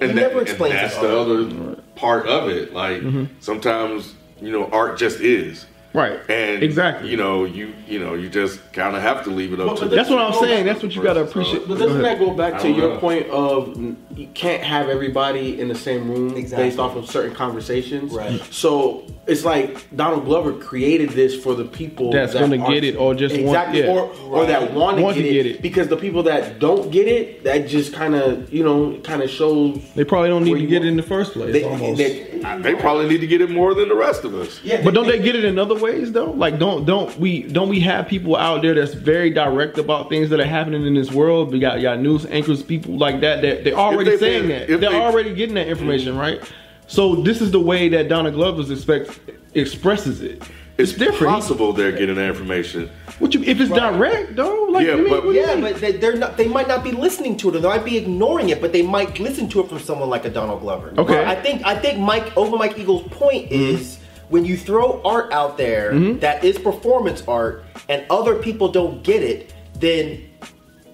And 0.00 0.10
He 0.12 0.16
that- 0.16 0.22
never 0.28 0.38
and 0.40 0.48
explains 0.48 0.74
that's 0.74 0.94
his 0.94 1.02
the 1.02 1.18
other 1.18 1.76
part 1.96 2.26
of 2.26 2.48
it. 2.48 2.72
Like 2.72 3.02
sometimes 3.40 4.14
you 4.40 4.50
know 4.52 4.66
art 4.70 4.98
just 4.98 5.20
is. 5.20 5.66
Right. 5.96 6.20
And 6.28 6.62
exactly. 6.62 7.08
you 7.10 7.16
know, 7.16 7.44
you 7.44 7.72
you 7.88 7.98
know, 7.98 8.14
you 8.14 8.28
just 8.28 8.60
kind 8.74 8.94
of 8.94 9.00
have 9.02 9.24
to 9.24 9.30
leave 9.30 9.52
it 9.54 9.60
up 9.60 9.68
But- 9.68 9.74
to. 9.76 9.80
but 9.82 9.90
the 9.90 9.96
that's 9.96 10.10
what 10.10 10.18
I'm 10.18 10.34
saying. 10.34 10.66
That's 10.66 10.82
what 10.82 10.94
you 10.94 11.02
gotta 11.02 11.22
appreciate. 11.22 11.66
But 11.66 11.78
doesn't 11.78 12.00
ahead. 12.02 12.18
that 12.18 12.24
go 12.24 12.32
back 12.34 12.60
to 12.62 12.68
your 12.70 12.90
know. 12.94 12.98
point 12.98 13.26
of 13.30 13.76
you 14.14 14.28
can't 14.34 14.62
have 14.62 14.88
everybody 14.90 15.58
in 15.60 15.68
the 15.68 15.74
same 15.74 16.10
room 16.10 16.36
Exactly. 16.36 16.68
based 16.68 16.78
off 16.78 16.96
of 16.96 17.08
certain 17.10 17.34
conversations. 17.34 18.12
Right. 18.12 18.40
So 18.52 19.04
it's 19.26 19.44
like 19.44 19.84
Donald 19.96 20.24
Glover 20.26 20.52
created 20.52 21.10
this 21.10 21.34
for 21.34 21.54
the 21.54 21.64
people 21.64 22.12
That's 22.12 22.32
that 22.34 22.40
gonna 22.40 22.58
get 22.68 22.84
it 22.84 22.96
or 22.96 23.14
just 23.14 23.34
want- 23.34 23.46
exactly 23.46 23.80
yeah. 23.80 23.90
or 23.90 24.10
or 24.30 24.46
that 24.46 24.72
want 24.74 24.98
Want 25.00 25.16
to 25.16 25.22
to 25.22 25.28
get, 25.28 25.32
get 25.34 25.46
it, 25.46 25.56
it. 25.56 25.62
because 25.62 25.88
the 25.88 25.96
people 25.96 26.22
that 26.24 26.58
don't 26.58 26.90
get 26.90 27.08
it 27.08 27.44
that 27.44 27.66
just 27.68 27.92
kind 27.94 28.14
of 28.14 28.52
you 28.52 28.62
know 28.64 28.98
kind 29.02 29.22
of 29.22 29.30
shows 29.30 29.78
They 29.94 30.04
probably 30.04 30.28
don't 30.28 30.44
need 30.44 30.54
to 30.58 30.66
get 30.66 30.74
want- 30.80 30.84
it 30.84 30.88
in 30.88 30.96
the 30.96 31.02
first 31.02 31.32
place. 31.32 31.52
they, 31.52 31.64
almost. 31.64 31.96
they- 31.98 32.24
They 32.60 32.74
probably 32.74 33.08
need 33.08 33.20
to 33.22 33.26
get 33.26 33.40
it 33.40 33.50
more 33.50 33.74
than 33.74 33.88
the 33.88 33.94
rest 33.94 34.24
of 34.24 34.34
us. 34.34 34.60
yeah, 34.62 34.80
But 34.84 34.94
don't 34.94 35.06
they 35.08 35.18
get 35.18 35.34
it 35.34 35.44
in 35.44 35.58
other 35.58 35.74
ways 35.86 36.12
though? 36.12 36.30
Like 36.32 36.58
don't 36.58 36.84
don't 36.84 37.18
we 37.18 37.42
don't 37.42 37.68
we 37.68 37.80
have 37.80 38.08
people 38.08 38.36
out 38.36 38.62
there 38.62 38.74
that's 38.74 38.94
very 38.94 39.30
direct 39.30 39.78
about 39.78 40.08
things 40.08 40.30
that 40.30 40.40
are 40.40 40.46
happening 40.58 40.84
in 40.86 40.94
this 40.94 41.10
world? 41.12 41.52
We 41.52 41.58
got 41.58 41.80
got 41.80 42.00
news 42.00 42.26
anchors, 42.26 42.62
people 42.62 42.96
like 42.98 43.20
that 43.20 43.42
that 43.42 43.64
they're 43.64 43.74
already 43.74 44.10
they 44.10 44.18
saying 44.18 44.48
been- 44.48 44.58
that. 44.60 44.80
They're 44.80 44.90
they- 44.90 45.00
already 45.00 45.34
getting 45.34 45.54
that 45.56 45.68
information, 45.68 46.12
mm-hmm. 46.12 46.40
right? 46.42 46.52
So 46.88 47.16
this 47.16 47.40
is 47.40 47.50
the 47.50 47.60
way 47.60 47.88
that 47.88 48.08
Donald 48.08 48.34
Glover's 48.34 48.70
expect 48.70 49.18
expresses 49.54 50.22
it. 50.22 50.42
It's, 50.78 50.90
It's 50.90 50.98
different. 50.98 51.32
possible 51.32 51.72
they're 51.72 51.90
getting 51.90 52.16
that 52.16 52.28
information. 52.28 52.90
What 53.18 53.32
you 53.32 53.42
if 53.42 53.58
it's 53.60 53.70
direct 53.70 54.36
though? 54.36 54.64
Like 54.70 54.86
Yeah, 54.86 54.92
I 54.92 54.96
mean, 54.96 55.08
but- 55.08 55.24
what 55.24 55.32
do 55.32 55.38
you 55.38 55.46
Yeah, 55.46 55.54
mean? 55.54 55.72
but 55.72 55.80
they, 55.80 55.92
they're 55.92 56.16
not. 56.16 56.36
They 56.36 56.48
might 56.48 56.68
not 56.68 56.84
be 56.84 56.92
listening 56.92 57.36
to 57.38 57.48
it, 57.48 57.56
or 57.56 57.60
they 57.60 57.68
might 57.68 57.84
be 57.84 57.96
ignoring 57.96 58.50
it, 58.50 58.60
but 58.60 58.72
they 58.72 58.82
might 58.82 59.18
listen 59.18 59.48
to 59.50 59.60
it 59.60 59.68
from 59.70 59.78
someone 59.78 60.10
like 60.10 60.24
a 60.26 60.30
Donald 60.30 60.60
Glover. 60.60 60.92
Okay. 60.98 61.24
I 61.24 61.34
think. 61.34 61.64
I 61.64 61.76
think 61.78 61.98
Mike 61.98 62.36
over 62.36 62.56
Mike 62.58 62.78
Eagle's 62.78 63.04
point 63.08 63.50
mm-hmm. 63.50 63.76
is 63.76 63.98
when 64.28 64.44
you 64.44 64.56
throw 64.56 65.02
art 65.02 65.32
out 65.32 65.56
there 65.56 65.92
mm-hmm. 65.92 66.18
that 66.20 66.44
is 66.44 66.58
performance 66.58 67.22
art, 67.28 67.64
and 67.88 68.04
other 68.10 68.36
people 68.36 68.68
don't 68.68 69.02
get 69.02 69.22
it, 69.22 69.54
then 69.74 70.28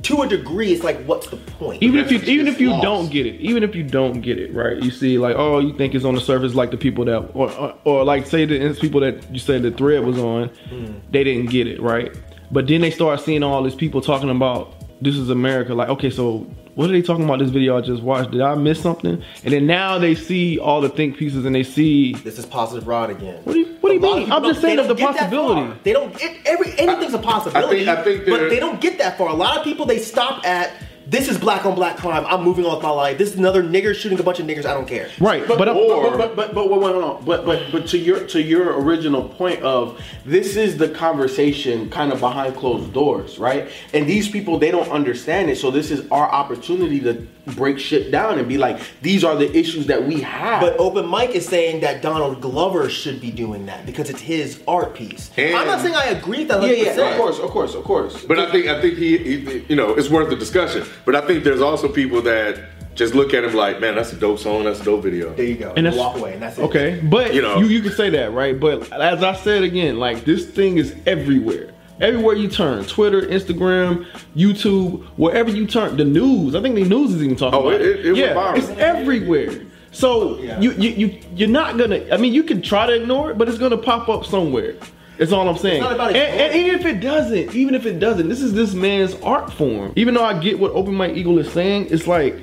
to 0.02 0.22
a 0.22 0.28
degree, 0.28 0.72
it's 0.72 0.82
like, 0.82 1.02
what's 1.04 1.28
the 1.28 1.36
point? 1.36 1.82
even 1.82 2.00
if 2.00 2.10
you 2.10 2.18
even 2.18 2.48
if 2.48 2.60
you 2.60 2.70
lost. 2.70 2.82
don't 2.82 3.10
get 3.10 3.26
it, 3.26 3.40
even 3.40 3.62
if 3.62 3.74
you 3.74 3.82
don't 3.82 4.20
get 4.20 4.38
it, 4.38 4.52
right? 4.52 4.82
You 4.82 4.90
see, 4.90 5.18
like, 5.18 5.36
oh, 5.36 5.60
you 5.60 5.76
think 5.76 5.94
it's 5.94 6.04
on 6.04 6.14
the 6.14 6.20
surface, 6.20 6.54
like 6.54 6.70
the 6.70 6.76
people 6.76 7.04
that, 7.04 7.30
or 7.34 7.50
or, 7.52 7.74
or 7.84 8.04
like 8.04 8.26
say 8.26 8.44
the 8.44 8.76
people 8.80 9.00
that 9.00 9.32
you 9.32 9.38
said 9.38 9.62
the 9.62 9.70
thread 9.70 10.04
was 10.04 10.18
on, 10.18 10.48
mm. 10.70 11.00
they 11.10 11.24
didn't 11.24 11.50
get 11.50 11.66
it, 11.66 11.80
right? 11.80 12.16
But 12.50 12.66
then 12.66 12.80
they 12.80 12.90
start 12.90 13.20
seeing 13.20 13.42
all 13.42 13.62
these 13.62 13.74
people 13.74 14.00
talking 14.00 14.28
about 14.28 14.74
this 15.00 15.16
is 15.16 15.30
America. 15.30 15.74
Like, 15.74 15.88
okay, 15.88 16.10
so 16.10 16.46
what 16.74 16.88
are 16.88 16.92
they 16.92 17.02
talking 17.02 17.24
about? 17.24 17.38
This 17.38 17.50
video 17.50 17.76
I 17.76 17.80
just 17.80 18.02
watched. 18.02 18.30
Did 18.30 18.40
I 18.40 18.54
miss 18.54 18.80
something? 18.80 19.22
And 19.44 19.52
then 19.52 19.66
now 19.66 19.98
they 19.98 20.14
see 20.14 20.58
all 20.58 20.80
the 20.80 20.88
think 20.88 21.16
pieces 21.16 21.44
and 21.44 21.54
they 21.54 21.62
see. 21.62 22.14
This 22.14 22.38
is 22.38 22.46
positive 22.46 22.86
rod 22.88 23.10
again. 23.10 23.40
What 23.44 23.52
do 23.54 23.58
you- 23.60 23.76
what 23.80 23.90
do 23.90 23.94
you 23.96 24.00
A 24.00 24.06
lot 24.06 24.12
of 24.12 24.18
mean? 24.24 24.32
I'm 24.32 24.42
just 24.44 24.54
don't- 24.54 24.62
saying 24.62 24.78
of 24.78 24.88
the 24.88 24.94
don't 24.94 25.12
that 25.14 25.20
possibility. 25.30 25.60
far. 25.66 25.76
They 25.82 25.92
don't. 25.92 26.22
It, 26.22 26.32
every 26.46 26.72
anything's 26.78 27.14
a 27.14 27.18
possibility. 27.18 27.88
I 27.88 28.02
think 28.02 28.24
but 28.26 28.38
they're- 28.40 28.48
they 28.50 28.60
don't 28.60 28.80
get 28.80 28.98
that 28.98 29.18
far. 29.18 29.28
A 29.28 29.34
lot 29.34 29.58
of 29.58 29.64
people 29.64 29.86
they 29.86 29.98
stop 29.98 30.46
at. 30.46 30.70
This 31.06 31.28
is 31.28 31.36
black 31.38 31.66
on 31.66 31.74
black 31.74 31.96
crime. 31.96 32.24
I'm 32.26 32.42
moving 32.42 32.64
on 32.64 32.74
with 32.76 32.82
my 32.82 32.90
life. 32.90 33.18
This 33.18 33.32
is 33.32 33.36
another 33.38 33.62
nigger 33.62 33.94
shooting 33.94 34.18
a 34.20 34.22
bunch 34.22 34.38
of 34.38 34.46
niggers. 34.46 34.64
I 34.64 34.72
don't 34.74 34.86
care. 34.86 35.10
Right, 35.20 35.46
but, 35.46 35.58
But 35.58 35.68
uh, 35.68 35.72
or- 35.72 36.16
but 36.16 36.36
but 36.36 36.36
but 36.36 36.54
but, 36.54 36.68
but, 36.68 36.80
wait, 36.80 36.92
hold 36.92 37.04
on. 37.04 37.24
but 37.24 37.44
but 37.44 37.62
but 37.72 37.86
to 37.88 37.98
your 37.98 38.24
to 38.28 38.40
your 38.40 38.80
original 38.80 39.28
point 39.28 39.62
of 39.62 40.00
this 40.24 40.56
is 40.56 40.76
the 40.78 40.88
conversation 40.88 41.90
kind 41.90 42.12
of 42.12 42.20
behind 42.20 42.56
closed 42.56 42.92
doors, 42.92 43.38
right? 43.38 43.68
And 43.92 44.06
these 44.06 44.28
people 44.28 44.58
they 44.58 44.70
don't 44.70 44.90
understand 44.90 45.50
it, 45.50 45.56
so 45.58 45.70
this 45.70 45.90
is 45.90 46.08
our 46.10 46.30
opportunity 46.30 47.00
to 47.00 47.26
break 47.46 47.78
shit 47.78 48.10
down 48.10 48.38
and 48.38 48.48
be 48.48 48.58
like, 48.58 48.80
these 49.02 49.24
are 49.24 49.34
the 49.36 49.54
issues 49.56 49.86
that 49.86 50.06
we 50.06 50.20
have. 50.20 50.60
But 50.60 50.78
Open 50.78 51.06
Mike 51.06 51.30
is 51.30 51.46
saying 51.46 51.80
that 51.80 52.02
Donald 52.02 52.40
Glover 52.40 52.88
should 52.88 53.20
be 53.20 53.30
doing 53.30 53.66
that 53.66 53.84
because 53.86 54.10
it's 54.10 54.20
his 54.20 54.62
art 54.68 54.94
piece. 54.94 55.30
And- 55.36 55.56
I'm 55.56 55.66
not 55.66 55.80
saying 55.80 55.94
I 55.94 56.06
agree 56.06 56.40
with 56.40 56.48
that. 56.48 56.62
yeah, 56.62 56.72
yeah, 56.72 56.96
100%. 56.96 57.12
of 57.12 57.16
course, 57.18 57.38
of 57.38 57.50
course, 57.50 57.74
of 57.74 57.84
course. 57.84 58.24
But 58.24 58.38
I 58.38 58.50
think 58.50 58.66
I 58.66 58.80
think 58.80 58.96
he, 58.96 59.18
he, 59.18 59.64
you 59.68 59.76
know, 59.76 59.94
it's 59.94 60.08
worth 60.08 60.30
the 60.30 60.36
discussion. 60.36 60.84
But 61.04 61.16
I 61.16 61.26
think 61.26 61.44
there's 61.44 61.60
also 61.60 61.88
people 61.88 62.22
that 62.22 62.60
just 62.94 63.14
look 63.14 63.32
at 63.34 63.42
him 63.44 63.54
like, 63.54 63.80
man, 63.80 63.94
that's 63.94 64.12
a 64.12 64.16
dope 64.16 64.38
song, 64.38 64.64
that's 64.64 64.80
a 64.80 64.84
dope 64.84 65.02
video. 65.02 65.32
There 65.34 65.46
you 65.46 65.56
go. 65.56 65.72
And 65.76 65.86
that's 65.86 65.96
walk 65.96 66.16
away, 66.16 66.34
and 66.34 66.42
that's 66.42 66.58
it. 66.58 66.62
Okay, 66.62 67.00
but 67.02 67.28
You 67.30 67.36
you 67.36 67.42
know. 67.42 67.58
you, 67.60 67.80
can 67.82 67.92
say 67.92 68.10
that, 68.10 68.32
right? 68.32 68.58
But 68.58 68.92
as 68.92 69.22
I 69.22 69.34
said 69.34 69.62
again, 69.62 69.98
like 69.98 70.24
this 70.24 70.46
thing 70.46 70.76
is 70.78 70.94
everywhere. 71.06 71.71
Everywhere 72.02 72.34
you 72.34 72.48
turn, 72.48 72.84
Twitter, 72.84 73.22
Instagram, 73.22 74.04
YouTube, 74.36 75.04
wherever 75.16 75.48
you 75.50 75.66
turn, 75.68 75.96
the 75.96 76.04
news. 76.04 76.54
I 76.56 76.60
think 76.60 76.74
the 76.74 76.84
news 76.84 77.14
is 77.14 77.22
even 77.22 77.36
talking 77.36 77.58
Oh, 77.58 77.68
about 77.68 77.80
it- 77.80 78.00
it- 78.00 78.06
it 78.06 78.16
yeah, 78.16 78.34
viral. 78.34 78.56
it's 78.58 78.68
everywhere. 78.70 79.50
So 79.92 80.38
you, 80.60 80.72
you 80.72 80.90
you 80.90 81.18
you're 81.36 81.48
not 81.48 81.78
gonna. 81.78 82.00
I 82.10 82.16
mean, 82.16 82.32
you 82.34 82.42
can 82.42 82.60
try 82.60 82.86
to 82.86 82.94
ignore 82.94 83.30
it, 83.30 83.38
but 83.38 83.48
it's 83.48 83.58
gonna 83.58 83.76
pop 83.76 84.08
up 84.08 84.24
somewhere. 84.26 84.74
That's 85.18 85.30
all 85.32 85.48
I'm 85.48 85.56
saying. 85.58 85.82
and, 85.82 86.00
and 86.16 86.54
even 86.56 86.80
if 86.80 86.86
it 86.86 87.00
doesn't, 87.00 87.54
even 87.54 87.74
if 87.74 87.86
it 87.86 88.00
doesn't, 88.00 88.28
this 88.28 88.40
is 88.40 88.54
this 88.54 88.74
man's 88.74 89.14
art 89.22 89.52
form. 89.52 89.92
Even 89.94 90.14
though 90.14 90.24
I 90.24 90.36
get 90.38 90.58
what 90.58 90.72
Open 90.72 90.94
Mike 90.94 91.14
Eagle 91.14 91.38
is 91.38 91.52
saying, 91.52 91.88
it's 91.90 92.06
like 92.08 92.40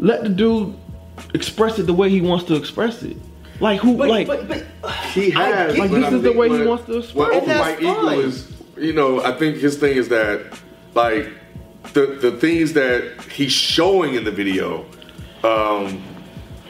let 0.00 0.22
the 0.24 0.30
dude 0.30 0.74
express 1.34 1.78
it 1.78 1.84
the 1.84 1.92
way 1.94 2.08
he 2.10 2.20
wants 2.22 2.44
to 2.46 2.56
express 2.56 3.02
it. 3.02 3.16
Like 3.60 3.80
who? 3.80 3.96
But, 3.96 4.08
like 4.08 4.26
but, 4.26 4.48
but 4.48 4.64
He 5.12 5.32
I 5.34 5.44
has. 5.48 5.72
get 5.74 5.78
Like, 5.80 5.90
this 5.90 6.04
I 6.04 6.16
is 6.16 6.22
the 6.22 6.32
way 6.32 6.48
he 6.48 6.62
wants 6.64 6.84
to 6.86 6.96
express 6.98 7.14
What 7.14 7.32
it. 7.34 7.36
Open 7.42 7.48
Mike 7.58 7.78
that's 7.78 7.82
Eagle 7.82 8.08
is, 8.08 8.52
you 8.76 8.92
know, 8.92 9.22
I 9.22 9.32
think 9.32 9.56
his 9.56 9.76
thing 9.78 9.96
is 9.96 10.08
that, 10.08 10.58
like, 10.94 11.28
the 11.92 12.18
the 12.20 12.32
things 12.32 12.72
that 12.74 13.20
he's 13.30 13.52
showing 13.52 14.14
in 14.14 14.24
the 14.24 14.30
video, 14.30 14.84
um, 15.44 16.02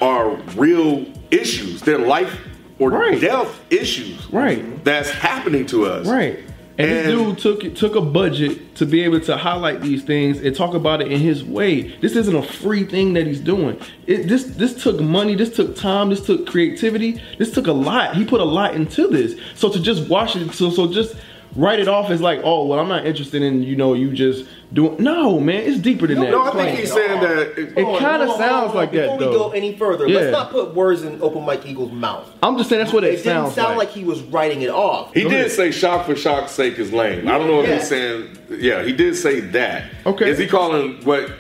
are 0.00 0.30
real 0.56 1.06
issues. 1.30 1.80
They're 1.82 1.98
life 1.98 2.36
or 2.78 2.90
Right. 2.90 3.20
death 3.20 3.58
issues. 3.70 4.30
Right. 4.30 4.84
That's 4.84 5.10
happening 5.10 5.66
to 5.66 5.86
us. 5.86 6.06
right. 6.06 6.38
And, 6.78 6.90
this 6.90 7.06
dude 7.06 7.38
took 7.38 7.74
took 7.74 7.96
a 7.96 8.02
budget 8.02 8.74
to 8.74 8.84
be 8.84 9.00
able 9.02 9.20
to 9.20 9.36
highlight 9.38 9.80
these 9.80 10.02
things 10.02 10.38
and 10.42 10.54
talk 10.54 10.74
about 10.74 11.00
it 11.00 11.10
in 11.10 11.18
his 11.18 11.42
way. 11.42 11.96
This 12.02 12.14
isn't 12.16 12.36
a 12.36 12.42
free 12.42 12.84
thing 12.84 13.14
that 13.14 13.26
he's 13.26 13.40
doing. 13.40 13.80
It, 14.06 14.28
this 14.28 14.44
this 14.44 14.82
took 14.82 15.00
money. 15.00 15.34
This 15.34 15.48
took 15.56 15.74
time. 15.74 16.10
This 16.10 16.20
took 16.26 16.46
creativity. 16.46 17.18
This 17.38 17.50
took 17.50 17.66
a 17.66 17.72
lot. 17.72 18.14
He 18.14 18.26
put 18.26 18.42
a 18.42 18.44
lot 18.44 18.74
into 18.74 19.08
this. 19.08 19.36
So 19.54 19.70
to 19.70 19.80
just 19.80 20.06
watch 20.10 20.36
it, 20.36 20.52
so 20.52 20.68
so 20.68 20.86
just 20.92 21.14
write 21.56 21.80
it 21.80 21.88
off 21.88 22.10
as 22.10 22.20
like, 22.20 22.40
oh 22.44 22.66
well, 22.66 22.78
I'm 22.78 22.88
not 22.88 23.06
interested 23.06 23.42
in 23.42 23.62
you 23.62 23.74
know 23.76 23.94
you 23.94 24.12
just 24.12 24.46
doing. 24.72 25.02
No, 25.02 25.40
man, 25.40 25.62
it's 25.62 25.78
deeper 25.80 26.06
than 26.06 26.20
that. 26.20 26.30
No, 26.30 26.42
I 26.44 26.50
think 26.52 26.78
he's 26.78 26.92
saying 26.92 27.20
that. 27.20 27.38
It, 27.58 27.58
It 27.70 27.74
kinda 27.98 28.34
sounds 28.36 28.74
like 28.74 28.92
that, 28.92 29.18
Before 29.18 29.30
we 29.32 29.36
go 29.36 29.50
any 29.50 29.76
further, 29.76 30.06
Yeah. 30.06 30.20
let's 30.20 30.32
not 30.32 30.50
put 30.50 30.74
words 30.74 31.02
in 31.02 31.20
Open 31.22 31.44
Mike 31.44 31.64
Eagle's 31.66 31.92
mouth. 31.92 32.30
I'm 32.42 32.56
just 32.58 32.68
saying 32.68 32.80
that's 32.82 32.92
what 32.92 33.04
it, 33.04 33.08
It 33.08 33.16
didn't 33.16 33.24
sounds 33.24 33.54
sound 33.54 33.78
like. 33.78 33.88
like. 33.88 33.96
he 33.96 34.04
was 34.04 34.20
writing 34.22 34.62
it 34.62 34.70
off. 34.70 35.14
He 35.14 35.22
Go 35.22 35.28
did 35.30 35.40
ahead. 35.40 35.50
say 35.52 35.70
shock 35.70 36.06
for 36.06 36.14
shock's 36.16 36.52
sake 36.52 36.78
is 36.78 36.92
lame. 36.92 37.28
I 37.28 37.38
don't 37.38 37.46
know 37.48 37.60
if 37.62 37.68
Yeah. 37.68 37.74
he's 37.78 37.88
saying, 37.88 38.38
yeah, 38.58 38.82
he 38.84 38.92
did 38.92 39.16
say 39.16 39.40
that. 39.40 39.84
Okay. 40.04 40.28
Is 40.30 40.38
he 40.38 40.46
calling 40.46 40.98
what 41.04 41.30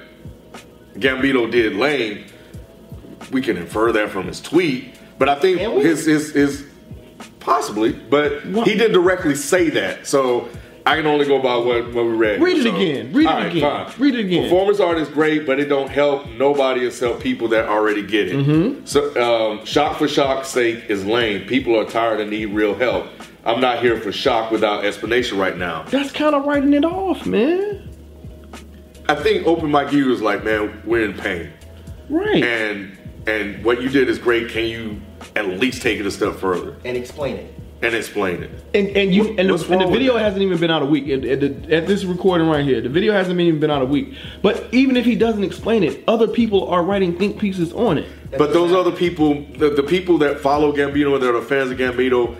Gambino 0.94 1.50
did 1.50 1.74
lame? 1.76 2.24
We 3.32 3.42
can 3.42 3.56
infer 3.56 3.92
that 3.92 4.10
from 4.10 4.26
his 4.28 4.40
tweet, 4.40 4.94
but 5.18 5.28
I 5.28 5.34
think 5.34 5.58
Can 5.58 5.80
his 5.80 6.06
his 6.06 6.32
his 6.32 6.64
possibly, 7.46 7.92
but 7.92 8.44
What? 8.46 8.66
he 8.66 8.74
didn't 8.76 8.92
directly 8.92 9.36
say 9.36 9.70
that. 9.70 10.06
So 10.06 10.48
I 10.84 10.96
can 10.96 11.06
only 11.06 11.24
go 11.26 11.40
by 11.40 11.56
what, 11.56 11.94
what 11.94 12.04
we 12.04 12.10
read. 12.12 12.42
Read 12.42 12.58
it 12.58 12.62
So, 12.64 12.74
again. 12.74 13.12
Read 13.12 13.24
it 13.24 13.28
right, 13.28 13.46
again. 13.46 13.86
fine. 13.86 14.00
Read 14.00 14.14
it 14.16 14.24
again. 14.26 14.42
Performance 14.44 14.80
art 14.80 14.98
is 14.98 15.08
great, 15.08 15.46
but 15.46 15.58
it 15.60 15.66
don't 15.66 15.88
help 15.88 16.28
nobody 16.30 16.84
except 16.86 17.20
people 17.20 17.46
that 17.48 17.68
already 17.68 18.04
get 18.06 18.28
it. 18.28 18.34
Mm-hmm. 18.36 18.84
So 18.84 19.00
um, 19.22 19.64
shock 19.64 19.96
for 19.96 20.08
shock's 20.08 20.48
sake 20.48 20.90
is 20.90 21.04
lame. 21.06 21.46
People 21.46 21.78
are 21.78 21.84
tired 21.86 22.20
and 22.20 22.30
need 22.30 22.46
real 22.46 22.74
help. 22.74 23.06
I'm 23.44 23.60
not 23.60 23.78
here 23.80 23.98
for 24.00 24.10
shock 24.10 24.50
without 24.50 24.84
explanation 24.84 25.38
right 25.38 25.56
now. 25.56 25.84
That's 25.84 26.10
kind 26.10 26.34
of 26.34 26.44
writing 26.46 26.72
it 26.74 26.84
off, 26.84 27.26
man. 27.26 27.88
I 29.08 29.14
think 29.14 29.46
Open 29.46 29.70
Mike 29.70 29.92
U 29.92 30.06
was 30.06 30.20
like, 30.20 30.42
man, 30.42 30.82
we're 30.84 31.04
in 31.04 31.14
pain, 31.14 31.52
Right. 32.08 32.42
and 32.42 32.98
and 33.28 33.64
what 33.64 33.80
you 33.80 33.88
did 33.88 34.08
is 34.08 34.18
great. 34.18 34.48
Can 34.48 34.64
you 34.64 35.00
at 35.34 35.46
least 35.48 35.82
take 35.82 35.98
it 36.00 36.06
a 36.06 36.10
step 36.10 36.34
further 36.36 36.76
and 36.84 36.96
explain 36.96 37.36
it. 37.36 37.54
and 37.82 37.94
explain 37.94 38.42
it? 38.42 38.50
And, 38.74 38.88
and 38.96 39.14
you 39.14 39.28
and, 39.38 39.50
the, 39.50 39.72
and 39.72 39.80
the 39.82 39.86
video 39.86 40.16
hasn't 40.16 40.42
even 40.42 40.58
been 40.58 40.70
out 40.70 40.82
a 40.82 40.86
week. 40.86 41.08
At, 41.08 41.24
at, 41.24 41.40
the, 41.40 41.74
at 41.76 41.86
this 41.86 42.04
recording 42.04 42.48
right 42.48 42.64
here, 42.64 42.80
the 42.80 42.88
video 42.88 43.12
hasn't 43.12 43.38
even 43.40 43.60
been 43.60 43.70
out 43.70 43.82
a 43.82 43.86
week. 43.86 44.14
But 44.42 44.72
even 44.72 44.96
if 44.96 45.04
he 45.04 45.14
doesn't 45.14 45.44
explain 45.44 45.82
it, 45.84 46.02
other 46.08 46.26
people 46.28 46.68
are 46.68 46.82
writing 46.82 47.16
think 47.18 47.38
pieces 47.38 47.72
on 47.72 47.98
it. 47.98 48.08
But 48.36 48.52
those 48.52 48.72
other 48.72 48.92
people, 48.92 49.42
the, 49.58 49.70
the 49.70 49.82
people 49.82 50.18
that 50.18 50.40
follow 50.40 50.72
Gambino, 50.72 51.18
that 51.20 51.34
are 51.34 51.42
fans 51.42 51.70
of 51.70 51.78
Gambino, 51.78 52.34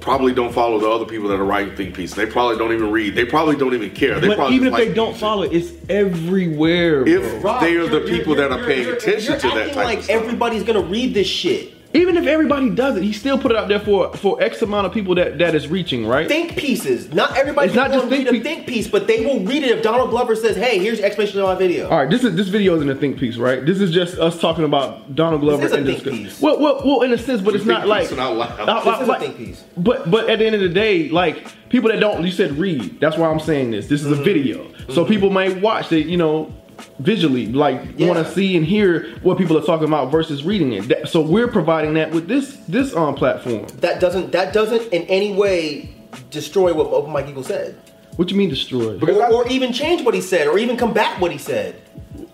probably 0.00 0.32
don't 0.32 0.52
follow 0.52 0.78
the 0.78 0.88
other 0.88 1.04
people 1.04 1.28
that 1.28 1.38
are 1.40 1.44
writing 1.44 1.74
think 1.76 1.94
pieces. 1.94 2.14
They 2.16 2.24
probably 2.26 2.56
don't 2.56 2.72
even 2.72 2.90
read. 2.92 3.14
They 3.14 3.24
probably 3.26 3.56
don't 3.56 3.74
even 3.74 3.90
care. 3.90 4.20
They 4.20 4.28
but 4.28 4.36
probably 4.36 4.56
even 4.56 4.68
if 4.68 4.72
just 4.74 4.78
they 4.80 4.86
like 4.88 4.94
don't 4.94 5.06
music. 5.08 5.20
follow 5.20 5.42
it, 5.42 5.52
it's 5.52 5.72
everywhere. 5.90 7.04
Bro. 7.04 7.12
If 7.12 7.44
Rob, 7.44 7.60
they 7.60 7.76
are 7.76 7.86
the 7.88 8.00
people 8.00 8.34
you're- 8.34 8.48
that 8.48 8.52
are 8.52 8.58
you're- 8.60 8.66
paying 8.74 8.86
you're- 8.86 8.96
attention 8.96 9.32
you're 9.32 9.40
to 9.40 9.48
that 9.48 9.66
type 9.74 9.76
like 9.84 9.98
of 9.98 10.04
stuff. 10.04 10.22
everybody's 10.22 10.62
gonna 10.62 10.80
read 10.82 11.14
this 11.14 11.26
shit. 11.26 11.74
Even 11.94 12.16
if 12.18 12.26
everybody 12.26 12.68
does 12.70 12.96
it, 12.98 13.02
he 13.02 13.12
still 13.14 13.38
put 13.38 13.50
it 13.50 13.56
out 13.56 13.68
there 13.68 13.80
for 13.80 14.12
for 14.16 14.40
X 14.42 14.60
amount 14.62 14.86
of 14.86 14.92
people 14.92 15.14
that 15.14 15.38
that 15.38 15.54
is 15.54 15.68
reaching, 15.68 16.06
right? 16.06 16.28
Think 16.28 16.56
pieces. 16.56 17.12
Not 17.14 17.36
everybody's 17.36 17.70
It's 17.70 17.76
not 17.76 17.90
gonna 17.90 18.02
just 18.02 18.10
read 18.12 18.26
think 18.26 18.28
a 18.28 18.32
piece. 18.32 18.42
think 18.42 18.66
piece, 18.66 18.88
but 18.88 19.06
they 19.06 19.24
will 19.24 19.40
read 19.40 19.62
it 19.62 19.70
if 19.70 19.82
Donald 19.82 20.10
Glover 20.10 20.36
says, 20.36 20.54
"Hey, 20.56 20.78
here's 20.78 20.98
the 20.98 21.04
explanation 21.04 21.40
of 21.40 21.46
my 21.46 21.54
video." 21.54 21.88
All 21.88 21.96
right, 21.98 22.10
this 22.10 22.24
is 22.24 22.34
this 22.36 22.48
video 22.48 22.76
isn't 22.76 22.90
a 22.90 22.94
think 22.94 23.18
piece, 23.18 23.36
right? 23.38 23.64
This 23.64 23.80
is 23.80 23.90
just 23.90 24.18
us 24.18 24.38
talking 24.38 24.64
about 24.64 25.14
Donald 25.14 25.40
Glover 25.40 25.62
this 25.62 25.70
is 25.70 25.72
a 25.72 25.76
and 25.78 25.86
think 25.86 26.02
discuss- 26.02 26.18
piece. 26.18 26.40
Well, 26.42 26.60
well, 26.60 26.82
well, 26.84 27.02
in 27.02 27.12
a 27.12 27.18
sense, 27.18 27.40
but 27.40 27.54
it's 27.54 27.64
think 27.64 27.78
not 27.78 27.88
like 27.88 28.08
piece 28.10 28.18
out 28.18 28.36
loud. 28.36 28.68
out 28.68 28.84
This 28.84 29.00
is 29.00 29.08
a 29.08 29.18
think 29.18 29.36
piece. 29.38 29.64
But 29.76 30.10
but 30.10 30.28
at 30.28 30.40
the 30.40 30.46
end 30.46 30.54
of 30.56 30.60
the 30.60 30.68
day, 30.68 31.08
like 31.08 31.46
people 31.70 31.88
that 31.90 32.00
don't, 32.00 32.22
you 32.24 32.30
said 32.32 32.58
read. 32.58 33.00
That's 33.00 33.16
why 33.16 33.28
I'm 33.30 33.40
saying 33.40 33.70
this. 33.70 33.86
This 33.86 34.02
is 34.04 34.08
Mm-hmm. 34.12 34.20
a 34.20 34.24
video, 34.24 34.66
so 34.90 35.04
people 35.06 35.30
may 35.30 35.54
watch. 35.54 35.88
They 35.88 36.00
you 36.00 36.16
know 36.18 36.52
visually, 36.98 37.46
like 37.46 37.80
Yeah. 37.96 38.08
want 38.08 38.26
to 38.26 38.32
see 38.32 38.56
and 38.56 38.66
hear 38.66 39.06
what 39.22 39.38
people 39.38 39.56
are 39.56 39.62
talking 39.62 39.86
about 39.86 40.10
versus 40.10 40.44
reading 40.44 40.72
it. 40.72 40.88
That- 40.88 41.08
so 41.08 41.20
we're 41.20 41.48
providing 41.48 41.94
that 41.94 42.10
with 42.12 42.28
this 42.28 42.56
this 42.68 42.94
um 42.94 43.14
platform. 43.14 43.66
That 43.80 44.00
doesn't 44.00 44.32
that 44.32 44.52
doesn't 44.52 44.92
in 44.92 45.02
any 45.02 45.32
way 45.32 45.90
destroy 46.30 46.72
what 46.74 46.86
Open 46.88 47.12
Mike 47.12 47.28
Eagle 47.28 47.44
said. 47.44 47.76
What 48.16 48.30
you 48.30 48.36
mean 48.36 48.48
destroy? 48.50 48.98
or, 48.98 49.32
or 49.32 49.48
even 49.48 49.72
change 49.72 50.02
what 50.04 50.12
he 50.14 50.20
said, 50.20 50.48
or 50.48 50.58
even 50.58 50.76
combat 50.76 51.20
what 51.20 51.30
he 51.30 51.38
said. 51.38 51.76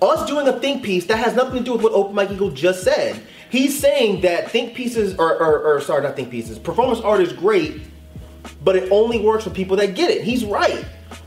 Us 0.00 0.26
doing 0.26 0.48
a 0.48 0.52
think 0.60 0.82
piece 0.82 1.04
that 1.06 1.18
has 1.18 1.34
nothing 1.34 1.58
to 1.58 1.64
do 1.64 1.72
with 1.74 1.82
what 1.82 1.92
Open 1.92 2.14
Mike 2.14 2.30
Eagle 2.30 2.50
just 2.50 2.82
said. 2.82 3.20
He's 3.50 3.78
saying 3.78 4.22
that 4.22 4.50
think 4.50 4.74
pieces, 4.74 5.14
or, 5.18 5.36
or, 5.38 5.60
or 5.62 5.80
sorry, 5.80 6.02
not 6.02 6.16
think 6.16 6.30
pieces. 6.30 6.58
Performance 6.58 7.00
art 7.00 7.20
is 7.20 7.32
great, 7.32 7.82
but 8.62 8.76
it 8.76 8.90
only 8.90 9.20
works 9.20 9.44
for 9.44 9.50
people 9.50 9.76
that 9.76 9.94
get 9.94 10.10
it. 10.10 10.22
He's 10.22 10.44
right. 10.44 10.84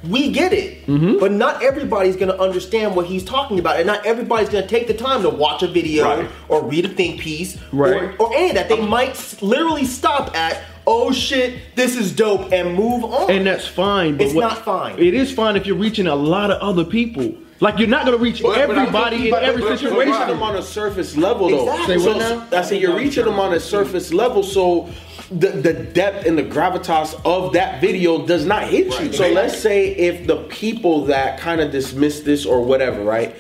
We 0.08 0.32
get 0.32 0.54
it, 0.54 0.86
Mm-hmm. 0.86 1.20
but 1.20 1.32
not 1.32 1.64
everybody's 1.64 2.16
going 2.16 2.28
to 2.32 2.40
understand 2.40 2.96
what 2.96 3.06
he's 3.06 3.24
talking 3.24 3.58
about, 3.60 3.78
and 3.78 3.88
not 3.88 4.06
everybody's 4.06 4.50
going 4.50 4.64
to 4.64 4.70
take 4.70 4.88
the 4.88 4.94
time 4.94 5.22
to 5.24 5.30
watch 5.30 5.64
a 5.64 5.68
video 5.68 6.04
Right. 6.04 6.30
or 6.50 6.64
read 6.64 6.86
a 6.86 6.90
think 6.90 7.20
piece 7.22 7.58
Right. 7.72 7.94
or, 7.94 8.16
or 8.20 8.36
any 8.36 8.50
of 8.50 8.56
that. 8.56 8.70
They 8.70 8.86
might 8.86 9.42
literally 9.42 9.86
stop 9.86 10.36
at, 10.36 10.62
"Oh 10.86 11.12
shit, 11.12 11.56
this 11.76 11.96
is 11.98 12.12
dope," 12.12 12.52
and 12.52 12.76
move 12.76 13.04
on. 13.06 13.32
and 13.32 13.48
that's 13.48 13.66
fine. 13.68 14.18
But 14.18 14.28
It's 14.28 14.36
not 14.36 14.64
fine. 14.66 14.98
It 15.00 15.14
is 15.14 15.32
fine 15.32 15.56
if 15.56 15.66
you're 15.66 15.78
reaching 15.78 16.08
a 16.08 16.16
lot 16.16 16.52
of 16.52 16.62
other 16.62 16.84
people. 16.84 17.34
Like 17.60 17.80
you're 17.80 17.88
not 17.88 18.06
gonna 18.06 18.18
reach 18.18 18.44
But- 18.44 18.50
but 18.50 18.58
I 18.58 18.66
think 18.68 18.78
everybody 18.78 19.26
in 19.26 19.32
But- 19.32 19.44
every 19.44 19.62
but 19.64 19.82
you're 19.82 19.98
reaching 19.98 20.28
them 20.28 20.44
on 20.44 20.56
a 20.58 20.62
surface 20.62 21.18
level, 21.18 21.50
though. 21.50 21.72
Exactly. 21.72 22.00
Say 22.00 22.20
So. 22.20 22.44
I 22.54 22.62
say 22.62 22.78
you're 22.80 22.96
reaching 22.96 23.26
them 23.26 23.40
on 23.40 23.54
a 23.54 23.60
surface 23.60 24.14
level, 24.14 24.44
so 24.44 24.88
the, 25.30 25.50
the 25.50 25.74
depth 25.74 26.26
and 26.26 26.38
the 26.38 26.44
gravitas 26.44 27.20
of 27.26 27.54
that 27.54 27.82
video 27.82 28.26
does 28.26 28.46
not 28.46 28.64
hit 28.64 28.98
you. 29.00 29.12
So 29.12 29.30
let's 29.30 29.58
say 29.58 29.90
if 29.90 30.26
the 30.26 30.44
people 30.44 31.06
that 31.06 31.40
kind 31.40 31.60
of 31.60 31.72
dismiss 31.72 32.22
this 32.22 32.46
or 32.46 32.62
whatever, 32.62 33.04
right? 33.04 33.36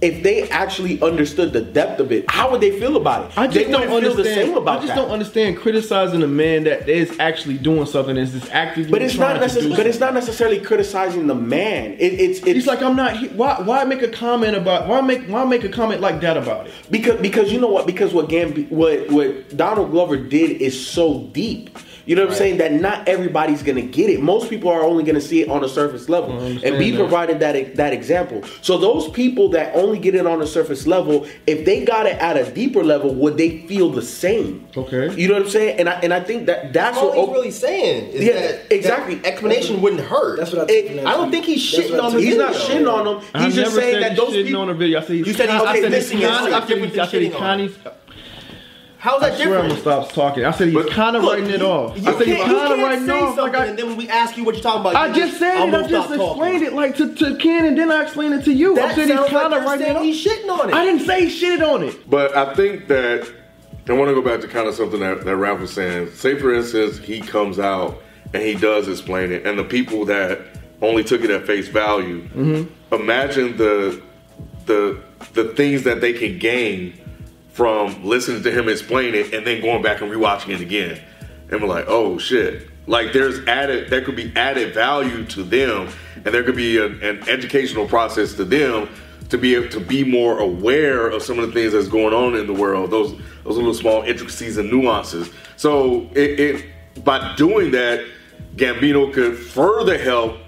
If 0.00 0.22
they 0.22 0.48
actually 0.50 1.02
understood 1.02 1.52
the 1.52 1.60
depth 1.60 1.98
of 1.98 2.12
it, 2.12 2.30
how 2.30 2.52
would 2.52 2.60
they 2.60 2.78
feel 2.78 2.96
about 2.96 3.30
it? 3.32 3.36
I 3.36 3.46
just 3.48 3.66
they 3.66 3.72
don't 3.72 3.90
wouldn't 3.90 4.12
understand. 4.12 4.26
the 4.26 4.46
same 4.46 4.56
about 4.56 4.76
I 4.78 4.80
just 4.82 4.88
that. 4.88 4.94
don't 4.94 5.10
understand 5.10 5.56
criticizing 5.56 6.22
a 6.22 6.28
man 6.28 6.62
that 6.64 6.88
is 6.88 7.18
actually 7.18 7.58
doing 7.58 7.84
something 7.84 8.14
that's 8.14 8.30
just 8.30 8.48
actively. 8.52 8.92
But 8.92 9.02
it's 9.02 9.16
not 9.16 9.40
necessarily. 9.40 9.76
But 9.76 9.88
it's 9.88 9.98
not 9.98 10.14
necessarily 10.14 10.60
criticizing 10.60 11.26
the 11.26 11.34
man. 11.34 11.94
It, 11.94 12.12
it's 12.14 12.38
it's 12.38 12.46
He's 12.46 12.66
like, 12.68 12.80
I'm 12.80 12.94
not. 12.94 13.16
he- 13.16 13.26
Why? 13.28 13.60
Why 13.60 13.82
make 13.82 14.02
a 14.02 14.08
comment 14.08 14.56
about? 14.56 14.86
Why 14.86 15.00
make? 15.00 15.24
Why 15.24 15.44
make 15.44 15.64
a 15.64 15.68
comment 15.68 16.00
like 16.00 16.20
that 16.20 16.36
about 16.36 16.68
it? 16.68 16.74
Because 16.92 17.20
because 17.20 17.50
you 17.52 17.58
know 17.58 17.66
what? 17.68 17.84
Because 17.84 18.14
what 18.14 18.28
Gambi, 18.28 18.70
what 18.70 19.10
what 19.10 19.56
Donald 19.56 19.90
Glover 19.90 20.16
did 20.16 20.62
is 20.62 20.86
so 20.88 21.24
deep. 21.32 21.76
You 22.08 22.16
know 22.16 22.22
what 22.22 22.30
I'm 22.30 22.36
saying? 22.38 22.56
That 22.56 22.72
not 22.72 23.06
everybody's 23.06 23.62
gonna 23.62 23.82
get 23.82 24.08
it. 24.08 24.22
Most 24.22 24.48
people 24.48 24.70
are 24.70 24.82
only 24.82 25.04
gonna 25.04 25.20
see 25.20 25.42
it 25.42 25.50
on 25.50 25.62
a 25.62 25.68
surface 25.68 26.08
level. 26.08 26.38
And 26.40 26.78
be 26.78 26.96
provided 26.96 27.38
that 27.40 27.76
that 27.76 27.92
example. 27.92 28.42
So 28.62 28.78
those 28.78 29.10
people 29.10 29.50
that 29.50 29.74
only 29.76 29.98
get 29.98 30.14
it 30.14 30.26
on 30.26 30.40
a 30.40 30.46
surface 30.46 30.86
level, 30.86 31.26
if 31.46 31.66
they 31.66 31.84
got 31.84 32.06
it 32.06 32.16
at 32.16 32.38
a 32.38 32.50
deeper 32.50 32.82
level, 32.82 33.14
would 33.14 33.36
they 33.36 33.58
feel 33.66 33.90
the 33.90 34.00
same? 34.00 34.66
Okay. 34.74 35.14
You 35.20 35.28
know 35.28 35.34
what 35.34 35.42
I'm 35.42 35.48
saying? 35.50 35.78
And 35.80 35.88
I 35.90 36.00
and 36.00 36.14
I 36.14 36.20
think 36.20 36.46
that 36.46 36.72
that's 36.72 36.96
all 36.96 37.08
what 37.08 37.16
he's 37.18 37.28
Op- 37.28 37.34
really 37.34 37.50
saying 37.50 38.08
is 38.12 38.24
Yeah, 38.24 38.32
that 38.40 38.72
exactly. 38.74 39.16
that 39.16 39.26
explanation 39.26 39.82
wouldn't 39.82 40.00
hurt. 40.00 40.38
That's 40.38 40.50
what 40.52 40.62
I 40.62 40.64
took 40.64 40.90
It- 40.90 41.04
I 41.04 41.10
don't 41.12 41.30
think 41.30 41.44
he's 41.44 41.60
shitting 41.62 42.02
on 42.02 42.10
took 42.12 42.20
the 42.20 42.26
He's 42.26 42.36
not 42.38 42.54
shitting 42.54 42.90
on 42.90 43.04
them. 43.04 43.20
I 43.34 43.44
He's 43.44 43.54
just 43.54 43.74
saying 43.76 43.92
said 43.92 44.02
that 44.02 44.16
those 44.16 44.32
people. 44.32 44.62
on 44.62 44.70
a 44.70 44.74
video. 44.74 45.00
I 45.00 45.02
said 45.02 45.16
he's 45.16 45.26
You 45.26 45.32
said 45.34 45.50
he's- 45.50 45.62
I 45.62 45.70
okay, 45.72 45.82
said 45.82 45.92
this 45.92 46.10
he's 46.10 46.20
is 46.22 46.26
kinda- 46.26 46.34
I 46.56 46.60
said 46.60 46.60
different 46.68 46.82
he's- 46.84 46.92
than 46.92 47.00
I 47.00 47.06
said 47.10 47.22
he's 47.22 47.84
shitting 49.00 49.14
on. 49.14 49.20
kind 49.20 49.22
of. 49.22 49.22
How's 49.22 49.22
I 49.22 49.28
that 49.30 49.38
swear 49.38 49.48
I'm 49.48 49.62
gonna 49.68 49.74
different? 49.74 50.04
stop 50.06 50.12
talking. 50.12 50.44
I 50.44 50.50
said 50.50 50.68
he's 50.68 50.74
But- 50.74 50.90
kind 50.90 51.16
of 51.16 51.22
writing 51.22 51.50
it 51.50 51.62
off. 51.62 51.96
You 51.96 52.02
I 52.02 52.12
said 52.18 52.24
can't, 52.24 52.26
he's 52.26 52.36
kind 52.38 52.52
of 52.56 52.68
can't 52.68 52.82
writing 52.82 53.06
say 53.06 53.20
off. 53.20 53.36
Like 53.38 53.54
I, 53.54 53.66
and 53.66 53.78
then 53.78 53.86
when 53.88 53.96
we 53.96 54.08
ask 54.08 54.36
you 54.36 54.44
what 54.44 54.54
you're 54.54 54.62
talking 54.62 54.80
about, 54.80 54.96
I 54.96 55.12
just 55.12 55.38
said 55.38 55.56
I'm 55.56 55.68
it. 55.68 55.74
I 55.74 55.80
gonna 55.80 55.88
just 55.88 56.06
stop 56.08 56.18
talking. 56.18 56.42
explained 56.42 56.62
it 56.64 56.72
like 56.72 56.96
to, 56.96 57.14
to 57.14 57.36
Ken, 57.36 57.64
and 57.64 57.78
then 57.78 57.90
I 57.92 58.02
explained 58.02 58.34
it 58.34 58.44
to 58.44 58.52
you. 58.52 58.78
I 58.78 58.94
said 58.94 59.08
he's 59.08 59.28
kind 59.30 59.52
of 59.54 59.62
you're 59.62 59.62
writing 59.62 59.86
it 59.86 59.96
off. 59.96 60.02
he's 60.02 60.24
shitting 60.26 60.50
on 60.50 60.70
it. 60.70 60.74
I 60.74 60.84
didn't 60.84 61.06
say 61.06 61.26
he 61.26 61.40
shitted 61.46 61.66
on 61.74 61.82
it. 61.84 62.10
But 62.10 62.36
I 62.36 62.54
think 62.54 62.88
that 62.88 63.30
I 63.88 63.92
want 63.92 64.08
to 64.10 64.14
go 64.14 64.22
back 64.22 64.40
to 64.42 64.48
kind 64.48 64.68
of 64.68 64.74
something 64.74 65.00
that, 65.00 65.24
that 65.24 65.36
Ralph 65.36 65.60
was 65.60 65.72
saying. 65.72 66.10
Say, 66.12 66.38
for 66.38 66.52
instance, 66.52 66.98
he 66.98 67.20
comes 67.20 67.58
out 67.58 68.02
and 68.34 68.42
he 68.42 68.54
does 68.54 68.88
explain 68.88 69.32
it, 69.32 69.46
and 69.46 69.58
the 69.58 69.64
people 69.64 70.04
that 70.06 70.40
only 70.82 71.02
took 71.04 71.22
it 71.22 71.30
at 71.30 71.46
face 71.46 71.68
value, 71.68 72.22
mm-hmm. 72.28 72.94
imagine 72.94 73.56
the 73.56 74.02
the 74.66 75.00
the 75.32 75.44
things 75.54 75.84
that 75.84 76.00
they 76.00 76.12
can 76.12 76.38
gain 76.38 76.92
from 77.58 78.04
listening 78.04 78.40
to 78.40 78.52
him 78.52 78.68
explain 78.68 79.16
it 79.16 79.34
and 79.34 79.44
then 79.44 79.60
going 79.60 79.82
back 79.82 80.00
and 80.00 80.08
rewatching 80.12 80.50
it 80.54 80.60
again, 80.60 80.96
and 81.50 81.60
we're 81.60 81.66
like, 81.66 81.86
oh 81.88 82.16
shit. 82.16 82.68
Like 82.86 83.12
there's 83.12 83.44
added, 83.48 83.90
there 83.90 84.00
could 84.00 84.14
be 84.14 84.32
added 84.36 84.74
value 84.74 85.24
to 85.24 85.42
them, 85.42 85.88
and 86.14 86.26
there 86.26 86.44
could 86.44 86.54
be 86.54 86.78
an, 86.78 87.02
an 87.02 87.28
educational 87.28 87.88
process 87.88 88.34
to 88.34 88.44
them 88.44 88.88
to 89.30 89.36
be 89.36 89.56
able 89.56 89.70
to 89.70 89.80
be 89.80 90.04
more 90.04 90.38
aware 90.38 91.08
of 91.08 91.20
some 91.20 91.40
of 91.40 91.48
the 91.48 91.52
things 91.52 91.72
that's 91.72 91.88
going 91.88 92.14
on 92.14 92.36
in 92.36 92.46
the 92.46 92.52
world, 92.52 92.92
those 92.92 93.10
those 93.42 93.56
little 93.56 93.74
small 93.74 94.02
intricacies 94.02 94.56
and 94.56 94.70
nuances. 94.70 95.28
So 95.56 96.08
it, 96.12 96.38
it 96.38 97.04
by 97.04 97.34
doing 97.34 97.72
that, 97.72 98.06
Gambino 98.54 99.12
could 99.12 99.36
further 99.36 99.98
help, 99.98 100.38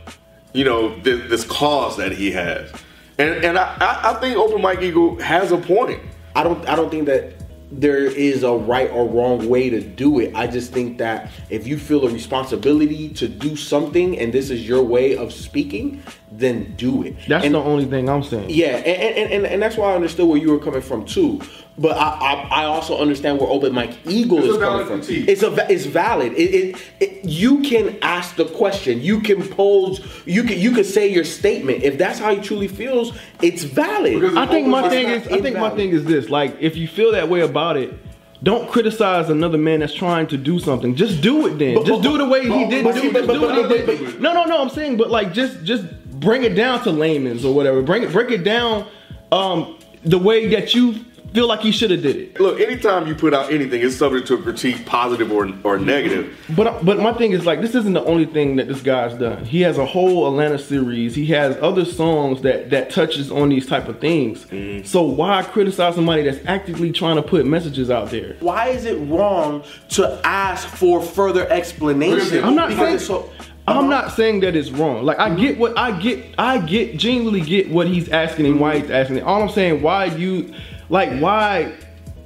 you 0.53 0.63
know, 0.63 0.97
this, 1.01 1.29
this 1.29 1.45
cause 1.45 1.97
that 1.97 2.13
he 2.13 2.31
has. 2.31 2.71
And 3.19 3.45
and 3.45 3.59
I, 3.59 3.77
I 3.81 4.15
think 4.21 4.37
Open 4.37 4.63
Mike 4.63 4.81
Eagle 4.81 5.21
has 5.21 5.51
a 5.51 5.59
point. 5.59 6.01
I 6.35 6.43
don't 6.43 6.67
I 6.69 6.77
don't 6.77 6.91
think 6.91 7.07
that 7.07 7.35
there 7.73 8.05
is 8.05 8.43
a 8.43 8.53
right 8.53 8.91
or 8.91 9.07
wrong 9.07 9.49
way 9.49 9.71
to 9.71 9.81
do 9.81 10.19
it. 10.19 10.35
I 10.35 10.47
just 10.49 10.73
think 10.73 10.99
that 10.99 11.31
if 11.51 11.67
you 11.67 11.79
feel 11.79 12.05
a 12.05 12.11
responsibility 12.11 13.09
to 13.11 13.29
do 13.29 13.55
something 13.55 14.19
and 14.19 14.33
this 14.33 14.51
is 14.51 14.67
your 14.67 14.83
way 14.83 15.17
of 15.17 15.33
speaking, 15.33 16.03
then 16.41 16.75
do 16.77 17.03
it. 17.05 17.17
That's 17.29 17.45
and, 17.45 17.55
the 17.55 17.61
only 17.63 17.85
thing 17.85 18.09
I'm 18.09 18.23
saying. 18.23 18.51
yeah, 18.51 18.77
and, 18.77 19.17
and, 19.17 19.33
and, 19.33 19.47
and 19.47 19.63
that's 19.63 19.77
why 19.77 19.93
I 19.93 19.95
understood 19.95 20.27
where 20.27 20.39
you 20.39 20.51
were 20.51 20.59
coming 20.59 20.81
from 20.83 21.05
too. 21.05 21.41
But 21.79 21.97
I, 21.97 22.09
I, 22.11 22.63
I 22.63 22.65
also 22.65 22.99
understand 23.01 23.39
where 23.39 23.49
Open 23.49 23.73
Mike 23.73 23.97
Eagle 24.07 24.39
It's 24.39 24.49
is 24.49 24.57
a 24.57 24.59
coming 24.59 24.87
from. 24.87 25.01
critique. 25.01 25.29
It's 25.29 25.43
a 25.43 25.73
it's 25.73 25.87
valid. 25.87 26.33
It, 26.33 26.55
it, 26.55 26.83
it 27.01 27.25
you 27.25 27.63
can 27.63 27.97
ask 28.03 28.37
the 28.37 28.45
question. 28.45 29.01
You 29.01 29.21
can 29.21 29.47
pose. 29.49 30.01
You 30.27 30.43
can 30.43 30.59
you 30.59 30.73
can 30.73 30.85
say 30.85 31.09
your 31.11 31.25
statement. 31.25 31.83
If 31.83 31.97
that's 31.97 32.19
how 32.19 32.35
he 32.35 32.41
truly 32.43 32.69
feels, 32.69 33.17
it's 33.41 33.63
valid. 33.63 34.37
I 34.37 34.47
think 34.47 34.67
my 34.67 34.89
thing 34.91 35.07
not 35.09 35.17
is 35.17 35.29
I 35.29 35.41
think 35.41 35.57
my 35.57 35.71
thing 35.71 35.91
is 35.91 36.05
this. 36.05 36.29
Like 36.29 36.57
if 36.61 36.77
you 36.77 36.87
feel 36.87 37.13
that 37.13 37.29
way 37.31 37.41
about 37.41 37.79
it, 37.79 37.95
don't 38.43 38.71
criticize 38.71 39.31
another 39.31 39.59
man 39.59 39.81
that's 39.81 39.95
trying 39.95 40.27
to 40.29 40.37
do 40.37 40.59
something. 40.59 40.95
Just 40.97 41.23
do 41.23 41.47
it 41.47 41.59
then. 41.59 41.77
But- 41.77 41.87
just 41.87 42.03
but- 42.03 42.09
do 42.09 42.15
it 42.17 42.19
the 42.19 42.29
way 42.29 42.43
he 42.43 42.67
did. 42.69 42.85
but- 42.85 42.95
do, 42.95 43.13
but- 43.13 43.25
just 43.25 43.27
but- 43.27 43.33
do 43.35 43.45
it 43.45 43.69
but- 43.69 43.69
the 43.69 43.87
but- 43.87 44.05
but- 44.13 44.21
no, 44.21 44.35
no, 44.35 44.45
no. 44.45 44.61
I'm 44.61 44.71
saying, 44.71 44.97
but 44.99 45.11
like 45.11 45.33
just 45.33 45.63
just 45.65 45.85
bring 46.21 46.45
it 46.45 46.55
down 46.55 46.83
to 46.85 46.91
layman's 46.91 47.45
or 47.45 47.55
whatever. 47.55 47.83
Bring 47.83 48.03
it 48.03 48.13
break 48.13 48.31
it 48.31 48.45
down 48.45 48.87
um 49.33 49.77
the 50.05 50.19
way 50.19 50.47
that 50.49 50.75
you 50.75 51.05
feel 51.33 51.47
like 51.47 51.63
you 51.65 51.71
should 51.71 51.93
have 51.93 52.03
did 52.03 52.17
it. 52.17 52.41
Look, 52.41 52.59
anytime 52.59 53.07
you 53.07 53.15
put 53.15 53.33
out 53.33 53.53
anything, 53.53 53.81
it's 53.83 53.95
subject 53.95 54.27
to 54.29 54.35
a 54.35 54.43
critique, 54.43 54.85
positive 54.85 55.31
or 55.31 55.49
or 55.63 55.79
negative. 55.79 56.37
But 56.57 56.85
but 56.85 56.99
my 56.99 57.13
thing 57.13 57.31
is 57.31 57.47
like 57.47 57.61
this 57.61 57.75
isn't 57.77 57.93
the 57.93 58.03
only 58.05 58.25
thing 58.27 58.57
that 58.57 58.67
this 58.67 58.81
guy's 58.83 59.15
done. 59.15 59.45
He 59.45 59.61
has 59.61 59.79
a 59.79 59.87
whole 59.87 60.27
Atlanta 60.27 60.59
series. 60.59 61.15
He 61.15 61.27
has 61.27 61.57
other 61.63 61.85
songs 61.85 62.43
that 62.43 62.71
that 62.71 62.91
touches 62.91 63.31
on 63.31 63.49
these 63.51 63.67
type 63.67 63.87
of 63.87 64.01
things. 64.01 64.45
So 64.91 65.03
why 65.03 65.43
criticize 65.45 65.95
somebody 65.95 66.23
that's 66.25 66.45
actively 66.47 66.91
trying 66.91 67.17
to 67.17 67.23
put 67.23 67.47
messages 67.47 67.91
out 67.91 68.11
there? 68.11 68.35
why 68.41 68.69
is 68.71 68.85
it 68.85 68.97
wrong 69.09 69.63
to 69.91 70.21
ask 70.25 70.67
for 70.69 71.01
further 71.01 71.49
explanation? 71.49 72.43
I'm 72.43 72.57
not 72.57 72.71
Because 72.71 73.07
saying 73.07 73.21
so- 73.31 73.31
I'm 73.79 73.89
not 73.89 74.13
saying 74.13 74.41
that 74.41 74.57
it's 74.57 74.71
wrong. 74.71 75.05
Like 75.05 75.19
I 75.19 75.35
get 75.35 75.59
what 75.59 75.79
I 75.79 75.93
get. 75.99 76.35
I 76.39 76.59
get 76.59 76.97
genuinely 76.97 77.41
get 77.41 77.71
what 77.71 77.87
he's 77.87 78.09
asking 78.09 78.47
and 78.47 78.61
why 78.61 78.79
he's 78.81 78.91
asking 78.91 79.19
it. 79.19 79.23
All 79.25 79.43
I'm 79.43 79.49
saying, 79.51 79.83
why 79.83 80.07
you 80.07 80.53
like 80.89 81.19
why 81.21 81.73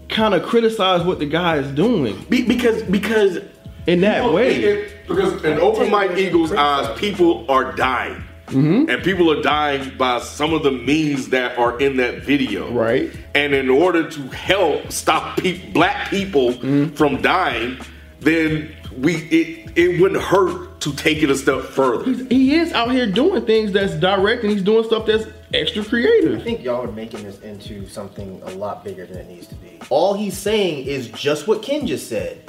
kind 0.09 0.35
of 0.35 0.43
criticize 0.45 1.03
what 1.03 1.19
the 1.19 1.27
guy 1.27 1.57
is 1.57 1.71
doing 1.73 2.15
Be- 2.29 2.47
because 2.47 2.83
because 2.85 3.39
in 3.87 4.01
that 4.03 4.33
way? 4.33 4.55
It- 4.57 4.65
it- 4.65 4.91
because 5.09 5.45
in 5.45 5.59
Open 5.61 5.91
Mike 5.91 6.17
Eagle's 6.17 6.51
eyes, 6.53 6.99
people 6.99 7.45
are 7.51 7.73
dying. 7.73 8.23
Mm-hmm. 8.47 8.89
And 8.91 9.03
people 9.03 9.31
are 9.31 9.43
dying 9.43 9.93
by 9.99 10.21
some 10.21 10.55
of 10.55 10.63
the 10.63 10.71
means 10.71 11.29
that 11.31 11.59
are 11.59 11.79
in 11.79 11.97
that 11.99 12.23
video. 12.23 12.71
Right. 12.73 13.11
And 13.35 13.55
in 13.55 13.69
order 13.69 14.09
to 14.09 14.21
help 14.29 14.91
stop 14.93 15.37
pe- 15.39 15.71
black 15.73 16.09
people 16.09 16.53
Mm-hmm. 16.53 16.95
from 16.95 17.21
dying, 17.21 17.77
then 18.21 18.75
we 18.99 19.17
it 19.17 19.73
it 19.77 20.01
wouldn't 20.01 20.23
hurt 20.23 20.81
to 20.81 20.93
take 20.93 21.23
it 21.23 21.31
a 21.31 21.37
step 21.37 21.63
further. 21.63 22.05
He 22.05 22.55
is 22.55 22.73
out 22.73 22.91
here 22.93 23.11
doing 23.11 23.45
things 23.47 23.73
that's 23.73 23.95
direct 23.95 24.43
and 24.43 24.53
he's 24.53 24.63
doing 24.63 24.85
stuff 24.85 25.07
that's 25.07 25.27
extra 25.53 25.85
creative. 25.85 26.41
I 26.41 26.45
think 26.45 26.63
y'all 26.63 26.83
are 26.83 26.93
making 26.93 27.23
this 27.25 27.41
into 27.41 27.89
something 27.89 28.41
a 28.45 28.51
lot 28.51 28.85
bigger 28.85 29.07
than 29.07 29.19
it 29.19 29.29
needs 29.29 29.47
to 29.49 29.55
be. 29.57 29.81
All 29.91 30.15
he's 30.15 30.37
saying 30.37 30.87
is 30.87 31.09
just 31.09 31.47
what 31.47 31.63
Ken 31.63 31.87
just 31.87 32.09
said. 32.09 32.43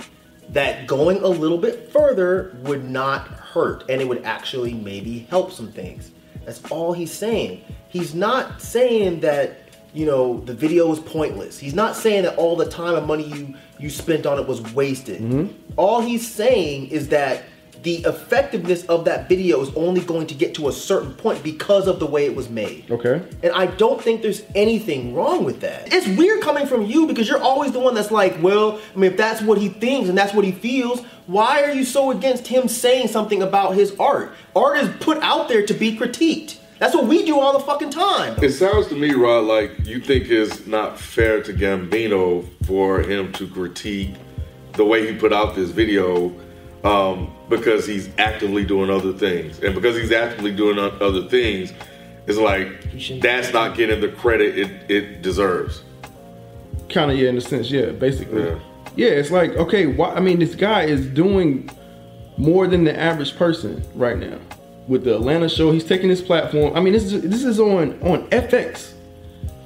That 0.50 0.86
going 0.86 1.24
a 1.24 1.28
little 1.28 1.58
bit 1.58 1.92
further 1.92 2.56
would 2.64 2.88
not 2.88 3.28
hurt 3.28 3.84
and 3.90 4.02
it 4.02 4.08
would 4.08 4.24
actually 4.24 4.74
maybe 4.74 5.20
help 5.30 5.52
some 5.52 5.72
things. 5.72 6.12
That's 6.46 6.64
all 6.70 6.94
he's 6.94 7.12
saying. 7.12 7.64
He's 7.90 8.14
not 8.14 8.62
saying 8.62 9.22
that, 9.22 9.65
you 9.96 10.06
know, 10.06 10.42
the 10.42 10.54
video 10.54 10.92
is 10.92 11.00
pointless. 11.00 11.58
He's 11.58 11.74
not 11.74 11.96
saying 11.96 12.24
that 12.24 12.36
all 12.36 12.58
the 12.58 12.70
time 12.70 12.96
and 12.96 13.08
money 13.08 13.24
you 13.24 13.56
you 13.80 13.90
spent 13.90 14.26
on 14.26 14.38
it 14.38 14.48
was 14.48 14.62
wasted. 14.74 15.22
Mm-hmm. 15.22 15.54
All 15.78 16.02
he's 16.02 16.30
saying 16.30 16.88
is 16.88 17.10
that 17.10 17.44
the 17.84 17.98
effectiveness 17.98 18.84
of 18.86 19.06
that 19.06 19.30
video 19.30 19.62
is 19.62 19.70
only 19.76 20.02
going 20.02 20.28
to 20.28 20.34
get 20.34 20.56
to 20.56 20.68
a 20.68 20.72
certain 20.72 21.14
point 21.14 21.44
because 21.44 21.88
of 21.88 22.00
the 22.00 22.06
way 22.06 22.26
it 22.26 22.36
was 22.36 22.50
made. 22.50 22.90
Okay. 22.90 23.22
And 23.44 23.54
I 23.54 23.68
don't 23.68 24.02
think 24.02 24.22
there's 24.22 24.42
anything 24.56 25.14
wrong 25.14 25.44
with 25.44 25.62
that. 25.62 25.94
It's 25.94 26.08
weird 26.18 26.42
coming 26.42 26.66
from 26.66 26.86
you 26.86 27.06
because 27.06 27.30
you're 27.30 27.42
always 27.42 27.74
the 27.74 27.80
one 27.80 27.94
that's 27.94 28.12
like, 28.12 28.42
well, 28.42 28.82
I 28.96 28.98
mean, 28.98 29.12
if 29.12 29.18
that's 29.18 29.42
what 29.42 29.60
he 29.60 29.70
thinks 29.70 30.10
and 30.10 30.18
that's 30.18 30.34
what 30.34 30.46
he 30.46 30.52
feels, 30.52 31.02
why 31.28 31.64
are 31.64 31.72
you 31.72 31.86
so 31.86 32.12
against 32.12 32.48
him 32.48 32.68
saying 32.68 33.10
something 33.10 33.44
about 33.44 33.76
his 33.76 33.96
art? 34.00 34.34
Art 34.56 34.80
is 34.80 34.90
put 35.00 35.20
out 35.20 35.48
there 35.48 35.66
to 35.66 35.74
be 35.74 35.96
critiqued. 35.96 36.58
That's 36.80 36.94
what 36.94 37.06
we 37.06 37.26
do 37.26 37.40
all 37.40 37.54
the 37.54 37.64
fucking 37.64 37.92
time. 37.92 38.44
It 38.44 38.52
sounds 38.52 38.88
to 38.88 38.96
me, 38.96 39.14
Rod, 39.14 39.46
like 39.46 39.86
you 39.86 40.02
think 40.02 40.30
it's 40.30 40.68
not 40.68 41.00
fair 41.00 41.42
to 41.44 41.54
Gambino 41.54 42.46
for 42.66 43.02
him 43.02 43.32
to 43.34 43.48
critique 43.48 44.16
the 44.74 44.84
way 44.84 45.12
he 45.12 45.18
put 45.18 45.32
out 45.32 45.56
this 45.56 45.70
video 45.70 46.34
um, 46.84 47.34
because 47.50 47.88
he's 47.88 48.10
actively 48.18 48.66
doing 48.66 48.90
other 48.90 49.14
things, 49.14 49.60
and 49.60 49.74
because 49.74 49.96
he's 49.96 50.12
actively 50.12 50.52
doing 50.54 50.78
other 50.78 51.28
things, 51.30 51.74
it's 52.28 52.38
like 52.38 52.68
that's 53.22 53.54
not 53.54 53.76
getting 53.76 54.02
the 54.02 54.10
credit 54.10 54.58
it, 54.58 54.92
it 54.92 55.22
deserves. 55.22 55.84
Kind 56.90 57.12
of, 57.12 57.18
yeah, 57.18 57.30
in 57.30 57.38
a 57.38 57.42
sense, 57.42 57.72
yeah, 57.72 57.92
basically. 57.92 58.44
Yeah. 58.44 58.60
Yeah. 58.96 59.10
it's 59.10 59.32
like, 59.32 59.52
okay, 59.52 59.88
why, 59.88 60.14
I 60.14 60.20
mean, 60.20 60.40
this 60.40 60.56
guy 60.56 60.84
is 60.84 61.06
doing 61.08 61.70
more 62.38 62.68
than 62.68 62.84
the 62.84 62.98
average 62.98 63.36
person 63.36 63.84
right 63.96 64.18
now. 64.18 64.38
With 64.88 65.04
the 65.04 65.16
Atlanta 65.16 65.50
show, 65.50 65.72
he's 65.72 65.84
taking 65.84 66.10
his 66.10 66.22
platform. 66.22 66.76
I 66.76 66.80
mean, 66.80 66.94
this 66.94 67.12
is 67.12 67.22
this 67.22 67.44
is 67.44 67.60
on 67.60 68.00
on 68.02 68.28
FX, 68.30 68.94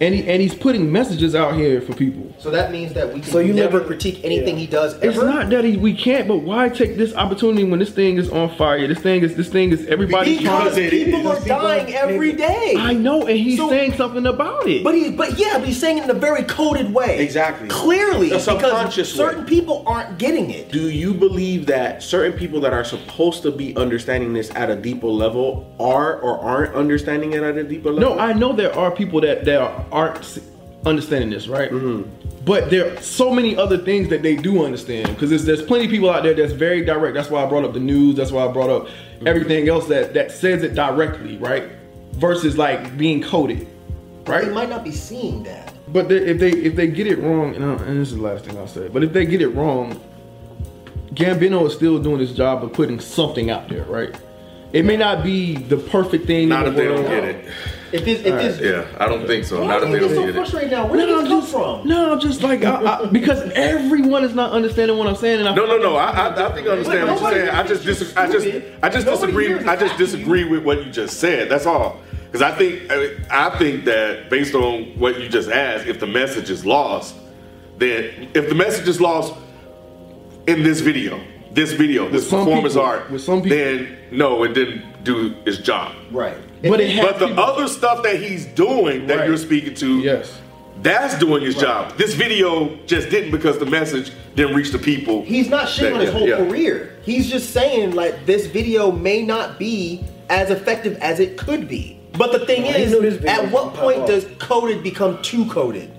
and 0.01 0.15
he 0.15 0.27
and 0.27 0.41
he's 0.41 0.55
putting 0.55 0.91
messages 0.91 1.35
out 1.35 1.55
here 1.55 1.81
for 1.81 1.93
people. 1.93 2.33
So 2.37 2.49
that 2.51 2.71
means 2.71 2.93
that 2.93 3.13
we 3.13 3.19
can 3.21 3.31
So 3.31 3.39
you 3.39 3.53
never 3.53 3.79
look- 3.79 3.87
critique 3.87 4.21
anything 4.23 4.55
yeah. 4.55 4.61
he 4.61 4.67
does 4.67 4.93
ever. 4.95 5.05
It's 5.07 5.17
not 5.17 5.49
that 5.49 5.63
he, 5.65 5.75
we 5.77 5.93
can't, 5.93 6.27
but 6.27 6.37
why 6.37 6.69
take 6.69 6.95
this 6.97 7.13
opportunity 7.15 7.63
when 7.65 7.79
this 7.79 7.89
thing 7.91 8.17
is 8.17 8.29
on 8.29 8.55
fire? 8.55 8.87
This 8.87 8.99
thing 8.99 9.23
is 9.23 9.35
this 9.35 9.49
thing 9.49 9.71
is 9.71 9.85
everybody's 9.87 10.41
trying 10.41 10.63
because 10.63 10.75
to. 10.75 10.89
people 10.89 11.27
are 11.27 11.39
dying 11.45 11.93
every 11.93 12.33
day. 12.33 12.75
I 12.77 12.93
know, 12.93 13.27
and 13.27 13.37
he's 13.37 13.57
So- 13.57 13.69
saying 13.69 13.93
something 13.93 14.25
about 14.25 14.67
it. 14.67 14.83
But 14.83 14.95
he, 14.95 15.11
but 15.11 15.37
yeah, 15.37 15.57
but 15.57 15.67
he's 15.67 15.79
saying 15.79 15.97
it 15.97 16.03
in 16.05 16.09
a 16.09 16.13
very 16.13 16.43
coded 16.43 16.93
way. 16.93 17.19
Exactly. 17.19 17.67
Clearly, 17.67 18.27
A 18.27 18.29
because 18.37 18.43
subconscious 18.45 19.13
certain 19.13 19.41
way. 19.43 19.49
people 19.49 19.83
aren't 19.85 20.17
getting 20.17 20.49
it. 20.51 20.71
Do 20.71 20.89
you 20.89 21.13
believe 21.13 21.65
that 21.65 22.01
certain 22.03 22.33
people 22.37 22.61
that 22.61 22.73
are 22.73 22.83
supposed 22.85 23.43
to 23.43 23.51
be 23.51 23.75
understanding 23.75 24.33
this 24.33 24.49
at 24.55 24.69
a 24.69 24.75
deeper 24.75 25.07
level 25.07 25.65
are 25.79 26.19
or 26.19 26.39
aren't 26.39 26.73
understanding 26.75 27.33
it 27.33 27.43
at 27.43 27.57
a 27.57 27.63
deeper 27.63 27.91
level? 27.91 28.15
No, 28.15 28.19
I 28.21 28.33
know 28.33 28.53
there 28.53 28.73
are 28.77 28.91
people 28.91 29.19
that 29.21 29.45
that 29.45 29.59
aren't 29.91 30.39
understanding 30.85 31.29
this, 31.29 31.47
right? 31.47 31.71
Mm-hmm. 31.71 32.09
But 32.45 32.69
there 32.69 32.93
are 32.93 33.01
so 33.01 33.31
many 33.33 33.55
other 33.55 33.77
things 33.77 34.09
that 34.09 34.23
they 34.23 34.35
do 34.35 34.63
understand 34.65 35.09
because 35.09 35.29
there's, 35.29 35.45
there's 35.45 35.61
plenty 35.61 35.85
of 35.85 35.91
people 35.91 36.09
out 36.09 36.23
there 36.23 36.33
that's 36.33 36.53
very 36.53 36.83
direct. 36.85 37.13
That's 37.15 37.29
why 37.29 37.43
I 37.43 37.47
brought 37.49 37.65
up 37.65 37.73
the 37.73 37.79
news. 37.79 38.15
That's 38.15 38.31
why 38.31 38.45
I 38.45 38.51
brought 38.51 38.69
up 38.69 38.87
Mm-hmm. 39.19 39.27
everything 39.27 39.67
else 39.67 39.85
that 39.89 40.13
that 40.13 40.31
says 40.31 40.63
it 40.63 40.75
directly, 40.75 41.35
right? 41.39 41.63
Versus 42.13 42.57
like 42.57 42.97
being 42.97 43.21
coded, 43.21 43.67
right? 44.25 44.45
They 44.45 44.53
might 44.53 44.69
not 44.69 44.85
be 44.85 44.93
seeing 44.93 45.43
that. 45.43 45.73
But 45.89 46.07
they, 46.07 46.15
if 46.19 46.39
they 46.39 46.51
if 46.51 46.77
they 46.77 46.87
get 46.87 47.05
it 47.05 47.19
wrong, 47.19 47.53
and, 47.53 47.65
I, 47.65 47.73
and 47.83 47.99
this 47.99 48.11
is 48.11 48.15
the 48.15 48.21
last 48.21 48.45
thing 48.45 48.57
I'll 48.57 48.65
say, 48.65 48.87
but 48.87 49.03
if 49.03 49.11
they 49.11 49.25
get 49.25 49.41
it 49.41 49.49
wrong, 49.49 49.99
Gambino 51.13 51.67
is 51.67 51.73
still 51.73 51.99
doing 51.99 52.19
his 52.19 52.33
job 52.33 52.63
of 52.63 52.71
putting 52.71 53.01
something 53.01 53.49
out 53.49 53.67
there, 53.67 53.83
right? 53.85 54.15
It 54.71 54.85
may 54.85 54.95
not 54.95 55.21
be 55.21 55.55
the 55.55 55.75
perfect 55.75 56.25
thing. 56.25 56.47
Not 56.47 56.63
in 56.67 56.69
if 56.69 56.75
the 56.77 56.81
they 56.81 56.87
don't 56.87 57.03
world. 57.03 57.09
get 57.09 57.23
it. 57.25 57.51
If 57.91 58.05
this, 58.05 58.19
if 58.19 58.23
this, 58.25 58.59
Yeah, 58.61 58.85
I 58.99 59.07
don't 59.07 59.25
think 59.25 59.45
so. 59.45 59.61
why 59.61 59.67
Not 59.67 59.79
do 59.81 59.87
if 59.87 59.89
you 59.89 59.93
they 59.93 59.99
get 59.99 60.07
don't 60.07 60.15
so 60.15 60.21
get 60.21 60.29
it. 60.29 60.33
frustrated 60.35 60.71
now? 60.71 60.87
Where 60.87 60.99
did 60.99 61.07
No, 61.07 61.15
this 61.21 61.23
I'm 61.23 61.27
come 61.31 61.41
just, 61.41 61.51
from? 61.51 61.87
no, 61.87 62.11
I'm 62.13 62.19
just 62.19 62.43
like 62.43 62.63
I, 62.63 62.75
I, 62.85 63.05
because 63.07 63.51
everyone 63.55 64.23
is 64.23 64.35
not 64.35 64.51
understanding 64.51 64.97
what 64.97 65.07
I'm 65.07 65.15
saying. 65.15 65.39
And 65.39 65.49
I, 65.49 65.55
No, 65.55 65.65
no, 65.65 65.77
no. 65.77 65.95
I, 65.95 66.09
I, 66.11 66.49
I 66.49 66.53
think 66.53 66.67
I 66.67 66.71
understand 66.71 67.07
what 67.09 67.21
you're 67.21 67.31
saying. 67.31 67.49
I 67.49 67.63
just, 67.63 67.83
dis- 67.85 68.15
I 68.17 68.31
just, 68.31 68.45
I 68.83 68.89
just 68.89 69.05
Nobody 69.07 69.25
disagree. 69.47 69.53
I 69.53 69.75
just 69.75 69.93
attacking 69.95 69.97
disagree 69.97 70.43
with 70.43 70.63
what 70.63 70.85
you 70.85 70.91
just 70.91 71.19
said. 71.19 71.49
That's 71.49 71.65
all. 71.65 71.99
Because 72.25 72.41
I 72.43 72.51
think, 72.55 72.91
I, 72.91 73.15
I 73.31 73.57
think 73.57 73.85
that 73.85 74.29
based 74.29 74.53
on 74.53 74.83
what 74.99 75.19
you 75.19 75.27
just 75.29 75.49
asked, 75.49 75.87
if 75.87 75.99
the 75.99 76.07
message 76.07 76.49
is 76.51 76.65
lost, 76.65 77.15
then 77.79 78.29
if 78.35 78.49
the 78.49 78.55
message 78.55 78.87
is 78.87 79.01
lost 79.01 79.33
in 80.47 80.63
this 80.63 80.79
video, 80.81 81.19
this 81.51 81.71
video, 81.71 82.07
this 82.09 82.29
some 82.29 82.45
performance 82.45 82.73
people- 82.75 82.85
art, 82.85 83.09
with 83.09 83.21
some 83.23 83.41
people. 83.41 83.57
then 83.57 83.97
no, 84.11 84.43
it 84.43 84.53
didn't 84.53 85.03
do 85.03 85.33
its 85.45 85.57
job. 85.57 85.95
Right. 86.11 86.37
But 86.61 86.81
it 86.81 87.01
But 87.01 87.19
the 87.19 87.27
people- 87.27 87.43
other 87.43 87.67
stuff 87.67 88.03
that 88.03 88.17
he's 88.21 88.45
doing 88.45 89.07
that 89.07 89.19
Right. 89.19 89.27
you're 89.27 89.37
speaking 89.37 89.73
to, 89.75 89.99
Yes. 89.99 90.31
that's 90.81 91.17
doing 91.17 91.41
his 91.43 91.55
job. 91.55 91.97
This 91.97 92.13
video 92.13 92.71
just 92.85 93.09
didn't 93.09 93.31
because 93.31 93.57
the 93.59 93.65
message 93.65 94.11
didn't 94.35 94.55
reach 94.55 94.71
the 94.71 94.79
people. 94.79 95.23
He's 95.25 95.49
not 95.49 95.67
shitting 95.67 95.95
on 95.95 95.99
his 96.01 96.09
whole 96.11 96.27
yeah. 96.27 96.37
career. 96.37 96.91
He's 97.03 97.29
just 97.29 97.51
saying 97.53 97.91
like 97.95 98.25
this 98.25 98.45
video 98.47 98.91
may 98.91 99.21
not 99.23 99.57
be 99.59 100.03
as 100.29 100.49
effective 100.49 100.97
as 101.01 101.19
it 101.19 101.37
could 101.37 101.67
be. 101.67 101.97
But 102.17 102.31
the 102.31 102.39
thing 102.45 102.63
Well, 102.63 102.75
is, 102.75 102.91
knew 102.91 103.01
this 103.01 103.15
video 103.15 103.31
at 103.31 103.51
what 103.51 103.73
point 103.73 104.05
does 104.07 104.25
coded 104.39 104.83
become 104.83 105.19
too 105.21 105.45
coded? 105.45 105.89